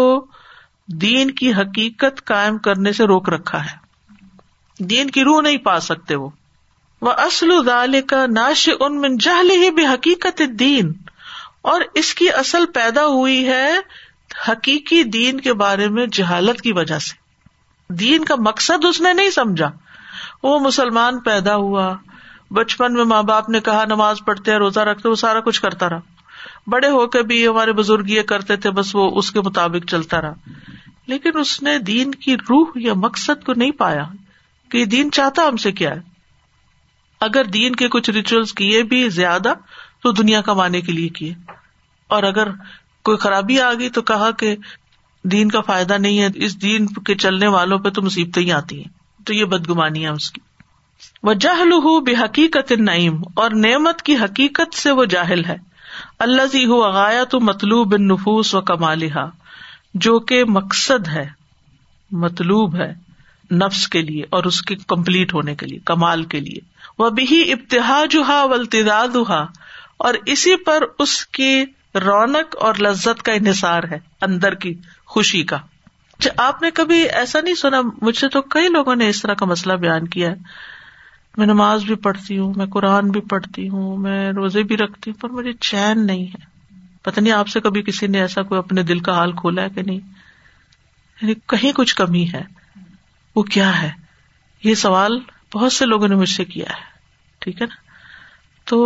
دین 1.02 1.30
کی 1.38 1.52
حقیقت 1.54 2.22
قائم 2.28 2.58
کرنے 2.66 2.92
سے 2.94 3.06
روک 3.08 3.30
رکھا 3.30 3.64
ہے 3.66 4.84
دین 4.90 5.10
کی 5.12 5.24
روح 5.24 5.40
نہیں 5.42 5.58
پا 5.64 5.80
سکتے 5.86 6.16
وہ 6.16 6.30
اصل 7.12 7.52
کا 8.10 8.26
ناش 8.34 8.68
ان 8.80 9.18
جہل 9.18 9.52
ہی 9.64 9.70
بے 9.76 9.86
حقیقت 9.88 10.42
دین 10.60 10.92
اور 11.72 11.82
اس 12.02 12.14
کی 12.16 12.30
اصل 12.40 12.66
پیدا 12.74 13.06
ہوئی 13.08 13.46
ہے 13.48 13.68
حقیقی 14.48 15.02
دین 15.18 15.40
کے 15.42 15.54
بارے 15.64 15.88
میں 15.98 16.06
جہالت 16.20 16.62
کی 16.62 16.72
وجہ 16.76 17.00
سے 17.08 17.94
دین 18.00 18.26
کا 18.26 18.36
مقصد 18.48 18.86
اس 18.90 19.02
نے 19.02 19.14
نہیں 19.14 19.30
سمجھا 19.32 19.70
وہ 20.44 20.60
مسلمان 20.60 21.20
پیدا 21.26 21.56
ہوا 21.56 21.94
بچپن 22.56 22.94
میں 22.94 23.04
ماں 23.12 23.22
باپ 23.34 23.50
نے 23.50 23.60
کہا 23.66 23.84
نماز 23.90 24.20
پڑھتے 24.26 24.52
ہیں 24.52 24.58
روزہ 24.60 24.80
رکھتے 24.90 25.10
وہ 25.10 25.16
سارا 25.26 25.40
کچھ 25.46 25.62
کرتا 25.62 25.90
رہا 25.90 26.14
بڑے 26.72 26.90
ہو 26.90 27.06
کے 27.14 27.22
بھی 27.30 27.48
ہمارے 27.48 27.72
بزرگ 27.74 28.08
یہ 28.10 28.22
کرتے 28.32 28.56
تھے 28.64 28.72
بس 28.78 28.96
وہ 28.96 29.10
اس 29.20 29.30
کے 29.32 29.42
مطابق 29.46 29.86
چلتا 29.90 30.22
رہا 30.22 30.74
لیکن 31.12 31.38
اس 31.40 31.62
نے 31.64 31.78
دین 31.88 32.12
کی 32.26 32.36
روح 32.50 32.72
یا 32.84 32.94
مقصد 33.02 33.44
کو 33.46 33.54
نہیں 33.62 33.72
پایا 33.82 34.04
کہ 34.72 34.78
یہ 34.78 34.86
دین 34.94 35.12
چاہتا 35.18 35.48
ہم 35.48 35.58
سے 35.66 35.72
کیا 35.82 35.92
ہے 35.96 36.14
اگر 37.28 37.44
دین 37.56 37.76
کے 37.82 37.88
کچھ 37.96 38.10
ریچولس 38.16 38.54
کیے 38.62 38.82
بھی 38.94 39.08
زیادہ 39.18 39.54
تو 40.04 40.12
دنیا 40.22 40.42
کمانے 40.48 40.82
کے 40.88 40.92
لیے 40.92 41.10
کیے 41.20 41.34
اور 42.16 42.24
اگر 42.24 42.48
کوئی 43.10 43.18
خرابی 43.26 43.60
آ 43.68 43.72
گئی 43.80 43.90
تو 43.98 44.02
کہا 44.12 44.30
کہ 44.40 44.56
دین 45.32 45.50
کا 45.52 45.62
فائدہ 45.68 45.94
نہیں 46.06 46.20
ہے 46.22 46.28
اس 46.46 46.62
دین 46.62 46.86
کے 47.10 47.16
چلنے 47.26 47.48
والوں 47.56 47.80
پہ 47.86 47.90
تو 47.98 48.02
مصیبتیں 48.02 48.42
ہی 48.42 48.52
آتی 48.58 48.78
ہیں 48.84 48.92
تو 49.26 49.34
یہ 49.34 49.46
بدگمانی 49.54 50.04
ہے 50.04 50.10
اس 50.10 50.30
کی 50.32 50.42
وہ 51.28 51.34
جاہل 51.46 51.72
بے 52.06 52.14
حقیقت 52.24 52.72
نعیم 52.90 53.22
اور 53.44 53.52
نعمت 53.66 54.02
کی 54.10 54.16
حقیقت 54.18 54.76
سے 54.82 54.92
وہ 55.00 55.06
جاہل 55.14 55.46
ہے 55.46 55.56
اللہ 56.26 56.46
زی 56.52 56.66
ہو 56.66 56.84
اغایا 56.84 57.24
تو 57.34 57.40
مطلوب 57.48 57.92
بن 57.94 58.08
نفوس 58.12 58.54
و 58.56 58.62
کمالحا 58.70 59.26
جو 60.04 60.20
کہ 60.30 60.44
مقصد 60.48 61.08
ہے 61.08 61.26
مطلوب 62.24 62.76
ہے 62.76 62.94
نفس 63.62 63.88
کے 63.94 64.02
لیے 64.02 64.24
اور 64.36 64.44
اس 64.50 64.62
کے 64.70 64.76
کمپلیٹ 64.94 65.34
ہونے 65.34 65.56
کے 65.56 65.66
لیے 65.66 65.80
کمال 65.92 66.24
کے 66.34 66.40
لیے 66.40 66.60
وہ 67.00 67.10
بھی 67.20 67.42
ابتہا 67.54 68.04
جوہا 68.10 68.46
بلتدا 68.54 69.06
دہا 69.14 69.46
اور 70.08 70.14
اسی 70.34 70.56
پر 70.66 70.84
اس 71.06 71.16
کی 71.38 71.52
رونق 72.06 72.56
اور 72.66 72.76
لذت 72.86 73.22
کا 73.24 73.34
انحصار 73.34 73.84
ہے 73.92 74.00
اندر 74.28 74.54
کی 74.64 74.74
خوشی 75.14 75.44
کا 75.52 75.58
اچھا، 76.18 76.30
آپ 76.48 76.62
نے 76.62 76.72
کبھی 76.76 76.98
ایسا 77.22 77.40
نہیں 77.44 77.56
سنا 77.62 77.80
مجھ 78.02 78.18
سے 78.18 78.28
تو 78.34 78.42
کئی 78.56 78.68
لوگوں 78.74 78.96
نے 78.96 79.08
اس 79.10 79.22
طرح 79.22 79.34
کا 79.42 79.46
مسئلہ 79.46 79.74
بیان 79.86 80.08
کیا 80.16 80.30
ہے 80.32 81.38
میں 81.38 81.46
نماز 81.46 81.84
بھی 81.86 81.96
پڑھتی 82.08 82.38
ہوں 82.40 82.54
میں 82.58 82.66
قرآن 82.74 83.10
بھی 83.16 83.22
پڑھتی 83.30 83.68
ہوں 83.70 83.96
میں 84.06 84.32
روزے 84.36 84.64
بھی 84.70 84.78
رکھتی 84.78 85.12
ہوں 85.12 85.20
پر 85.22 85.30
مجھے 85.40 85.54
چین 85.70 86.06
نہیں 86.06 86.26
ہے 86.26 86.54
پتہ 87.06 87.20
نہیں 87.20 87.34
آپ 87.34 87.48
سے 87.54 87.60
کبھی 87.64 87.82
کسی 87.88 88.08
نے 88.14 88.20
ایسا 88.22 88.42
کوئی 88.52 88.58
اپنے 88.60 88.84
دل 88.92 89.00
کا 89.08 89.14
حال 89.16 89.32
کھولا 89.42 89.62
ہے 89.64 89.70
کہ 89.74 89.82
نہیں 89.86 90.00
یعنی 91.22 91.34
کہیں 91.54 91.72
کچھ 91.80 91.96
کمی 91.96 92.26
ہے 92.34 92.42
وہ 93.36 93.44
کیا 93.56 93.68
ہے 93.82 93.90
یہ 94.64 94.76
سوال 94.84 95.20
بہت 95.54 95.74
سے 95.74 95.86
لوگوں 95.86 96.08
نے 96.08 96.16
مجھ 96.22 96.30
سے 96.30 96.46
کیا 96.54 96.78
ہے 96.78 97.44
ٹھیک 97.46 97.62
ہے 97.62 97.66
نا 97.68 97.76
تو 98.70 98.80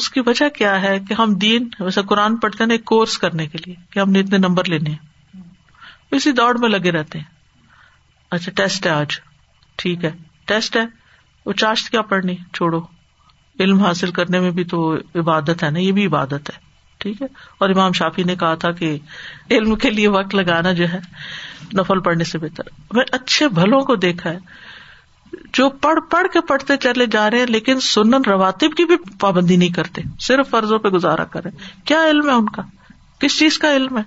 اس 0.00 0.08
کی 0.16 0.20
وجہ 0.26 0.48
کیا 0.56 0.72
ہے 0.82 0.98
کہ 1.08 1.14
ہم 1.20 1.34
دین 1.44 1.68
ویسے 1.80 2.02
قرآن 2.12 2.36
پڑھتے 2.44 2.66
نا 2.66 2.74
ایک 2.74 2.84
کورس 2.92 3.16
کرنے 3.26 3.46
کے 3.54 3.58
لیے 3.66 3.74
کہ 3.92 3.98
ہم 3.98 4.10
نے 4.10 4.20
اتنے 4.20 4.38
نمبر 4.38 4.68
لینے 4.74 4.90
ہیں 4.96 5.40
اسی 6.18 6.32
دوڑ 6.40 6.52
میں 6.64 6.68
لگے 6.68 6.90
رہتے 6.98 7.18
ہیں 7.18 7.78
اچھا 8.38 8.52
ٹیسٹ 8.62 8.86
ہے 8.86 8.90
آج 8.92 9.18
ٹھیک 9.84 10.04
ہے 10.04 10.10
ٹیسٹ 10.52 10.76
ہے 10.76 10.84
وہ 11.46 11.52
چاشت 11.64 11.90
کیا 11.92 12.02
پڑھنی 12.12 12.36
چھوڑو 12.60 12.80
علم 13.62 13.82
حاصل 13.84 14.10
کرنے 14.20 14.40
میں 14.40 14.50
بھی 14.60 14.64
تو 14.76 14.82
عبادت 15.24 15.62
ہے 15.64 15.70
نا 15.78 15.88
یہ 15.88 15.92
بھی 16.00 16.06
عبادت 16.12 16.50
ہے 16.56 16.60
ٹھیک 17.02 17.22
ہے 17.22 17.26
اور 17.64 17.70
امام 17.74 17.92
شافی 17.98 18.22
نے 18.30 18.34
کہا 18.42 18.54
تھا 18.64 18.70
کہ 18.80 18.88
علم 19.56 19.74
کے 19.84 19.90
لیے 19.96 20.08
وقت 20.16 20.34
لگانا 20.40 20.72
جو 20.80 20.88
ہے 20.92 20.98
نفل 21.78 22.00
پڑنے 22.08 22.24
سے 22.32 22.38
بہتر 22.44 22.68
میں 22.98 23.04
اچھے 23.18 23.48
بھلوں 23.60 23.80
کو 23.90 23.96
دیکھا 24.06 24.30
ہے 24.30 24.38
جو 25.58 25.68
پڑھ 25.84 25.98
پڑھ 26.10 26.26
کے 26.32 26.40
پڑھتے 26.48 26.76
چلے 26.86 27.06
جا 27.12 27.28
رہے 27.30 27.38
ہیں 27.38 27.46
لیکن 27.46 27.80
سنن 27.88 28.22
رواتب 28.26 28.74
کی 28.76 28.84
بھی 28.90 28.96
پابندی 29.26 29.56
نہیں 29.62 29.72
کرتے 29.78 30.02
صرف 30.26 30.50
فرضوں 30.50 30.78
پہ 30.84 30.88
گزارا 30.96 31.24
کرے 31.36 31.50
کیا 31.90 32.02
علم 32.10 32.28
ہے 32.28 32.34
ان 32.42 32.48
کا 32.58 32.62
کس 33.24 33.38
چیز 33.38 33.58
کا 33.64 33.70
علم 33.76 33.98
ہے 33.98 34.02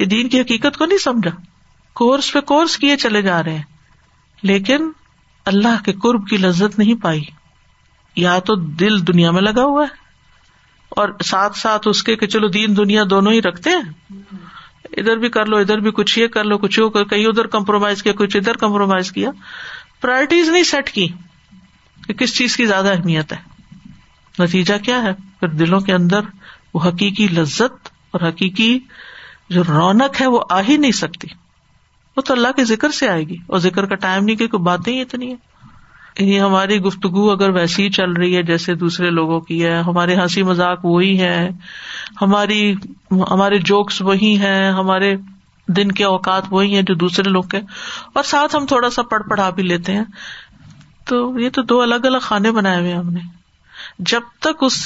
یہ 0.00 0.06
دین 0.14 0.28
کی 0.34 0.40
حقیقت 0.40 0.76
کو 0.78 0.86
نہیں 0.92 1.02
سمجھا 1.08 1.30
کورس 2.02 2.32
پہ 2.32 2.40
کورس 2.52 2.76
کیے 2.84 2.96
چلے 3.04 3.22
جا 3.28 3.42
رہے 3.48 3.54
ہیں 3.56 4.48
لیکن 4.52 4.90
اللہ 5.52 5.82
کے 5.84 5.92
قرب 6.02 6.26
کی 6.28 6.36
لذت 6.46 6.78
نہیں 6.82 7.02
پائی 7.02 7.22
یا 8.26 8.38
تو 8.50 8.54
دل 8.84 9.06
دنیا 9.08 9.30
میں 9.38 9.42
لگا 9.48 9.64
ہوا 9.72 9.84
ہے 9.90 9.99
اور 10.98 11.08
ساتھ 11.24 11.56
ساتھ 11.58 11.86
اس 11.88 12.02
کے 12.02 12.14
کہ 12.20 12.26
چلو 12.26 12.48
دین 12.58 12.76
دنیا 12.76 13.02
دونوں 13.10 13.32
ہی 13.32 13.42
رکھتے 13.42 13.70
ہیں 13.70 14.18
ادھر 15.00 15.16
بھی 15.24 15.28
کر 15.34 15.46
لو 15.46 15.56
ادھر 15.64 15.80
بھی 15.80 15.90
کچھ 15.94 16.18
یہ 16.18 16.26
کر 16.36 16.44
لو 16.44 16.58
کچھ 16.58 16.78
کہیں 17.10 17.24
ادھر 17.26 17.46
کمپرومائز 17.56 18.02
کیا 18.02 18.12
کچھ 18.18 18.36
ادھر 18.36 18.56
کمپرومائز 18.66 19.10
کیا 19.12 19.30
پرائرٹیز 20.00 20.48
نہیں 20.48 20.62
سیٹ 20.70 20.90
کی 20.92 21.06
کہ 22.06 22.14
کس 22.22 22.34
چیز 22.36 22.56
کی 22.56 22.66
زیادہ 22.66 22.92
اہمیت 22.96 23.32
ہے 23.32 23.38
نتیجہ 24.42 24.74
کیا 24.84 25.02
ہے 25.02 25.12
پھر 25.40 25.48
دلوں 25.62 25.80
کے 25.88 25.92
اندر 25.92 26.30
وہ 26.74 26.80
حقیقی 26.88 27.26
لذت 27.32 27.88
اور 28.10 28.26
حقیقی 28.28 28.78
جو 29.56 29.62
رونق 29.68 30.20
ہے 30.20 30.26
وہ 30.34 30.40
آ 30.56 30.60
ہی 30.68 30.76
نہیں 30.76 30.92
سکتی 31.02 31.28
وہ 32.16 32.22
تو 32.28 32.34
اللہ 32.34 32.52
کے 32.56 32.64
ذکر 32.72 32.90
سے 32.98 33.08
آئے 33.08 33.22
گی 33.28 33.36
اور 33.46 33.58
ذکر 33.68 33.86
کا 33.86 33.94
ٹائم 34.06 34.24
نہیں 34.24 34.36
کہ 34.52 34.58
باتیں 34.70 34.92
ہی 34.92 35.00
اتنی 35.02 35.30
ہے 35.30 35.49
یعنی 36.20 36.40
ہماری 36.40 36.78
گفتگو 36.82 37.30
اگر 37.30 37.50
ویسی 37.54 37.82
ہی 37.82 37.90
چل 37.98 38.12
رہی 38.12 38.36
ہے 38.36 38.42
جیسے 38.48 38.74
دوسرے 38.80 39.10
لوگوں 39.18 39.40
کی 39.50 39.62
ہے 39.64 39.74
ہمارے 39.82 40.14
ہنسی 40.16 40.42
مذاق 40.48 40.84
وہی 40.84 41.20
ہے 41.20 41.48
ہماری 42.20 42.58
ہمارے 43.30 43.58
جوکس 43.70 44.00
وہی 44.08 44.34
ہیں 44.40 44.70
ہمارے 44.78 45.14
دن 45.76 45.92
کے 46.00 46.04
اوقات 46.04 46.44
وہی 46.50 46.74
ہیں 46.74 46.82
جو 46.90 46.94
دوسرے 47.04 47.30
لوگ 47.30 47.42
کے 47.50 47.58
اور 48.14 48.24
ساتھ 48.32 48.56
ہم 48.56 48.66
تھوڑا 48.72 48.90
سا 48.98 49.02
پڑھ 49.12 49.22
پڑھا 49.30 49.48
بھی 49.56 49.62
لیتے 49.62 49.92
ہیں 49.96 50.02
تو 51.08 51.18
یہ 51.40 51.50
تو 51.54 51.62
دو 51.72 51.80
الگ 51.82 52.06
الگ 52.08 52.18
خانے 52.22 52.52
بنائے 52.58 52.80
ہوئے 52.80 52.92
ہم 52.94 53.08
نے 53.12 53.20
جب 54.12 54.26
تک 54.46 54.62
اس 54.64 54.76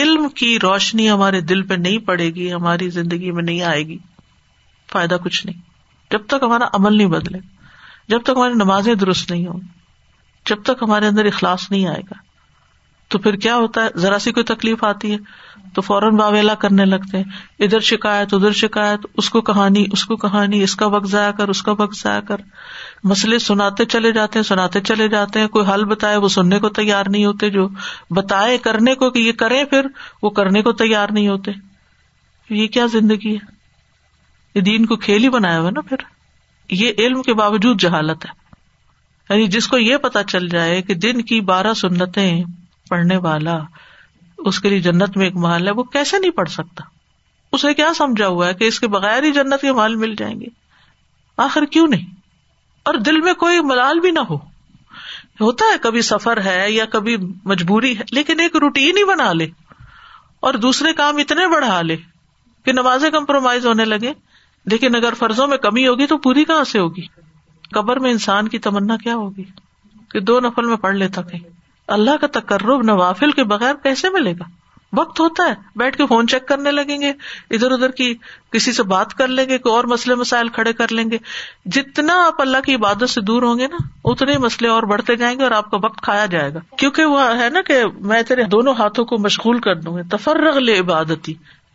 علم 0.00 0.28
کی 0.40 0.56
روشنی 0.62 1.08
ہمارے 1.10 1.40
دل 1.52 1.62
پہ 1.70 1.74
نہیں 1.86 1.98
پڑے 2.08 2.28
گی 2.34 2.52
ہماری 2.52 2.88
زندگی 3.00 3.30
میں 3.38 3.42
نہیں 3.42 3.62
آئے 3.70 3.82
گی 3.86 3.96
فائدہ 4.92 5.16
کچھ 5.24 5.44
نہیں 5.46 5.60
جب 6.12 6.26
تک 6.34 6.42
ہمارا 6.42 6.68
عمل 6.80 6.96
نہیں 6.96 7.08
بدلے 7.18 7.38
جب 8.08 8.22
تک 8.22 8.30
ہماری 8.36 8.54
نمازیں 8.64 8.94
درست 9.04 9.30
نہیں 9.30 9.46
ہوں 9.46 9.60
جب 10.48 10.62
تک 10.64 10.82
ہمارے 10.82 11.06
اندر 11.06 11.24
اخلاص 11.26 11.70
نہیں 11.70 11.86
آئے 11.88 12.00
گا 12.10 12.22
تو 13.10 13.18
پھر 13.24 13.36
کیا 13.44 13.56
ہوتا 13.56 13.82
ہے 13.84 14.00
ذرا 14.00 14.18
سی 14.18 14.30
کوئی 14.32 14.44
تکلیف 14.44 14.82
آتی 14.84 15.10
ہے 15.12 15.16
تو 15.74 15.80
فوراً 15.86 16.16
باویلا 16.16 16.54
کرنے 16.64 16.84
لگتے 16.84 17.16
ہیں 17.16 17.64
ادھر 17.64 17.80
شکایت 17.88 18.34
ادھر 18.34 18.52
شکایت 18.60 19.06
اس 19.22 19.28
کو 19.30 19.40
کہانی 19.48 19.84
اس 19.96 20.04
کو 20.12 20.16
کہانی 20.24 20.62
اس 20.62 20.74
کا 20.82 20.86
وقت 20.94 21.06
ضائع 21.10 21.30
کر 21.40 21.48
اس 21.54 21.62
کا 21.68 21.72
وقت 21.78 21.96
ضائع 22.02 22.20
کر 22.28 22.40
مسئلے 23.12 23.38
سناتے 23.46 23.84
چلے 23.94 24.12
جاتے 24.18 24.38
ہیں 24.38 24.44
سناتے 24.48 24.80
چلے 24.90 25.08
جاتے 25.16 25.40
ہیں 25.40 25.48
کوئی 25.56 25.66
حل 25.72 25.84
بتائے 25.94 26.16
وہ 26.24 26.28
سننے 26.36 26.58
کو 26.64 26.68
تیار 26.80 27.08
نہیں 27.16 27.24
ہوتے 27.24 27.50
جو 27.58 27.66
بتائے 28.20 28.58
کرنے 28.68 28.94
کو 29.02 29.10
کہ 29.10 29.18
یہ 29.26 29.32
کرے 29.44 29.64
پھر 29.74 29.86
وہ 30.22 30.30
کرنے 30.40 30.62
کو 30.68 30.72
تیار 30.82 31.12
نہیں 31.18 31.28
ہوتے 31.28 31.52
یہ 32.60 32.66
کیا 32.78 32.86
زندگی 32.92 33.34
ہے 33.34 33.52
یہ 34.54 34.60
دین 34.70 34.86
کو 34.86 34.96
کھیل 35.06 35.24
ہی 35.24 35.28
بنایا 35.38 35.60
ہوا 35.60 35.70
نا 35.70 35.80
پھر 35.92 36.02
یہ 36.80 36.92
علم 37.06 37.22
کے 37.22 37.34
باوجود 37.44 37.80
جہالت 37.80 38.24
ہے 38.26 38.42
یعنی 39.30 39.46
جس 39.56 39.66
کو 39.72 39.78
یہ 39.78 39.96
پتا 40.06 40.22
چل 40.32 40.48
جائے 40.48 40.80
کہ 40.88 40.94
دن 41.02 41.22
کی 41.30 41.40
بارہ 41.50 41.72
سنتیں 41.82 42.34
پڑھنے 42.88 43.16
والا 43.26 43.56
اس 44.50 44.58
کے 44.60 44.68
لیے 44.68 44.80
جنت 44.86 45.16
میں 45.16 45.24
ایک 45.26 45.36
محل 45.44 45.66
ہے 45.66 45.72
وہ 45.78 45.82
کیسے 45.92 46.18
نہیں 46.18 46.30
پڑھ 46.40 46.48
سکتا 46.50 46.84
اسے 47.56 47.72
کیا 47.74 47.88
سمجھا 47.96 48.26
ہوا 48.26 48.46
ہے 48.48 48.54
کہ 48.60 48.64
اس 48.72 48.80
کے 48.80 48.88
بغیر 48.96 49.22
ہی 49.22 49.30
جنت 49.32 49.60
کے 49.60 49.72
محل 49.72 49.94
مل 49.96 50.14
جائیں 50.18 50.34
گے 50.40 50.46
آخر 51.44 51.64
کیوں 51.76 51.86
نہیں 51.88 52.10
اور 52.88 52.94
دل 53.06 53.20
میں 53.20 53.34
کوئی 53.44 53.60
ملال 53.70 54.00
بھی 54.00 54.10
نہ 54.10 54.20
ہو 54.30 54.36
ہوتا 55.40 55.64
ہے 55.72 55.78
کبھی 55.82 56.00
سفر 56.08 56.40
ہے 56.44 56.70
یا 56.70 56.84
کبھی 56.90 57.16
مجبوری 57.52 57.96
ہے 57.98 58.02
لیکن 58.12 58.40
ایک 58.40 58.56
روٹین 58.62 58.96
ہی 58.98 59.04
بنا 59.12 59.32
لے 59.38 59.46
اور 60.48 60.54
دوسرے 60.66 60.92
کام 61.00 61.16
اتنے 61.24 61.46
بڑھا 61.54 61.80
لے 61.82 61.96
کہ 62.64 62.72
نمازیں 62.72 63.10
کمپرومائز 63.10 63.66
ہونے 63.66 63.84
لگے 63.84 64.12
لیکن 64.72 64.94
اگر 64.96 65.14
فرضوں 65.18 65.46
میں 65.46 65.56
کمی 65.68 65.86
ہوگی 65.86 66.06
تو 66.14 66.18
پوری 66.26 66.44
کہاں 66.52 66.64
سے 66.74 66.78
ہوگی 66.78 67.02
قبر 67.76 67.98
میں 68.06 68.10
انسان 68.16 68.48
کی 68.54 68.58
تمنا 68.68 68.96
کیا 69.04 69.14
ہوگی 69.22 69.44
کہ 70.12 70.20
دو 70.32 70.38
نفل 70.48 70.72
میں 70.74 70.82
پڑھ 70.86 70.96
لیتا 71.04 71.22
کہیں 71.30 71.46
اللہ 71.94 72.20
کا 72.20 72.26
تقرب 72.40 72.82
نوافل 72.90 73.32
کے 73.38 73.44
بغیر 73.56 73.80
کیسے 73.86 74.10
ملے 74.18 74.32
گا 74.42 74.52
وقت 74.96 75.20
ہوتا 75.20 75.44
ہے 75.46 75.54
بیٹھ 75.80 75.96
کے 76.00 76.06
فون 76.10 76.28
چیک 76.32 76.46
کرنے 76.48 76.70
لگیں 76.72 76.96
گے 77.00 77.08
ادھر 77.56 77.72
ادھر 77.76 77.90
کی 78.00 78.04
کسی 78.56 78.72
سے 78.72 78.82
بات 78.92 79.14
کر 79.20 79.32
لیں 79.38 79.46
گے 79.48 79.56
کوئی 79.64 79.74
اور 79.76 79.88
مسئلے 79.92 80.14
مسائل 80.20 80.48
کھڑے 80.58 80.72
کر 80.80 80.92
لیں 80.98 81.04
گے 81.14 81.18
جتنا 81.76 82.18
آپ 82.26 82.40
اللہ 82.44 82.62
کی 82.66 82.74
عبادت 82.80 83.10
سے 83.14 83.20
دور 83.30 83.46
ہوں 83.48 83.58
گے 83.62 83.68
نا 83.72 83.80
اتنے 84.12 84.36
مسئلے 84.44 84.68
اور 84.74 84.86
بڑھتے 84.92 85.16
جائیں 85.22 85.34
گے 85.38 85.44
اور 85.48 85.56
آپ 85.56 85.70
کا 85.70 85.78
وقت 85.86 86.00
کھایا 86.08 86.26
جائے 86.36 86.52
گا 86.54 86.60
کیونکہ 86.82 87.14
وہ 87.16 87.26
ہے 87.42 87.48
نا 87.56 87.62
کہ 87.72 87.80
میں 88.12 88.22
تیرے 88.30 88.44
دونوں 88.54 88.74
ہاتھوں 88.82 89.04
کو 89.14 89.18
مشغول 89.26 89.58
کر 89.68 89.80
دوں 89.86 89.96
گا 89.96 90.06
تفر 90.16 90.60
لے 90.68 90.78
عبادتی 90.86 91.34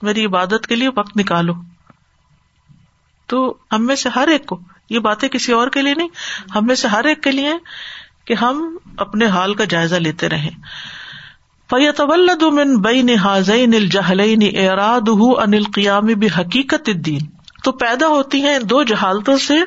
میری 0.09 0.25
عبادت 0.31 0.67
کے 0.71 0.75
لیے 0.81 0.95
وقت 1.01 1.17
نکالو 1.23 1.53
تو 3.33 3.43
ہم 3.75 3.85
میں 3.91 3.95
سے 4.05 4.09
ہر 4.19 4.35
ایک 4.37 4.45
کو 4.53 4.59
یہ 4.89 4.99
باتیں 5.07 5.27
کسی 5.33 5.51
اور 5.53 5.67
کے 5.77 5.81
لیے 5.81 5.93
نہیں 5.97 6.07
ہم 6.55 6.65
میں 6.65 6.75
سے 6.81 6.87
ہر 6.95 7.05
ایک 7.11 7.21
کے 7.23 7.31
لیے 7.31 7.53
کہ 8.29 8.33
ہم 8.41 8.63
اپنے 9.05 9.25
حال 9.35 9.53
کا 9.61 9.65
جائزہ 9.73 9.95
لیتے 10.05 10.27
فیت 11.73 11.99
رہا 14.01 14.97
دل 15.05 15.63
قیام 15.73 16.07
دین 17.07 17.19
تو 17.63 17.71
پیدا 17.83 18.07
ہوتی 18.15 18.41
ہیں 18.43 18.57
دو 18.73 18.81
جہالتوں 18.91 19.37
سے 19.47 19.57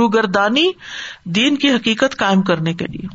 روگردانی 0.00 0.66
دین 1.38 1.56
کی 1.64 1.70
حقیقت 1.72 2.16
قائم 2.24 2.42
کرنے 2.50 2.72
کے 2.82 2.86
لیے 2.92 3.08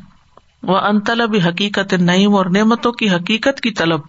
وہ 0.72 0.76
انطلب 0.92 1.34
حقیقت 1.46 1.94
نعیم 2.10 2.34
اور 2.40 2.46
نعمتوں 2.58 2.92
کی 3.02 3.10
حقیقت 3.14 3.60
کی 3.62 3.70
طلب 3.82 4.00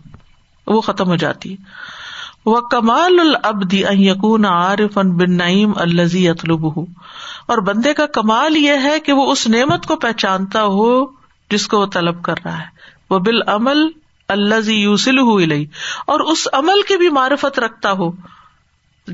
وہ 0.76 0.82
ختم 0.91 1.10
ہو 1.10 1.16
جاتی 1.26 1.51
ہے 1.53 1.97
کمال 2.72 3.20
یقون 4.00 4.46
عارف 4.46 4.98
ان 4.98 5.12
بن 5.18 5.32
نعیم 5.38 5.72
الزی 5.86 6.28
اطلب 6.30 6.66
اور 6.76 7.58
بندے 7.70 7.94
کا 7.94 8.06
کمال 8.18 8.58
یہ 8.58 8.84
ہے 8.84 9.00
کہ 9.06 9.14
وہ 9.20 9.32
اس 9.32 9.48
نعمت 9.48 9.86
کو 9.88 9.96
پہچانتا 10.06 10.64
ہو 10.78 10.88
جس 11.52 11.68
کو 11.68 11.80
وہ 11.80 11.86
طلب 11.94 12.22
کر 12.24 12.44
رہا 12.46 12.60
ہے 12.60 12.66
وہ 13.10 13.20
بالعمل 13.28 13.88
اللہ 14.38 14.60
زی 14.64 14.74
یوسل 14.76 15.18
اور 15.20 16.20
اس 16.34 16.48
عمل 16.54 16.82
کی 16.88 16.98
بھی 16.98 17.10
معرفت 17.20 17.60
رکھتا 17.60 17.92
ہو 18.02 18.10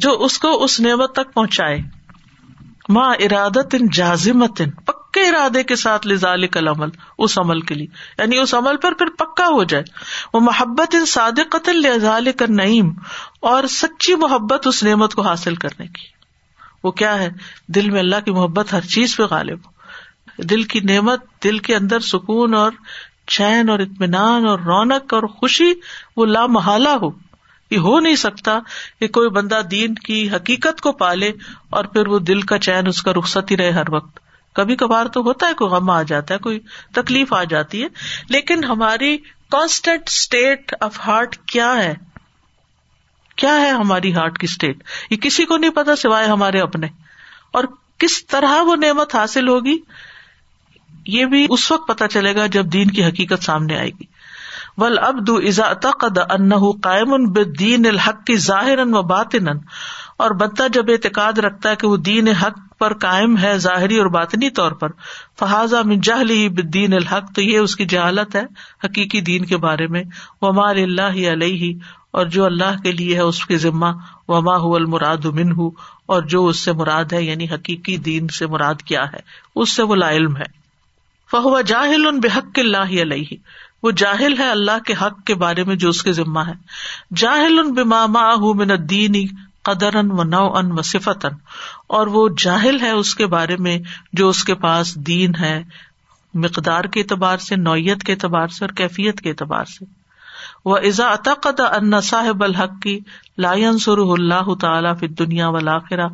جو 0.06 0.12
اس 0.26 0.38
کو 0.46 0.54
اس 0.64 0.80
نعمت 0.86 1.14
تک 1.16 1.34
پہنچائے 1.34 1.78
ماں 2.96 3.10
ارادت 3.26 3.76
ان 3.80 3.88
ان 4.60 4.72
پکے 5.16 5.28
ارادے 5.28 5.62
کے 5.64 5.76
ساتھ 5.82 6.06
لزال 6.08 6.46
کل 6.54 6.68
عمل 6.68 6.90
اس 7.26 7.38
عمل 7.40 7.60
کے 7.68 7.76
لیے 7.76 7.88
یعنی 8.18 8.38
اس 8.38 8.54
عمل 8.54 8.78
پر 8.86 8.94
پھر 9.02 9.10
پکا 9.20 9.46
ہو 9.52 9.64
جائے 9.74 9.84
وہ 10.34 10.40
محبت 10.48 10.96
ان 11.00 11.42
قتل 11.52 11.82
لزال 11.86 12.28
نعیم 12.60 12.90
اور 13.52 13.68
سچی 13.78 14.16
محبت 14.24 14.68
اس 14.68 14.84
نعمت 14.84 15.14
کو 15.16 15.22
حاصل 15.28 15.56
کرنے 15.64 15.88
کی 16.00 16.08
وہ 16.84 16.92
کیا 17.02 17.18
ہے 17.20 17.30
دل 17.76 17.90
میں 17.90 18.00
اللہ 18.00 18.26
کی 18.26 18.32
محبت 18.40 18.74
ہر 18.74 18.82
چیز 18.96 19.16
پہ 19.18 19.24
غالب 19.36 19.60
ہو 19.70 20.44
دل 20.50 20.64
کی 20.74 20.80
نعمت 20.94 21.22
دل 21.44 21.58
کے 21.70 21.76
اندر 21.76 22.00
سکون 22.14 22.54
اور 22.64 22.72
چین 23.36 23.70
اور 23.70 23.80
اطمینان 23.88 24.48
اور 24.48 24.60
رونق 24.72 25.14
اور 25.14 25.24
خوشی 25.40 25.72
وہ 26.18 26.26
لامحالہ 26.34 26.90
ہو 27.06 27.10
یہ 27.72 27.88
ہو 27.90 28.00
نہیں 28.00 28.16
سکتا 28.26 28.60
کہ 29.00 29.08
کوئی 29.20 29.30
بندہ 29.40 29.62
دین 29.72 29.96
کی 30.10 30.20
حقیقت 30.36 30.82
کو 30.88 30.92
پالے 31.04 31.32
اور 31.78 31.86
پھر 31.96 32.08
وہ 32.16 32.20
دل 32.34 32.42
کا 32.54 32.58
چین 32.70 32.88
اس 32.94 33.02
کا 33.08 33.14
رخصت 33.20 33.52
ہی 33.52 33.58
رہے 33.64 33.72
ہر 33.82 33.94
وقت 33.98 34.20
کبھی 34.56 34.76
کبھار 34.82 35.06
تو 35.16 35.22
ہوتا 35.28 35.48
ہے 35.48 35.54
کوئی 35.62 35.72
غم 35.72 35.90
آ 35.90 36.02
جاتا 36.12 36.34
ہے 36.34 36.40
کوئی 36.48 36.60
تکلیف 36.98 37.34
آ 37.34 37.44
جاتی 37.54 37.82
ہے 37.84 37.88
لیکن 38.36 38.64
ہماری 38.64 39.16
کانسٹینٹ 39.56 40.10
اسٹیٹ 40.14 40.74
آف 40.88 41.00
ہارٹ 41.06 41.36
کیا 41.56 41.74
ہے 41.84 41.94
کیا 43.44 43.56
ہے 43.62 43.70
ہماری 43.70 44.14
ہارٹ 44.16 44.38
کی 44.40 44.48
اسٹیٹ 44.50 44.84
یہ 45.10 45.18
کسی 45.26 45.46
کو 45.46 45.58
نہیں 45.64 45.72
پتا 45.80 45.96
سوائے 46.04 46.28
ہمارے 46.34 46.60
اپنے 46.68 46.88
اور 47.60 47.64
کس 48.04 48.16
طرح 48.34 48.62
وہ 48.68 48.76
نعمت 48.86 49.16
حاصل 49.16 49.48
ہوگی 49.48 49.78
یہ 51.16 51.26
بھی 51.34 51.46
اس 51.58 51.70
وقت 51.72 51.88
پتا 51.88 52.08
چلے 52.16 52.36
گا 52.36 52.46
جب 52.56 52.72
دین 52.74 52.92
کی 52.98 53.04
حقیقت 53.04 53.44
سامنے 53.44 53.78
آئے 53.78 53.90
گی 54.00 54.06
ول 54.84 54.98
اب 55.08 55.20
دو 55.28 55.38
قائم 56.86 57.14
ان 57.14 57.28
بد 57.36 57.60
دین 57.60 57.86
الحق 57.92 58.26
کی 58.30 58.36
ظاہر 58.48 58.80
و 58.80 59.02
بات 59.14 59.36
اور 60.24 60.32
بندہ 60.42 60.68
جب 60.74 60.90
اعتقاد 60.92 61.40
رکھتا 61.46 61.70
ہے 61.70 61.76
کہ 61.80 61.88
وہ 61.88 61.96
دین 62.10 62.28
حق 62.44 62.60
پر 62.80 62.94
قائم 63.06 63.38
ہے 63.38 63.58
ظاہری 63.66 63.98
اور 64.00 64.06
باطنی 64.14 64.50
طور 64.60 64.72
پر 64.84 64.92
فہذا 65.40 65.82
من 65.90 66.00
جہلی 66.10 66.48
بدین 66.60 66.94
الحق 66.94 67.34
تو 67.36 67.42
یہ 67.42 67.58
اس 67.60 67.76
کی 67.76 67.86
جہالت 67.94 68.36
ہے 68.36 68.44
حقیقی 68.84 69.22
دین 69.30 69.46
کے 69.46 69.58
بارے 69.68 69.88
میں 69.96 70.04
وما 70.42 70.70
اللہ 70.70 71.20
علیہ 71.32 71.72
اور 72.20 72.26
جو 72.36 72.46
اللہ 72.46 72.82
کے 72.84 72.92
لیے 72.92 73.20
اس 73.22 73.44
کے 73.48 73.58
ذمہ 73.68 73.88
وما 74.34 74.54
هو 74.66 74.74
المراد 74.76 75.26
ہُ 75.58 75.70
اور 76.16 76.22
جو 76.34 76.46
اس 76.48 76.60
سے 76.68 76.74
مراد 76.82 77.14
ہے 77.14 77.22
یعنی 77.24 77.48
حقیقی 77.54 77.98
دین 78.10 78.28
سے 78.40 78.48
مراد 78.56 78.82
کیا 78.92 79.04
ہے 79.14 79.20
اس 79.64 79.76
سے 79.76 79.84
وہ 79.90 79.96
لا 79.96 80.12
علم 80.20 80.36
ہے 80.38 80.46
فہو 81.32 81.60
جاہل 81.74 82.12
بحق 82.24 82.60
اللہ 82.60 82.96
علیہ 83.02 83.38
وہ 83.84 83.92
جاہل 84.02 84.34
ہے 84.40 84.50
اللہ 84.50 84.84
کے 84.86 84.94
حق 85.02 85.24
کے 85.26 85.36
بارے 85.42 85.64
میں 85.64 85.76
جو 85.84 85.90
اس 85.96 86.02
کے 86.04 86.12
ذمہ 86.20 86.40
ہے 86.48 86.54
جاہل 87.24 87.60
البا 87.64 88.06
ماہ 88.16 88.46
من 88.62 88.72
الدین 88.72 89.24
قدر 89.68 89.96
ان 90.00 90.10
و 90.80 90.82
صفتن 90.92 91.38
اور 92.00 92.08
وہ 92.16 92.28
جاہل 92.44 92.80
ہے 92.82 92.90
اس 92.98 93.14
کے 93.22 93.26
بارے 93.36 93.56
میں 93.68 93.78
جو 94.20 94.28
اس 94.34 94.44
کے 94.50 94.56
پاس 94.66 94.94
دین 95.08 95.36
ہے 95.40 95.56
مقدار 96.46 96.86
کے 96.94 97.00
اعتبار 97.06 97.38
سے 97.48 97.56
نوعیت 97.64 98.04
کے 98.10 98.14
اعتبار 98.14 98.58
سے 98.60 98.66
اور 98.66 98.76
کیفیت 98.84 99.22
کے 99.22 99.30
اعتبار 99.36 99.66
سے 99.78 99.86
وہ 100.70 100.78
صاحب 102.04 102.44
الحق 102.44 102.80
کی 102.82 102.98
لائن 103.46 103.78
سر 103.80 103.98
اللہ 104.18 104.54
تعالیٰ 104.62 104.94
فنیا 105.00 105.50
آخرا 105.74 106.06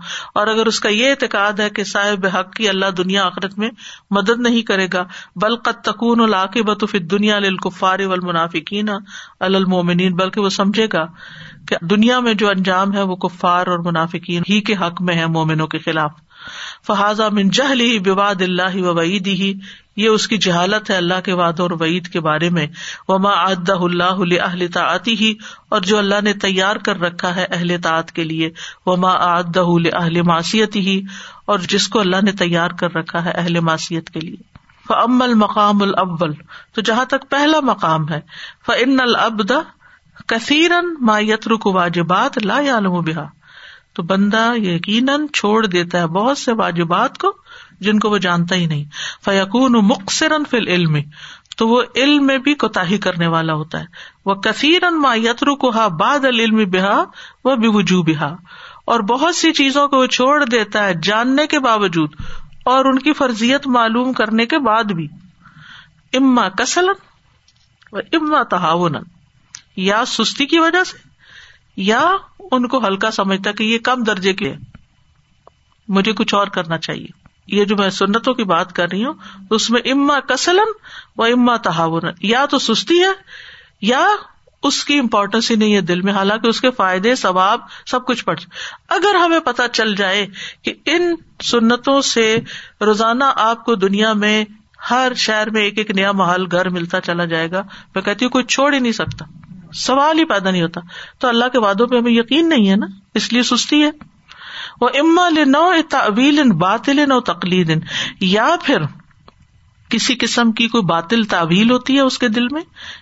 اور 0.41 0.47
اگر 0.53 0.65
اس 0.71 0.79
کا 0.85 0.89
یہ 0.89 1.09
اعتقاد 1.09 1.59
ہے 1.59 1.69
کہ 1.77 1.83
صاحب 1.91 2.25
حق 2.33 2.51
کی 2.53 2.67
اللہ 2.69 2.89
دنیا 2.97 3.25
آخرت 3.25 3.57
میں 3.59 3.69
مدد 4.17 4.41
نہیں 4.47 4.61
کرے 4.71 4.87
گا 4.93 5.03
بل 5.41 5.55
تکون 5.85 6.21
العقبۃ 6.21 6.85
فی 6.91 6.99
دنیا 7.15 7.35
القفار 7.37 7.99
والمنافقین 8.13 8.89
المومنین 9.49 10.15
بلکہ 10.23 10.41
وہ 10.41 10.49
سمجھے 10.57 10.87
گا 10.93 11.05
کہ 11.69 11.75
دنیا 11.95 12.19
میں 12.27 12.33
جو 12.43 12.49
انجام 12.49 12.93
ہے 12.95 13.01
وہ 13.09 13.15
کفار 13.27 13.67
اور 13.75 13.79
منافقین 13.89 14.43
ہی 14.49 14.59
کے 14.71 14.75
حق 14.81 15.01
میں 15.09 15.15
ہے 15.19 15.25
مومنوں 15.37 15.67
کے 15.75 15.79
خلاف 15.85 16.11
فہذا 16.87 17.27
من 17.37 17.49
جہلی 17.57 17.97
بواد 18.05 18.41
اللہ 18.41 18.77
و 18.83 18.93
وعیدی 18.95 19.53
یہ 20.01 20.17
اس 20.17 20.27
کی 20.33 20.37
جہالت 20.45 20.89
ہے 20.89 20.95
اللہ 20.99 21.19
کے 21.25 21.33
وعدوں 21.39 21.65
اور 21.67 21.71
وعید 21.79 22.07
کے 22.13 22.19
بارے 22.27 22.49
میں 22.57 22.65
وما 23.09 23.33
ماں 23.41 23.81
اللہ 23.87 24.21
اہل 24.45 24.65
تعتی 24.77 25.13
ہی 25.21 25.33
اور 25.75 25.89
جو 25.89 25.97
اللہ 26.03 26.23
نے 26.27 26.33
تیار 26.45 26.79
کر 26.87 27.01
رکھا 27.07 27.35
ہے 27.35 27.45
اہل 27.57 27.75
تعت 27.83 28.11
کے 28.19 28.23
لیے 28.31 28.49
وما 28.91 29.11
آد 29.27 29.57
اہل 29.63 30.21
معصیت 30.31 30.75
ہی 30.87 30.95
اور 31.53 31.67
جس 31.73 31.87
کو 31.95 31.99
اللہ 32.05 32.23
نے 32.29 32.31
تیار 32.45 32.77
کر 32.79 32.93
رکھا 32.99 33.23
ہے 33.25 33.35
اہل 33.43 33.59
معصیت 33.69 34.09
کے 34.17 34.23
لیے 34.29 34.49
فعم 34.87 35.21
المقام 35.21 35.81
الاول 35.87 36.33
تو 36.77 36.81
جہاں 36.91 37.05
تک 37.13 37.29
پہلا 37.35 37.59
مقام 37.73 38.09
ہے 38.13 38.19
ف 38.69 38.79
عن 38.85 38.99
العبد 39.09 39.51
کثیر 40.33 40.75
ما 41.11 41.19
یترک 41.33 41.67
واجبات 41.77 42.41
لا 42.53 42.57
عالم 42.77 42.97
لو 43.11 43.25
تو 43.99 44.03
بندہ 44.09 44.41
یقیناً 44.65 45.25
چھوڑ 45.37 45.55
دیتا 45.77 46.01
ہے 46.01 46.07
بہت 46.17 46.37
سے 46.37 46.51
واجبات 46.59 47.17
کو 47.23 47.31
جن 47.85 47.99
کو 47.99 48.09
وہ 48.09 48.17
جانتا 48.25 48.55
ہی 48.55 48.65
نہیں 48.71 48.83
فیقون 49.25 50.43
فل 50.49 50.67
علم 50.75 50.97
تو 51.57 51.67
وہ 51.67 51.81
علم 52.01 52.25
میں 52.25 52.37
بھی 52.47 52.53
کوتا 52.63 52.81
کرنے 53.03 53.27
والا 53.35 53.53
ہوتا 53.61 53.79
ہے 53.79 53.85
وہ 54.25 54.33
کثیر 54.47 54.89
ما 55.05 55.13
یترو 55.27 55.55
ہا 55.75 55.87
باد 56.01 56.25
العلم 56.25 56.63
بحا 56.75 56.95
وہ 57.45 57.55
بے 57.63 57.67
وجو 57.77 58.01
بحا 58.11 58.29
اور 58.93 58.99
بہت 59.11 59.35
سی 59.35 59.51
چیزوں 59.61 59.87
کو 59.87 59.97
وہ 59.99 60.05
چھوڑ 60.17 60.43
دیتا 60.45 60.85
ہے 60.87 60.93
جاننے 61.09 61.45
کے 61.53 61.59
باوجود 61.67 62.15
اور 62.73 62.85
ان 62.85 62.99
کی 63.07 63.13
فرضیت 63.19 63.67
معلوم 63.77 64.11
کرنے 64.21 64.45
کے 64.53 64.59
بعد 64.69 64.91
بھی 64.99 65.07
اما 66.17 66.47
کسل 66.61 66.89
اما 67.93 68.41
تحاون 68.53 68.95
یا 69.85 70.03
سستی 70.15 70.45
کی 70.53 70.59
وجہ 70.59 70.83
سے 70.93 70.97
یا 71.89 72.01
ان 72.51 72.67
کو 72.73 72.85
ہلکا 72.85 73.11
سمجھتا 73.17 73.51
کہ 73.57 73.63
یہ 73.63 73.79
کم 73.89 74.03
درجے 74.11 74.33
کے 74.43 74.53
مجھے 75.97 76.13
کچھ 76.21 76.35
اور 76.35 76.47
کرنا 76.57 76.77
چاہیے 76.87 77.19
یہ 77.57 77.65
جو 77.71 77.75
میں 77.77 77.89
سنتوں 77.99 78.33
کی 78.33 78.43
بات 78.53 78.71
کر 78.75 78.89
رہی 78.91 79.03
ہوں 79.05 79.53
اس 79.57 79.69
میں 79.75 79.81
اما 79.91 80.19
کسلن 80.27 80.71
و 81.17 81.23
اما 81.23 81.55
تحاون 81.67 82.03
یا 82.33 82.45
تو 82.53 82.59
سستی 82.67 82.99
ہے 83.03 83.11
یا 83.91 84.05
اس 84.69 84.83
کی 84.85 84.97
امپورٹینس 84.99 85.49
ہی 85.51 85.55
نہیں 85.55 85.75
ہے 85.75 85.81
دل 85.91 86.01
میں 86.07 86.13
حالانکہ 86.13 86.47
اس 86.47 86.61
کے 86.61 86.71
فائدے 86.79 87.13
ثواب 87.21 87.61
سب 87.93 88.05
کچھ 88.07 88.23
پڑ 88.25 88.35
اگر 88.97 89.15
ہمیں 89.23 89.39
پتہ 89.45 89.61
چل 89.73 89.95
جائے 90.01 90.25
کہ 90.67 90.73
ان 90.95 91.15
سنتوں 91.51 91.99
سے 92.13 92.25
روزانہ 92.89 93.31
آپ 93.47 93.65
کو 93.65 93.75
دنیا 93.85 94.13
میں 94.23 94.35
ہر 94.89 95.13
شہر 95.23 95.49
میں 95.55 95.61
ایک 95.63 95.77
ایک 95.81 95.91
نیا 96.01 96.11
محل 96.19 96.45
گھر 96.57 96.69
ملتا 96.77 97.01
چلا 97.07 97.25
جائے 97.33 97.51
گا 97.51 97.61
میں 97.95 98.01
کہتی 98.03 98.25
ہوں 98.25 98.31
کوئی 98.37 98.43
چھوڑ 98.55 98.73
ہی 98.73 98.79
نہیں 98.79 98.97
سکتا 99.01 99.25
سوال 99.87 100.19
ہی 100.19 100.23
پیدا 100.33 100.51
نہیں 100.51 100.61
ہوتا 100.61 100.81
تو 101.19 101.27
اللہ 101.27 101.51
کے 101.51 101.59
وعدوں 101.65 101.87
پہ 101.87 101.97
ہمیں 101.97 102.11
یقین 102.11 102.49
نہیں 102.49 102.69
ہے 102.69 102.75
نا 102.85 102.87
اس 103.21 103.31
لیے 103.33 103.43
سستی 103.49 103.81
ہے 103.83 103.89
وہ 104.79 104.89
اما 104.99 105.29
لنو 105.35 105.65
تعویل 105.89 106.51
باطل 106.65 106.99
و 107.11 107.19
تقلید 107.31 107.71
یا 108.23 108.49
پھر 108.63 108.83
کسی 109.93 110.15
قسم 110.19 110.51
کی 110.59 110.67
کوئی 110.73 110.83
باطل 110.89 111.23
تعویل 111.31 111.71
ہوتی 111.71 111.95
ہے 111.95 112.01
اس 112.01 112.17
کے 112.19 112.27
دل 112.35 112.47
میں 112.51 112.61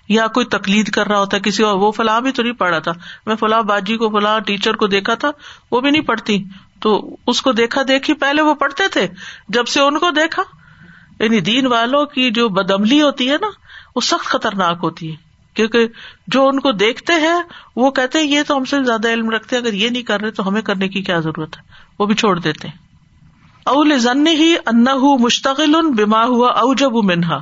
یا 0.10 0.28
کوئی 0.38 0.46
تقلید 0.56 0.90
کر 0.94 1.08
رہا 1.08 1.20
ہوتا 1.20 1.38
ہے 1.38 1.42
کسی 1.50 1.64
اور 1.64 1.76
وہ 1.82 1.92
فلاں 1.98 2.20
بھی 2.28 2.32
تو 2.38 2.44
نہیں 2.44 2.54
پڑھا 2.62 2.80
تھا 2.88 2.92
میں 3.26 3.36
فلاں 3.42 3.62
باجی 3.72 3.98
کو 3.98 4.10
فلاں 4.18 4.40
ٹیچر 4.46 4.76
کو 4.84 4.88
دیکھا 4.96 5.16
تھا 5.24 5.32
وہ 5.72 5.82
بھی 5.82 5.92
نہیں 5.92 6.08
پڑھتی 6.08 6.38
تو 6.84 6.96
اس 7.34 7.42
کو 7.42 7.52
دیکھا 7.62 7.82
دیکھی 7.88 8.14
پہلے 8.26 8.42
وہ 8.50 8.54
پڑھتے 8.64 8.88
تھے 8.94 9.08
جب 9.58 9.68
سے 9.76 9.80
ان 9.82 10.00
کو 10.00 10.12
دیکھا 10.22 10.44
یعنی 11.24 11.40
دین 11.52 11.66
والوں 11.72 12.06
کی 12.16 12.30
جو 12.40 12.48
بدملی 12.58 13.02
ہوتی 13.02 13.30
ہے 13.32 13.36
نا 13.42 13.50
وہ 13.96 14.02
سخت 14.10 14.26
خطرناک 14.30 14.80
ہوتی 14.84 15.12
ہے 15.12 15.28
کیونکہ 15.60 15.88
جو 16.34 16.42
ان 16.48 16.60
کو 16.66 16.72
دیکھتے 16.82 17.14
ہیں 17.22 17.38
وہ 17.84 17.90
کہتے 17.96 18.20
ہیں 18.20 18.26
یہ 18.34 18.44
تو 18.48 18.56
ہم 18.58 18.66
سے 18.74 18.78
زیادہ 18.84 19.08
علم 19.14 19.30
رکھتے 19.30 19.56
ہیں 19.56 19.62
اگر 19.64 19.74
یہ 19.80 19.90
نہیں 19.94 20.04
کر 20.10 20.22
رہے 20.22 20.32
تو 20.38 20.48
ہمیں 20.48 20.62
کرنے 20.70 20.88
کی 20.94 21.02
کیا 21.10 21.18
ضرورت 21.26 21.56
ہے 21.58 21.64
وہ 22.00 22.06
بھی 22.12 22.16
چھوڑ 22.22 22.38
دیتے 22.46 22.68
ہیں 22.68 22.78
اول 23.72 23.98
ضن 24.04 24.28
ہی 24.42 24.48
انا 24.74 24.94
مشتقل 25.24 25.74
منہا 27.10 27.40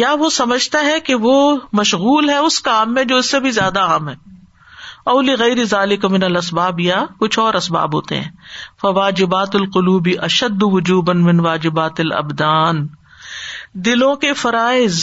یا 0.00 0.10
وہ 0.22 0.30
سمجھتا 0.38 0.80
ہے 0.86 0.98
کہ 1.08 1.14
وہ 1.26 1.34
مشغول 1.82 2.28
ہے 2.30 2.36
اس 2.48 2.58
کام 2.68 2.92
میں 2.94 3.04
جو 3.12 3.16
اس 3.22 3.30
سے 3.34 3.40
بھی 3.46 3.50
زیادہ 3.58 3.84
عام 3.92 4.08
ہے 4.08 4.14
اول 5.14 5.30
غیر 5.42 5.62
ضالق 5.74 6.04
من 6.16 6.22
الاسباب 6.30 6.80
یا 6.88 7.02
کچھ 7.20 7.38
اور 7.44 7.60
اسباب 7.62 7.94
ہوتے 7.96 8.20
ہیں 8.20 8.30
القلوب 8.90 9.36
اشد 9.36 9.54
القلوبی 9.60 10.18
اشد 10.30 10.62
واجبات 11.48 12.00
البدان 12.06 12.84
دلوں 13.90 14.14
کے 14.26 14.32
فرائض 14.46 15.00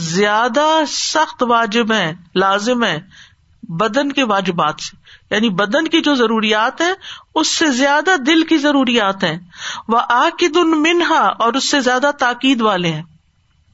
زیادہ 0.00 0.66
سخت 0.88 1.42
واجب 1.48 1.92
ہے 1.92 2.12
لازم 2.34 2.84
ہے 2.84 2.98
بدن 3.80 4.12
کے 4.12 4.22
واجبات 4.28 4.80
سے 4.82 4.96
یعنی 5.34 5.48
بدن 5.58 5.88
کی 5.88 6.00
جو 6.04 6.14
ضروریات 6.14 6.80
ہیں 6.80 6.92
اس 7.40 7.48
سے 7.56 7.70
زیادہ 7.80 8.16
دل 8.26 8.42
کی 8.48 8.56
ضروریات 8.62 9.24
ہیں 9.24 9.38
وہ 9.88 9.98
آکد 10.14 10.56
ان 10.60 10.70
دن 10.72 10.82
منہا 10.82 11.18
اور 11.44 11.54
اس 11.60 11.70
سے 11.70 11.80
زیادہ 11.90 12.10
تاکید 12.20 12.60
والے 12.62 12.88
ہیں 12.92 13.02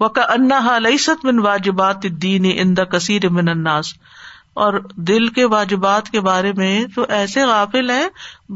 وہ 0.01 0.09
کا 0.16 0.23
انا 0.35 0.59
ہا 0.64 0.77
من 1.25 1.39
واجبات 1.47 2.03
دین 2.23 2.77
دا 2.77 2.85
کثیر 2.97 3.29
من 3.39 3.49
اناس 3.49 3.93
اور 4.64 4.75
دل 5.09 5.29
کے 5.39 5.45
واجبات 5.55 6.09
کے 6.11 6.21
بارے 6.29 6.53
میں 6.57 6.75
تو 6.95 7.05
ایسے 7.19 7.45
غافل 7.47 7.91
ہیں 7.91 8.09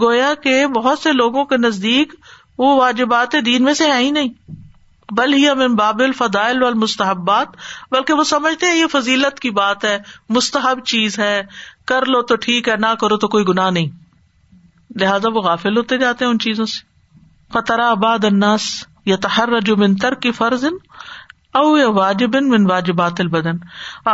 گویا 0.03 0.33
کے 0.43 0.67
بہت 0.75 0.99
سے 0.99 1.13
لوگوں 1.13 1.45
کے 1.53 1.57
نزدیک 1.57 2.15
وہ 2.59 2.75
واجبات 2.81 3.35
دین 3.45 3.65
میں 3.65 3.75
سے 3.83 3.91
ہے 3.91 3.99
ہی 3.99 4.11
نہیں 4.11 4.33
بل 5.19 5.33
ہی 5.35 5.49
من 5.57 5.75
باب 5.79 5.99
الفضائل 6.03 6.63
والمستحبات 6.63 7.57
بلکہ 7.91 8.21
وہ 8.21 8.25
سمجھتے 8.29 8.67
ہیں 8.67 8.77
یہ 8.77 8.87
فضیلت 8.93 9.41
کی 9.41 9.51
بات 9.59 9.85
ہے 9.85 9.97
مستحب 10.37 10.85
چیز 10.93 11.19
ہے 11.19 11.35
کر 11.93 12.07
لو 12.15 12.21
تو 12.31 12.37
ٹھیک 12.45 12.69
ہے 12.69 12.77
نہ 12.85 12.93
کرو 13.01 13.17
تو 13.25 13.29
کوئی 13.35 13.45
گناہ 13.49 13.69
نہیں 13.79 13.91
لہٰذا 15.01 15.29
وہ 15.35 15.43
غافل 15.49 15.77
ہوتے 15.77 15.99
جاتے 16.05 16.25
ہیں 16.25 16.31
ان 16.33 16.39
چیزوں 16.47 16.67
سے 16.75 16.81
فترا 17.55 17.93
باد 18.07 18.25
الناس 18.31 18.69
یا 19.13 19.17
تحرج 19.29 19.71
من 19.85 19.95
تر 20.07 20.15
کی 20.25 20.33
فرض 20.41 20.65
یا 21.79 21.89
واجب 22.01 22.37
من 22.53 22.71
واجبات 22.71 23.21
البدن 23.21 23.57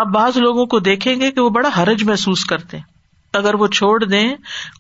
آپ 0.00 0.06
بعض 0.14 0.36
لوگوں 0.46 0.66
کو 0.74 0.78
دیکھیں 0.92 1.14
گے 1.20 1.30
کہ 1.36 1.40
وہ 1.40 1.50
بڑا 1.60 1.68
حرج 1.82 2.02
محسوس 2.08 2.44
کرتے 2.52 2.76
ہیں 2.76 2.84
اگر 3.36 3.54
وہ 3.60 3.66
چھوڑ 3.78 4.04
دیں 4.04 4.28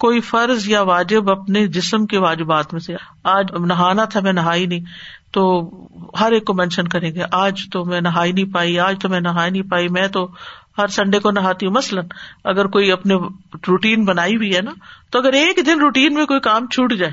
کوئی 0.00 0.20
فرض 0.28 0.68
یا 0.68 0.80
واجب 0.90 1.30
اپنے 1.30 1.66
جسم 1.78 2.06
کے 2.12 2.18
واجبات 2.18 2.72
میں 2.72 2.80
سے 2.80 2.94
آج 3.34 3.50
نہانا 3.68 4.04
تھا 4.14 4.20
میں 4.26 4.32
نہائی 4.32 4.66
نہیں 4.66 4.84
تو 5.32 5.42
ہر 6.20 6.32
ایک 6.32 6.44
کو 6.46 6.54
مینشن 6.54 6.88
کریں 6.94 7.10
گے 7.14 7.22
آج 7.40 7.64
تو 7.72 7.84
میں 7.84 8.00
نہائی 8.00 8.32
نہیں 8.32 8.52
پائی 8.52 8.78
آج 8.80 8.96
تو 9.00 9.08
میں 9.08 9.20
نہائی 9.20 9.50
نہیں 9.50 9.70
پائی 9.70 9.88
میں 9.96 10.06
تو 10.12 10.26
ہر 10.78 10.86
سنڈے 10.96 11.18
کو 11.18 11.30
نہاتی 11.30 11.66
ہوں 11.66 11.72
مثلاً 11.74 12.06
اگر 12.50 12.66
کوئی 12.76 12.90
اپنے 12.92 13.14
روٹین 13.68 14.04
بنائی 14.04 14.36
ہوئی 14.36 14.54
ہے 14.56 14.60
نا 14.62 14.70
تو 15.12 15.18
اگر 15.18 15.32
ایک 15.38 15.58
دن 15.66 15.80
روٹین 15.80 16.14
میں 16.14 16.24
کوئی 16.32 16.40
کام 16.40 16.66
چھوٹ 16.72 16.92
جائے 16.98 17.12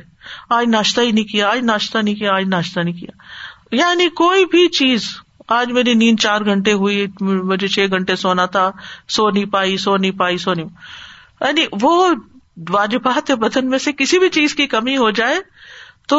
آج 0.57 0.67
ناشتہ 0.69 1.01
ہی 1.01 1.11
نہیں 1.11 1.23
کیا 1.31 1.49
آج 1.49 1.59
ناشتہ 1.71 1.97
نہیں 2.03 2.15
کیا 2.15 2.33
آج 2.35 2.43
ناشتہ 2.49 2.79
نہیں 2.79 2.99
کیا 2.99 3.75
یعنی 3.79 4.09
کوئی 4.21 4.45
بھی 4.51 4.67
چیز 4.79 5.07
آج 5.57 5.71
میری 5.71 5.93
نیند 5.93 6.19
چار 6.19 6.45
گھنٹے 6.51 6.73
ہوئی 6.83 7.05
مجھے 7.21 7.67
چھ 7.67 7.87
گھنٹے 7.91 8.15
سونا 8.25 8.45
تھا 8.55 8.69
سو 9.15 9.29
نہیں 9.29 9.45
پائی 9.51 9.77
سو 9.87 9.95
نہیں 9.97 10.11
پائی 10.19 10.37
سو 10.37 10.53
نہیں 10.53 10.65
پائی 10.65 11.03
یعنی 11.45 11.65
وہ 11.81 11.95
واجبات 12.75 13.31
بدن 13.41 13.69
میں 13.69 13.77
سے 13.85 13.91
کسی 14.01 14.19
بھی 14.19 14.29
چیز 14.37 14.53
کی 14.59 14.65
کمی 14.77 14.97
ہو 14.97 15.09
جائے 15.17 15.39
تو 16.13 16.17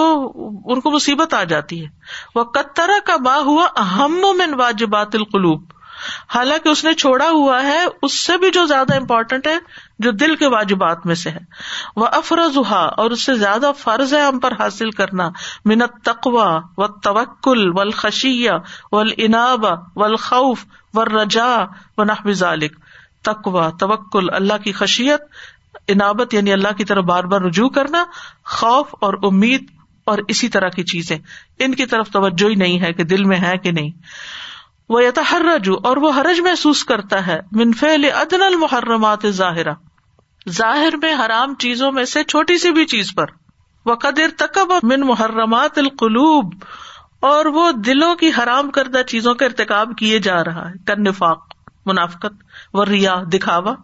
ان 0.75 0.81
کو 0.85 0.91
مصیبت 0.91 1.35
آ 1.39 1.43
جاتی 1.55 1.81
ہے 1.85 2.35
وہ 2.35 2.45
کترا 2.57 2.99
کا 3.07 3.17
با 3.27 3.39
ہوا 3.49 4.07
من 4.15 4.55
واجبات 4.61 5.15
القلوب 5.21 5.73
حالانکہ 6.35 6.69
اس 6.69 6.85
نے 6.85 6.93
چھوڑا 7.03 7.29
ہوا 7.31 7.63
ہے 7.63 7.79
اس 8.09 8.19
سے 8.27 8.37
بھی 8.39 8.51
جو 8.57 8.65
زیادہ 8.73 8.97
امپورٹینٹ 9.01 9.47
ہے 9.47 9.57
جو 10.07 10.11
دل 10.23 10.35
کے 10.43 10.49
واجبات 10.55 11.07
میں 11.11 11.15
سے 11.21 11.31
ہے 11.37 11.41
وہ 12.03 12.07
افرز 12.19 12.57
ہوا 12.57 12.81
اور 13.05 13.11
اس 13.17 13.25
سے 13.27 13.35
زیادہ 13.45 13.71
فرض 13.79 14.15
ہے 14.15 14.21
ہم 14.23 14.39
پر 14.45 14.53
حاصل 14.59 14.91
کرنا 15.01 15.29
منت 15.73 15.97
تقوا 16.11 16.49
و 16.77 16.87
توکل 17.09 17.69
و 17.77 17.81
الخشیا 17.87 18.57
الناب 19.05 19.65
و 19.71 20.05
الخوف 20.11 20.65
و 20.99 21.05
رجا 21.17 21.51
و 21.99 22.05
نح 22.13 22.29
ذالک 22.45 22.77
تقوا 23.29 23.69
توکل 23.85 24.29
اللہ 24.41 24.63
کی 24.65 24.73
خشیت 24.81 25.91
انابت 25.95 26.35
یعنی 26.35 26.53
اللہ 26.53 26.77
کی 26.81 26.85
طرف 26.91 27.05
بار 27.15 27.25
بار 27.33 27.41
رجوع 27.49 27.69
کرنا 27.79 28.05
خوف 28.59 28.95
اور 29.09 29.15
امید 29.31 29.71
اور 30.13 30.19
اسی 30.35 30.49
طرح 30.55 30.75
کی 30.79 30.83
چیزیں 30.93 31.17
ان 31.67 31.75
کی 31.81 31.87
طرف 31.95 32.11
توجہ 32.17 32.51
ہی 32.51 32.55
نہیں 32.65 32.79
ہے 32.85 32.93
کہ 32.99 33.05
دل 33.13 33.25
میں 33.31 33.39
ہے 33.45 33.57
کہ 33.65 33.71
نہیں 33.79 33.91
وہ 34.95 35.03
یتحر 35.05 35.47
اور 35.91 35.97
وہ 36.05 36.11
حرج 36.19 36.41
محسوس 36.49 36.85
کرتا 36.91 37.27
ہے 37.27 37.39
منفیل 37.61 38.05
ادن 38.23 38.43
المحرمات 38.49 39.27
ظاہرہ 39.41 39.75
ظاہر 40.59 40.97
میں 41.05 41.13
حرام 41.25 41.55
چیزوں 41.65 41.91
میں 41.97 42.05
سے 42.13 42.23
چھوٹی 42.35 42.59
سی 42.65 42.71
بھی 42.79 42.85
چیز 42.93 43.13
پر 43.17 43.33
وہ 43.91 43.95
قدر 44.07 44.35
تکب 44.45 44.73
من 44.93 45.07
محرمات 45.11 45.79
القلوب 45.85 46.55
اور 47.31 47.47
وہ 47.59 47.71
دلوں 47.91 48.15
کی 48.23 48.31
حرام 48.39 48.71
کردہ 48.79 49.03
چیزوں 49.15 49.35
کا 49.41 49.47
ارتقاب 49.51 49.97
کیے 49.99 50.19
جا 50.29 50.43
رہا 50.51 50.69
ہے 50.71 50.75
کر 50.91 50.99
نفاق 51.09 51.46
منافقت 51.87 52.77
و 52.77 52.85
ریا 52.91 53.15
دکھاوا 53.33 53.75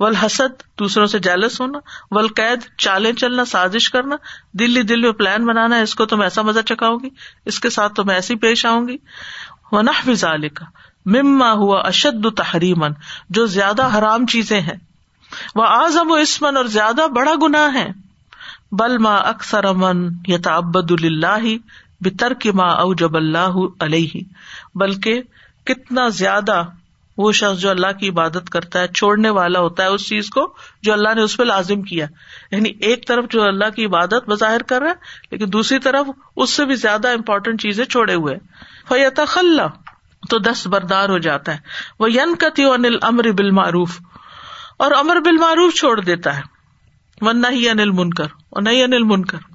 و 0.00 0.06
حسد 0.24 0.62
دوسروں 0.78 1.06
سے 1.14 1.18
جیلس 1.26 1.60
ہونا 1.60 1.78
ول 2.16 2.28
قید 2.40 2.64
چالیں 2.84 3.12
چلنا 3.22 3.44
سازش 3.54 3.88
کرنا 3.96 4.16
ہی 4.60 4.82
دل 4.82 5.00
میں 5.02 5.12
پلان 5.20 5.46
بنانا 5.46 5.76
اس 5.86 5.94
کو 6.00 6.06
تم 6.12 6.20
ایسا 6.26 6.42
مزہ 6.50 6.60
چکاؤں 6.72 6.98
گی 7.02 7.08
اس 7.52 7.60
کے 7.66 7.70
ساتھ 7.76 7.94
تم 8.00 8.08
ایسی 8.16 8.36
پیش 8.46 8.64
آؤں 8.72 8.88
گی 8.88 8.96
مما 11.12 11.50
ہوا 11.58 11.78
اشد 11.88 12.26
تحریمن 12.36 12.96
جو 13.36 13.44
زیادہ 13.52 13.86
حرام 13.96 14.24
چیزیں 14.32 14.60
ہیں 14.66 14.76
وہ 15.60 15.64
آزم 15.66 16.10
و 16.12 16.14
اسمن 16.24 16.56
اور 16.56 16.64
زیادہ 16.74 17.06
بڑا 17.14 17.32
گناہ 17.42 17.74
ہے 17.74 17.86
بل 18.80 18.96
ما 19.06 19.14
اکثر 19.30 19.64
امن 19.68 20.02
یا 20.32 20.38
تبد 20.44 20.90
اللہ 20.98 21.46
بتر 22.08 22.34
کی 22.42 22.50
ماں 22.60 22.70
او 22.82 22.92
جب 23.04 23.16
اللہ 23.16 23.56
علیہ 23.86 24.22
بلکہ 24.82 25.22
کتنا 25.70 26.08
زیادہ 26.18 26.62
وہ 27.20 27.30
شخص 27.38 27.58
جو 27.60 27.68
اللہ 27.70 27.92
کی 28.00 28.08
عبادت 28.08 28.48
کرتا 28.52 28.80
ہے 28.82 28.88
چھوڑنے 28.98 29.30
والا 29.38 29.60
ہوتا 29.64 29.84
ہے 29.86 29.94
اس 29.96 30.06
چیز 30.08 30.28
کو 30.36 30.44
جو 30.86 30.92
اللہ 30.92 31.14
نے 31.16 31.22
اس 31.28 31.36
پہ 31.36 31.42
لازم 31.50 31.82
کیا 31.90 32.06
یعنی 32.52 32.70
ایک 32.90 33.06
طرف 33.08 33.24
جو 33.34 33.42
اللہ 33.46 33.74
کی 33.78 33.86
عبادت 33.86 34.28
بظاہر 34.32 34.62
کر 34.70 34.80
رہا 34.82 34.94
ہے 34.96 35.28
لیکن 35.34 35.52
دوسری 35.58 35.78
طرف 35.88 36.12
اس 36.44 36.54
سے 36.60 36.64
بھی 36.72 36.74
زیادہ 36.84 37.12
امپورٹینٹ 37.18 37.62
چیزیں 37.66 37.84
چھوڑے 37.96 38.14
ہوئے 38.20 38.36
فیت 38.88 39.20
خل 39.34 39.60
تو 40.30 40.38
دست 40.48 40.66
بردار 40.76 41.08
ہو 41.16 41.18
جاتا 41.28 41.54
ہے 41.54 41.76
وہ 42.04 42.64
انل 42.74 42.96
امر 43.12 43.30
بال 43.42 43.50
معروف 43.62 43.98
اور 44.84 44.96
امر 45.02 45.20
بال 45.30 45.36
معروف 45.46 45.74
چھوڑ 45.84 45.94
دیتا 46.00 46.36
ہے 46.40 47.24
ورنہ 47.28 47.52
ہی 47.60 47.68
انل 47.74 47.90
منکر 48.02 48.34
اور 48.54 48.62
نہیں 48.68 48.82
انل 48.82 49.02
منکر 49.16 49.46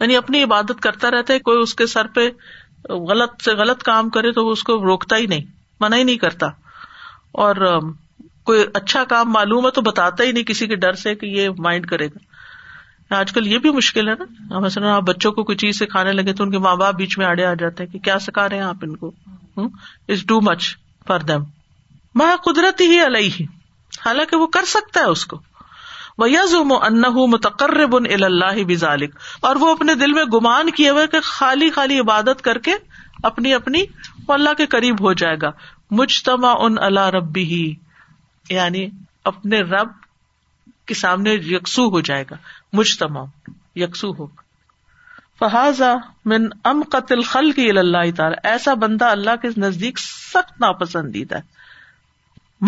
یعنی 0.00 0.16
اپنی 0.26 0.42
عبادت 0.50 0.80
کرتا 0.88 1.10
رہتا 1.16 1.34
ہے 1.34 1.38
کوئی 1.50 1.60
اس 1.66 1.74
کے 1.82 1.86
سر 1.96 2.06
پہ 2.18 2.28
غلط 3.12 3.42
سے 3.48 3.54
غلط 3.64 3.82
کام 3.92 4.10
کرے 4.18 4.32
تو 4.40 4.46
وہ 4.46 4.52
اس 4.58 4.62
کو 4.70 4.80
روکتا 4.92 5.16
ہی 5.26 5.34
نہیں 5.34 5.46
منع 5.84 5.96
ہی 6.02 6.08
نہیں 6.10 6.22
کرتا 6.24 6.48
اور 7.44 7.56
کوئی 8.48 8.62
اچھا 8.78 9.02
کام 9.08 9.30
معلوم 9.32 9.64
ہے 9.66 9.70
تو 9.78 9.80
بتاتا 9.88 10.24
ہی 10.24 10.30
نہیں 10.32 10.44
کسی 10.50 10.66
کے 10.72 10.76
ڈر 10.84 10.94
سے 11.04 11.14
کہ 11.22 11.26
یہ 11.38 11.48
مائنڈ 11.66 11.86
کرے 11.86 12.06
گا 12.14 13.14
آج 13.18 13.32
کل 13.32 13.46
یہ 13.46 13.58
بھی 13.64 13.70
مشکل 13.78 14.08
ہے 14.08 14.14
نا 14.18 14.58
ہمیں 14.70 14.90
آپ 14.90 15.02
بچوں 15.08 15.32
کو 15.32 15.44
کوئی 15.50 15.56
چیز 15.64 15.78
سکھانے 15.78 16.12
لگے 16.12 16.32
تو 16.38 16.44
ان 16.44 16.50
کے 16.50 16.58
ماں 16.68 16.74
باپ 16.82 16.94
بیچ 17.02 17.16
میں 17.18 17.26
آڑے 17.26 17.44
آ 17.46 17.52
جاتے 17.64 17.84
ہیں 17.84 17.90
کہ 17.92 17.98
کیا 18.08 18.18
سکھا 18.28 18.48
رہے 18.48 18.56
ہیں 18.56 18.64
آپ 18.64 18.86
ان 18.86 18.96
کو 19.02 20.40
مچ 20.50 20.70
فار 21.08 22.36
قدرتی 22.44 22.86
ہی 22.92 23.00
اللہ 23.00 23.28
ہی 23.38 23.44
حالانکہ 24.04 24.36
وہ 24.40 24.46
کر 24.58 24.64
سکتا 24.74 25.00
ہے 25.00 25.10
اس 25.16 25.24
کو 25.32 25.40
وہ 26.18 26.30
یز 26.30 26.50
زم 26.56 26.72
و 26.72 26.78
ان 26.90 27.00
متقر 27.32 27.74
بن 27.94 28.10
الا 28.16 28.50
بزالک 28.72 29.18
اور 29.48 29.56
وہ 29.64 29.70
اپنے 29.74 29.94
دل 30.02 30.12
میں 30.18 30.24
گمان 30.34 30.70
کیے 30.80 30.90
ہوئے 30.98 31.06
کہ 31.14 31.20
خالی 31.36 31.70
خالی 31.78 31.98
عبادت 32.00 32.42
کر 32.48 32.58
کے 32.68 32.74
اپنی 33.30 33.52
اپنی 33.54 33.82
اللہ 34.38 34.54
کے 34.56 34.64
قریب 34.76 35.02
ہو 35.06 35.12
جائے 35.22 35.36
گا 35.42 35.50
مجتما 35.98 36.50
ان 36.66 36.78
اللہ 36.84 37.08
ربی 37.16 37.44
ہی 37.50 37.62
یعنی 38.50 38.86
اپنے 39.30 39.60
رب 39.62 39.88
کے 40.86 40.94
سامنے 40.94 41.32
یکسو 41.34 41.84
ہو 41.92 42.00
جائے 42.08 42.24
گا 42.30 42.36
مجتما 42.76 43.24
یکسو 43.80 44.10
ہوگا 44.18 44.44
فہذا 45.40 45.92
ایسا 48.50 48.74
بندہ 48.80 49.04
اللہ 49.10 49.36
کے 49.42 49.48
نزدیک 49.60 49.98
سخت 49.98 50.60
ناپسندیدہ 50.60 51.38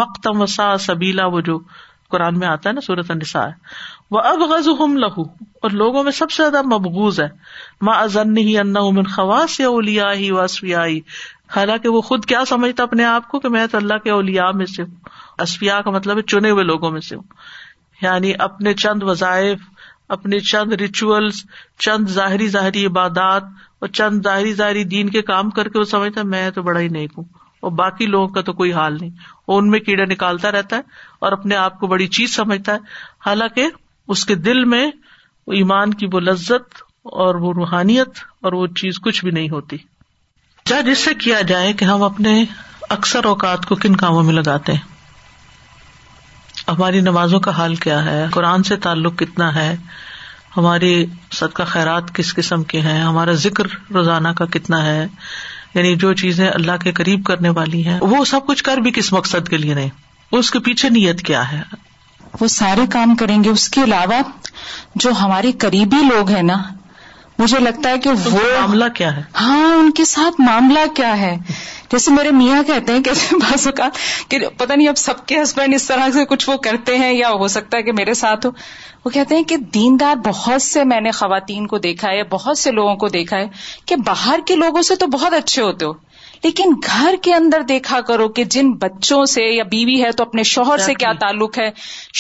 مقتم 0.01 0.45
سا 0.55 0.77
سبیلا 0.87 1.27
وہ 1.33 1.41
جو 1.47 1.59
قرآن 2.11 2.39
میں 2.39 2.47
آتا 2.49 2.69
ہے 2.69 2.75
نا 2.75 2.81
سورت 2.87 3.11
النساء 3.11 3.47
وہ 4.11 4.21
اب 4.31 4.41
غز 4.51 4.69
ہم 4.81 4.97
لہو 4.99 5.23
اور 5.63 5.71
لوگوں 5.81 6.03
میں 6.05 6.13
سب 6.19 6.31
سے 6.31 6.43
زیادہ 6.43 6.63
مبغوز 6.75 7.21
ہے 7.21 7.27
ماں 7.89 7.95
ازن 8.03 8.37
ہی 8.39 8.59
انا 8.59 8.81
من 8.97 9.07
خواص 9.17 9.61
واسفیائی 9.61 11.01
حالانکہ 11.57 11.89
وہ 11.89 12.01
خود 12.09 12.25
کیا 12.29 12.45
سمجھتا 12.49 12.83
اپنے 12.83 13.05
آپ 13.05 13.29
کو 13.29 13.39
کہ 13.41 13.49
میں 13.49 13.67
تو 13.73 13.77
اللہ 13.79 13.99
کے 14.05 14.11
اولیا 14.11 14.51
میں 14.57 14.67
سے 14.77 14.83
ہوں 14.83 14.95
اسفیا 15.45 15.81
کا 15.85 15.91
مطلب 15.91 16.21
چنے 16.33 16.51
ہوئے 16.51 16.65
لوگوں 16.65 16.91
میں 16.93 17.01
سے 17.09 17.17
ہوں 17.17 17.23
یعنی 18.03 18.33
اپنے 18.49 18.75
چند 18.83 19.03
وظائف 19.11 19.59
اپنے 20.17 20.39
چند 20.51 20.73
ریچولس 20.81 21.45
چند 21.87 22.09
ظاہری 22.19 22.49
ظاہری 22.49 22.85
عبادات 22.87 23.45
اور 23.85 23.89
چند 24.01 24.23
ظاہری 24.25 24.53
ظاہری 24.61 24.85
دین 24.95 25.09
کے 25.17 25.23
کام 25.33 25.51
کر 25.59 25.69
کے 25.73 25.79
وہ 25.79 25.85
سمجھتا 25.97 26.23
میں 26.37 26.51
تو 26.59 26.63
بڑا 26.69 26.81
ہی 26.81 26.89
نیک 26.99 27.13
ہوں 27.19 27.25
اور 27.67 27.71
باقی 27.81 28.07
لوگوں 28.07 28.29
کا 28.35 28.41
تو 28.49 28.53
کوئی 28.61 28.73
حال 28.73 28.97
نہیں 29.01 29.11
وہ 29.49 29.59
ان 29.59 29.71
میں 29.71 29.81
کیڑا 29.89 30.05
نکالتا 30.13 30.53
رہتا 30.53 30.77
ہے 30.77 30.83
اور 31.27 31.33
اپنے 31.33 31.57
آپ 31.57 31.79
کو 31.81 31.87
بڑی 31.95 32.07
چیز 32.19 32.35
سمجھتا 32.37 32.75
ہے 32.75 32.95
حالانکہ 33.27 33.67
اس 34.17 34.25
کے 34.27 34.35
دل 34.51 34.65
میں 34.75 34.85
ایمان 35.61 35.95
کی 36.03 36.07
وہ 36.13 36.21
لذت 36.21 36.83
اور 37.27 37.35
وہ 37.47 37.53
روحانیت 37.57 38.19
اور 38.49 38.53
وہ 38.61 38.67
چیز 38.83 39.01
کچھ 39.05 39.25
بھی 39.25 39.31
نہیں 39.39 39.49
ہوتی 39.51 39.77
جج 40.69 40.89
اس 40.91 41.05
سے 41.05 41.13
کیا 41.25 41.41
جائے 41.49 41.73
کہ 41.81 41.85
ہم 41.85 42.03
اپنے 42.03 42.33
اکثر 42.97 43.25
اوقات 43.27 43.65
کو 43.67 43.75
کن 43.85 43.95
کاموں 44.03 44.23
میں 44.23 44.33
لگاتے 44.35 44.73
ہیں 44.73 44.97
ہماری 46.69 47.01
نمازوں 47.01 47.39
کا 47.47 47.51
حال 47.59 47.75
کیا 47.85 48.05
ہے 48.05 48.27
قرآن 48.33 48.63
سے 48.71 48.77
تعلق 48.87 49.19
کتنا 49.19 49.55
ہے 49.55 49.69
ہماری 50.57 50.91
صدقہ 51.39 51.63
خیرات 51.73 52.15
کس 52.15 52.35
قسم 52.35 52.63
کے 52.73 52.81
ہیں 52.89 52.99
ہمارا 53.01 53.33
ذکر 53.47 53.67
روزانہ 53.95 54.29
کا 54.39 54.47
کتنا 54.57 54.85
ہے 54.87 55.07
یعنی 55.75 55.95
جو 56.05 56.13
چیزیں 56.25 56.47
اللہ 56.51 56.77
کے 56.83 56.93
قریب 57.01 57.25
کرنے 57.31 57.49
والی 57.61 57.85
ہیں 57.87 57.99
وہ 58.13 58.25
سب 58.35 58.47
کچھ 58.47 58.65
کر 58.65 58.85
بھی 58.87 58.91
کس 59.01 59.13
مقصد 59.13 59.49
کے 59.49 59.57
لیے 59.65 59.75
نہیں 59.81 59.89
اس 60.41 60.51
کے 60.51 60.59
پیچھے 60.69 60.89
نیت 60.99 61.23
کیا 61.31 61.51
ہے 61.53 61.63
وہ 62.41 62.47
سارے 62.61 62.87
کام 62.93 63.15
کریں 63.23 63.39
گے 63.45 63.51
اس 63.51 63.69
کے 63.77 63.85
علاوہ 63.85 64.21
جو 65.05 65.11
ہمارے 65.21 65.53
قریبی 65.67 66.05
لوگ 66.09 66.31
ہیں 66.31 66.43
نا 66.53 66.63
مجھے 67.39 67.59
لگتا 67.61 67.91
ہے 67.91 67.99
کہ 68.05 68.11
وہ 68.11 68.39
معاملہ 68.39 68.85
کیا 68.95 69.15
ہے 69.17 69.23
ہاں 69.41 69.75
ان 69.75 69.91
کے 69.99 70.05
ساتھ 70.13 70.41
معاملہ 70.45 70.79
کیا 70.97 71.19
ہے 71.21 71.37
جیسے 71.93 72.11
میرے 72.13 72.31
میاں 72.39 72.63
کہتے 72.67 72.93
ہیں 72.93 73.03
کہ 73.03 73.11
بعض 73.43 73.67
اوقات 73.67 73.99
کہ 74.31 74.39
پتا 74.57 74.75
نہیں 74.75 74.89
اب 74.89 74.97
سب 75.03 75.25
کے 75.27 75.41
ہسبینڈ 75.43 75.75
اس 75.75 75.87
طرح 75.87 76.09
سے 76.15 76.25
کچھ 76.33 76.49
وہ 76.51 76.57
کرتے 76.65 76.97
ہیں 77.03 77.13
یا 77.13 77.31
ہو 77.43 77.49
سکتا 77.57 77.77
ہے 77.77 77.83
کہ 77.89 77.93
میرے 78.01 78.15
ساتھ 78.23 78.47
ہو 78.47 78.51
وہ 79.05 79.11
کہتے 79.11 79.37
ہیں 79.37 79.43
کہ 79.53 79.57
دیندار 79.75 80.17
بہت 80.25 80.63
سے 80.63 80.85
میں 80.93 81.01
نے 81.01 81.11
خواتین 81.21 81.67
کو 81.75 81.79
دیکھا 81.87 82.11
ہے 82.17 82.23
بہت 82.35 82.59
سے 82.59 82.71
لوگوں 82.81 82.97
کو 83.05 83.09
دیکھا 83.19 83.37
ہے 83.39 83.47
کہ 83.93 83.97
باہر 84.07 84.41
کے 84.47 84.57
لوگوں 84.65 84.83
سے 84.93 84.97
تو 84.97 85.07
بہت 85.19 85.33
اچھے 85.43 85.63
ہوتے 85.63 85.85
ہو 85.85 85.93
لیکن 86.45 86.73
گھر 86.87 87.15
کے 87.23 87.35
اندر 87.35 87.63
دیکھا 87.69 88.01
کرو 88.07 88.29
کہ 88.39 88.45
جن 88.55 88.73
بچوں 88.83 89.25
سے 89.33 89.43
یا 89.55 89.63
بیوی 89.71 90.03
ہے 90.03 90.11
تو 90.19 90.25
اپنے 90.25 90.43
شوہر 90.53 90.79
سے 90.87 90.95
کیا 91.03 91.13
تعلق 91.21 91.59
ہے 91.59 91.71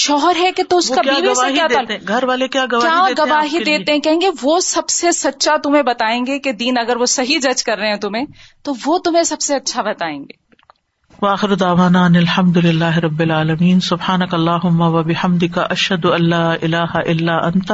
شوہر 0.04 0.36
ہے 0.40 0.50
کہ 0.56 0.62
تو 0.70 0.78
اس 0.82 0.88
کا 0.94 1.02
بیوی 1.10 1.34
سے 1.40 1.52
کیا 1.54 1.66
کیا 1.68 1.68
تعلق 1.76 2.08
گھر 2.08 2.24
والے 2.30 2.46
گواہی 2.54 3.62
دیتے 3.64 3.92
ہیں 3.92 4.00
کہیں 4.08 4.20
گے 4.20 4.30
وہ 4.42 4.58
سب 4.70 4.88
سے 4.98 5.12
سچا 5.18 5.56
تمہیں 5.62 5.82
بتائیں 5.92 6.24
گے 6.26 6.38
کہ 6.46 6.52
دین 6.64 6.78
اگر 6.78 6.96
وہ 7.00 7.06
صحیح 7.18 7.38
جج 7.42 7.64
کر 7.64 7.78
رہے 7.78 7.88
ہیں 7.94 8.00
تمہیں 8.06 8.24
تو 8.64 8.74
وہ 8.86 8.98
تمہیں 9.04 9.22
سب 9.32 9.40
سے 9.48 9.54
اچھا 9.56 9.82
بتائیں 9.90 10.18
گے 10.24 10.46
الحمد 12.18 12.56
للہ 12.64 12.90
رب 13.04 13.20
العالمین 13.22 13.80
سبحان 13.86 14.26
کا 14.30 14.36
اللہ 14.36 14.66
ومد 14.82 15.44
کا 15.54 15.62
اشد 15.76 16.04
اللہ 16.14 16.54
اللہ 16.68 16.96
اللہ 17.04 17.72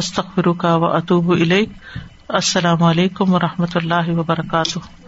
استخر 0.00 0.50
کا 0.64 0.74
اطوب 0.96 1.30
السلام 2.28 2.82
علیکم 2.82 3.34
و 3.34 3.38
رحمت 3.46 3.76
اللہ 3.82 4.10
وبرکاتہ 4.18 5.01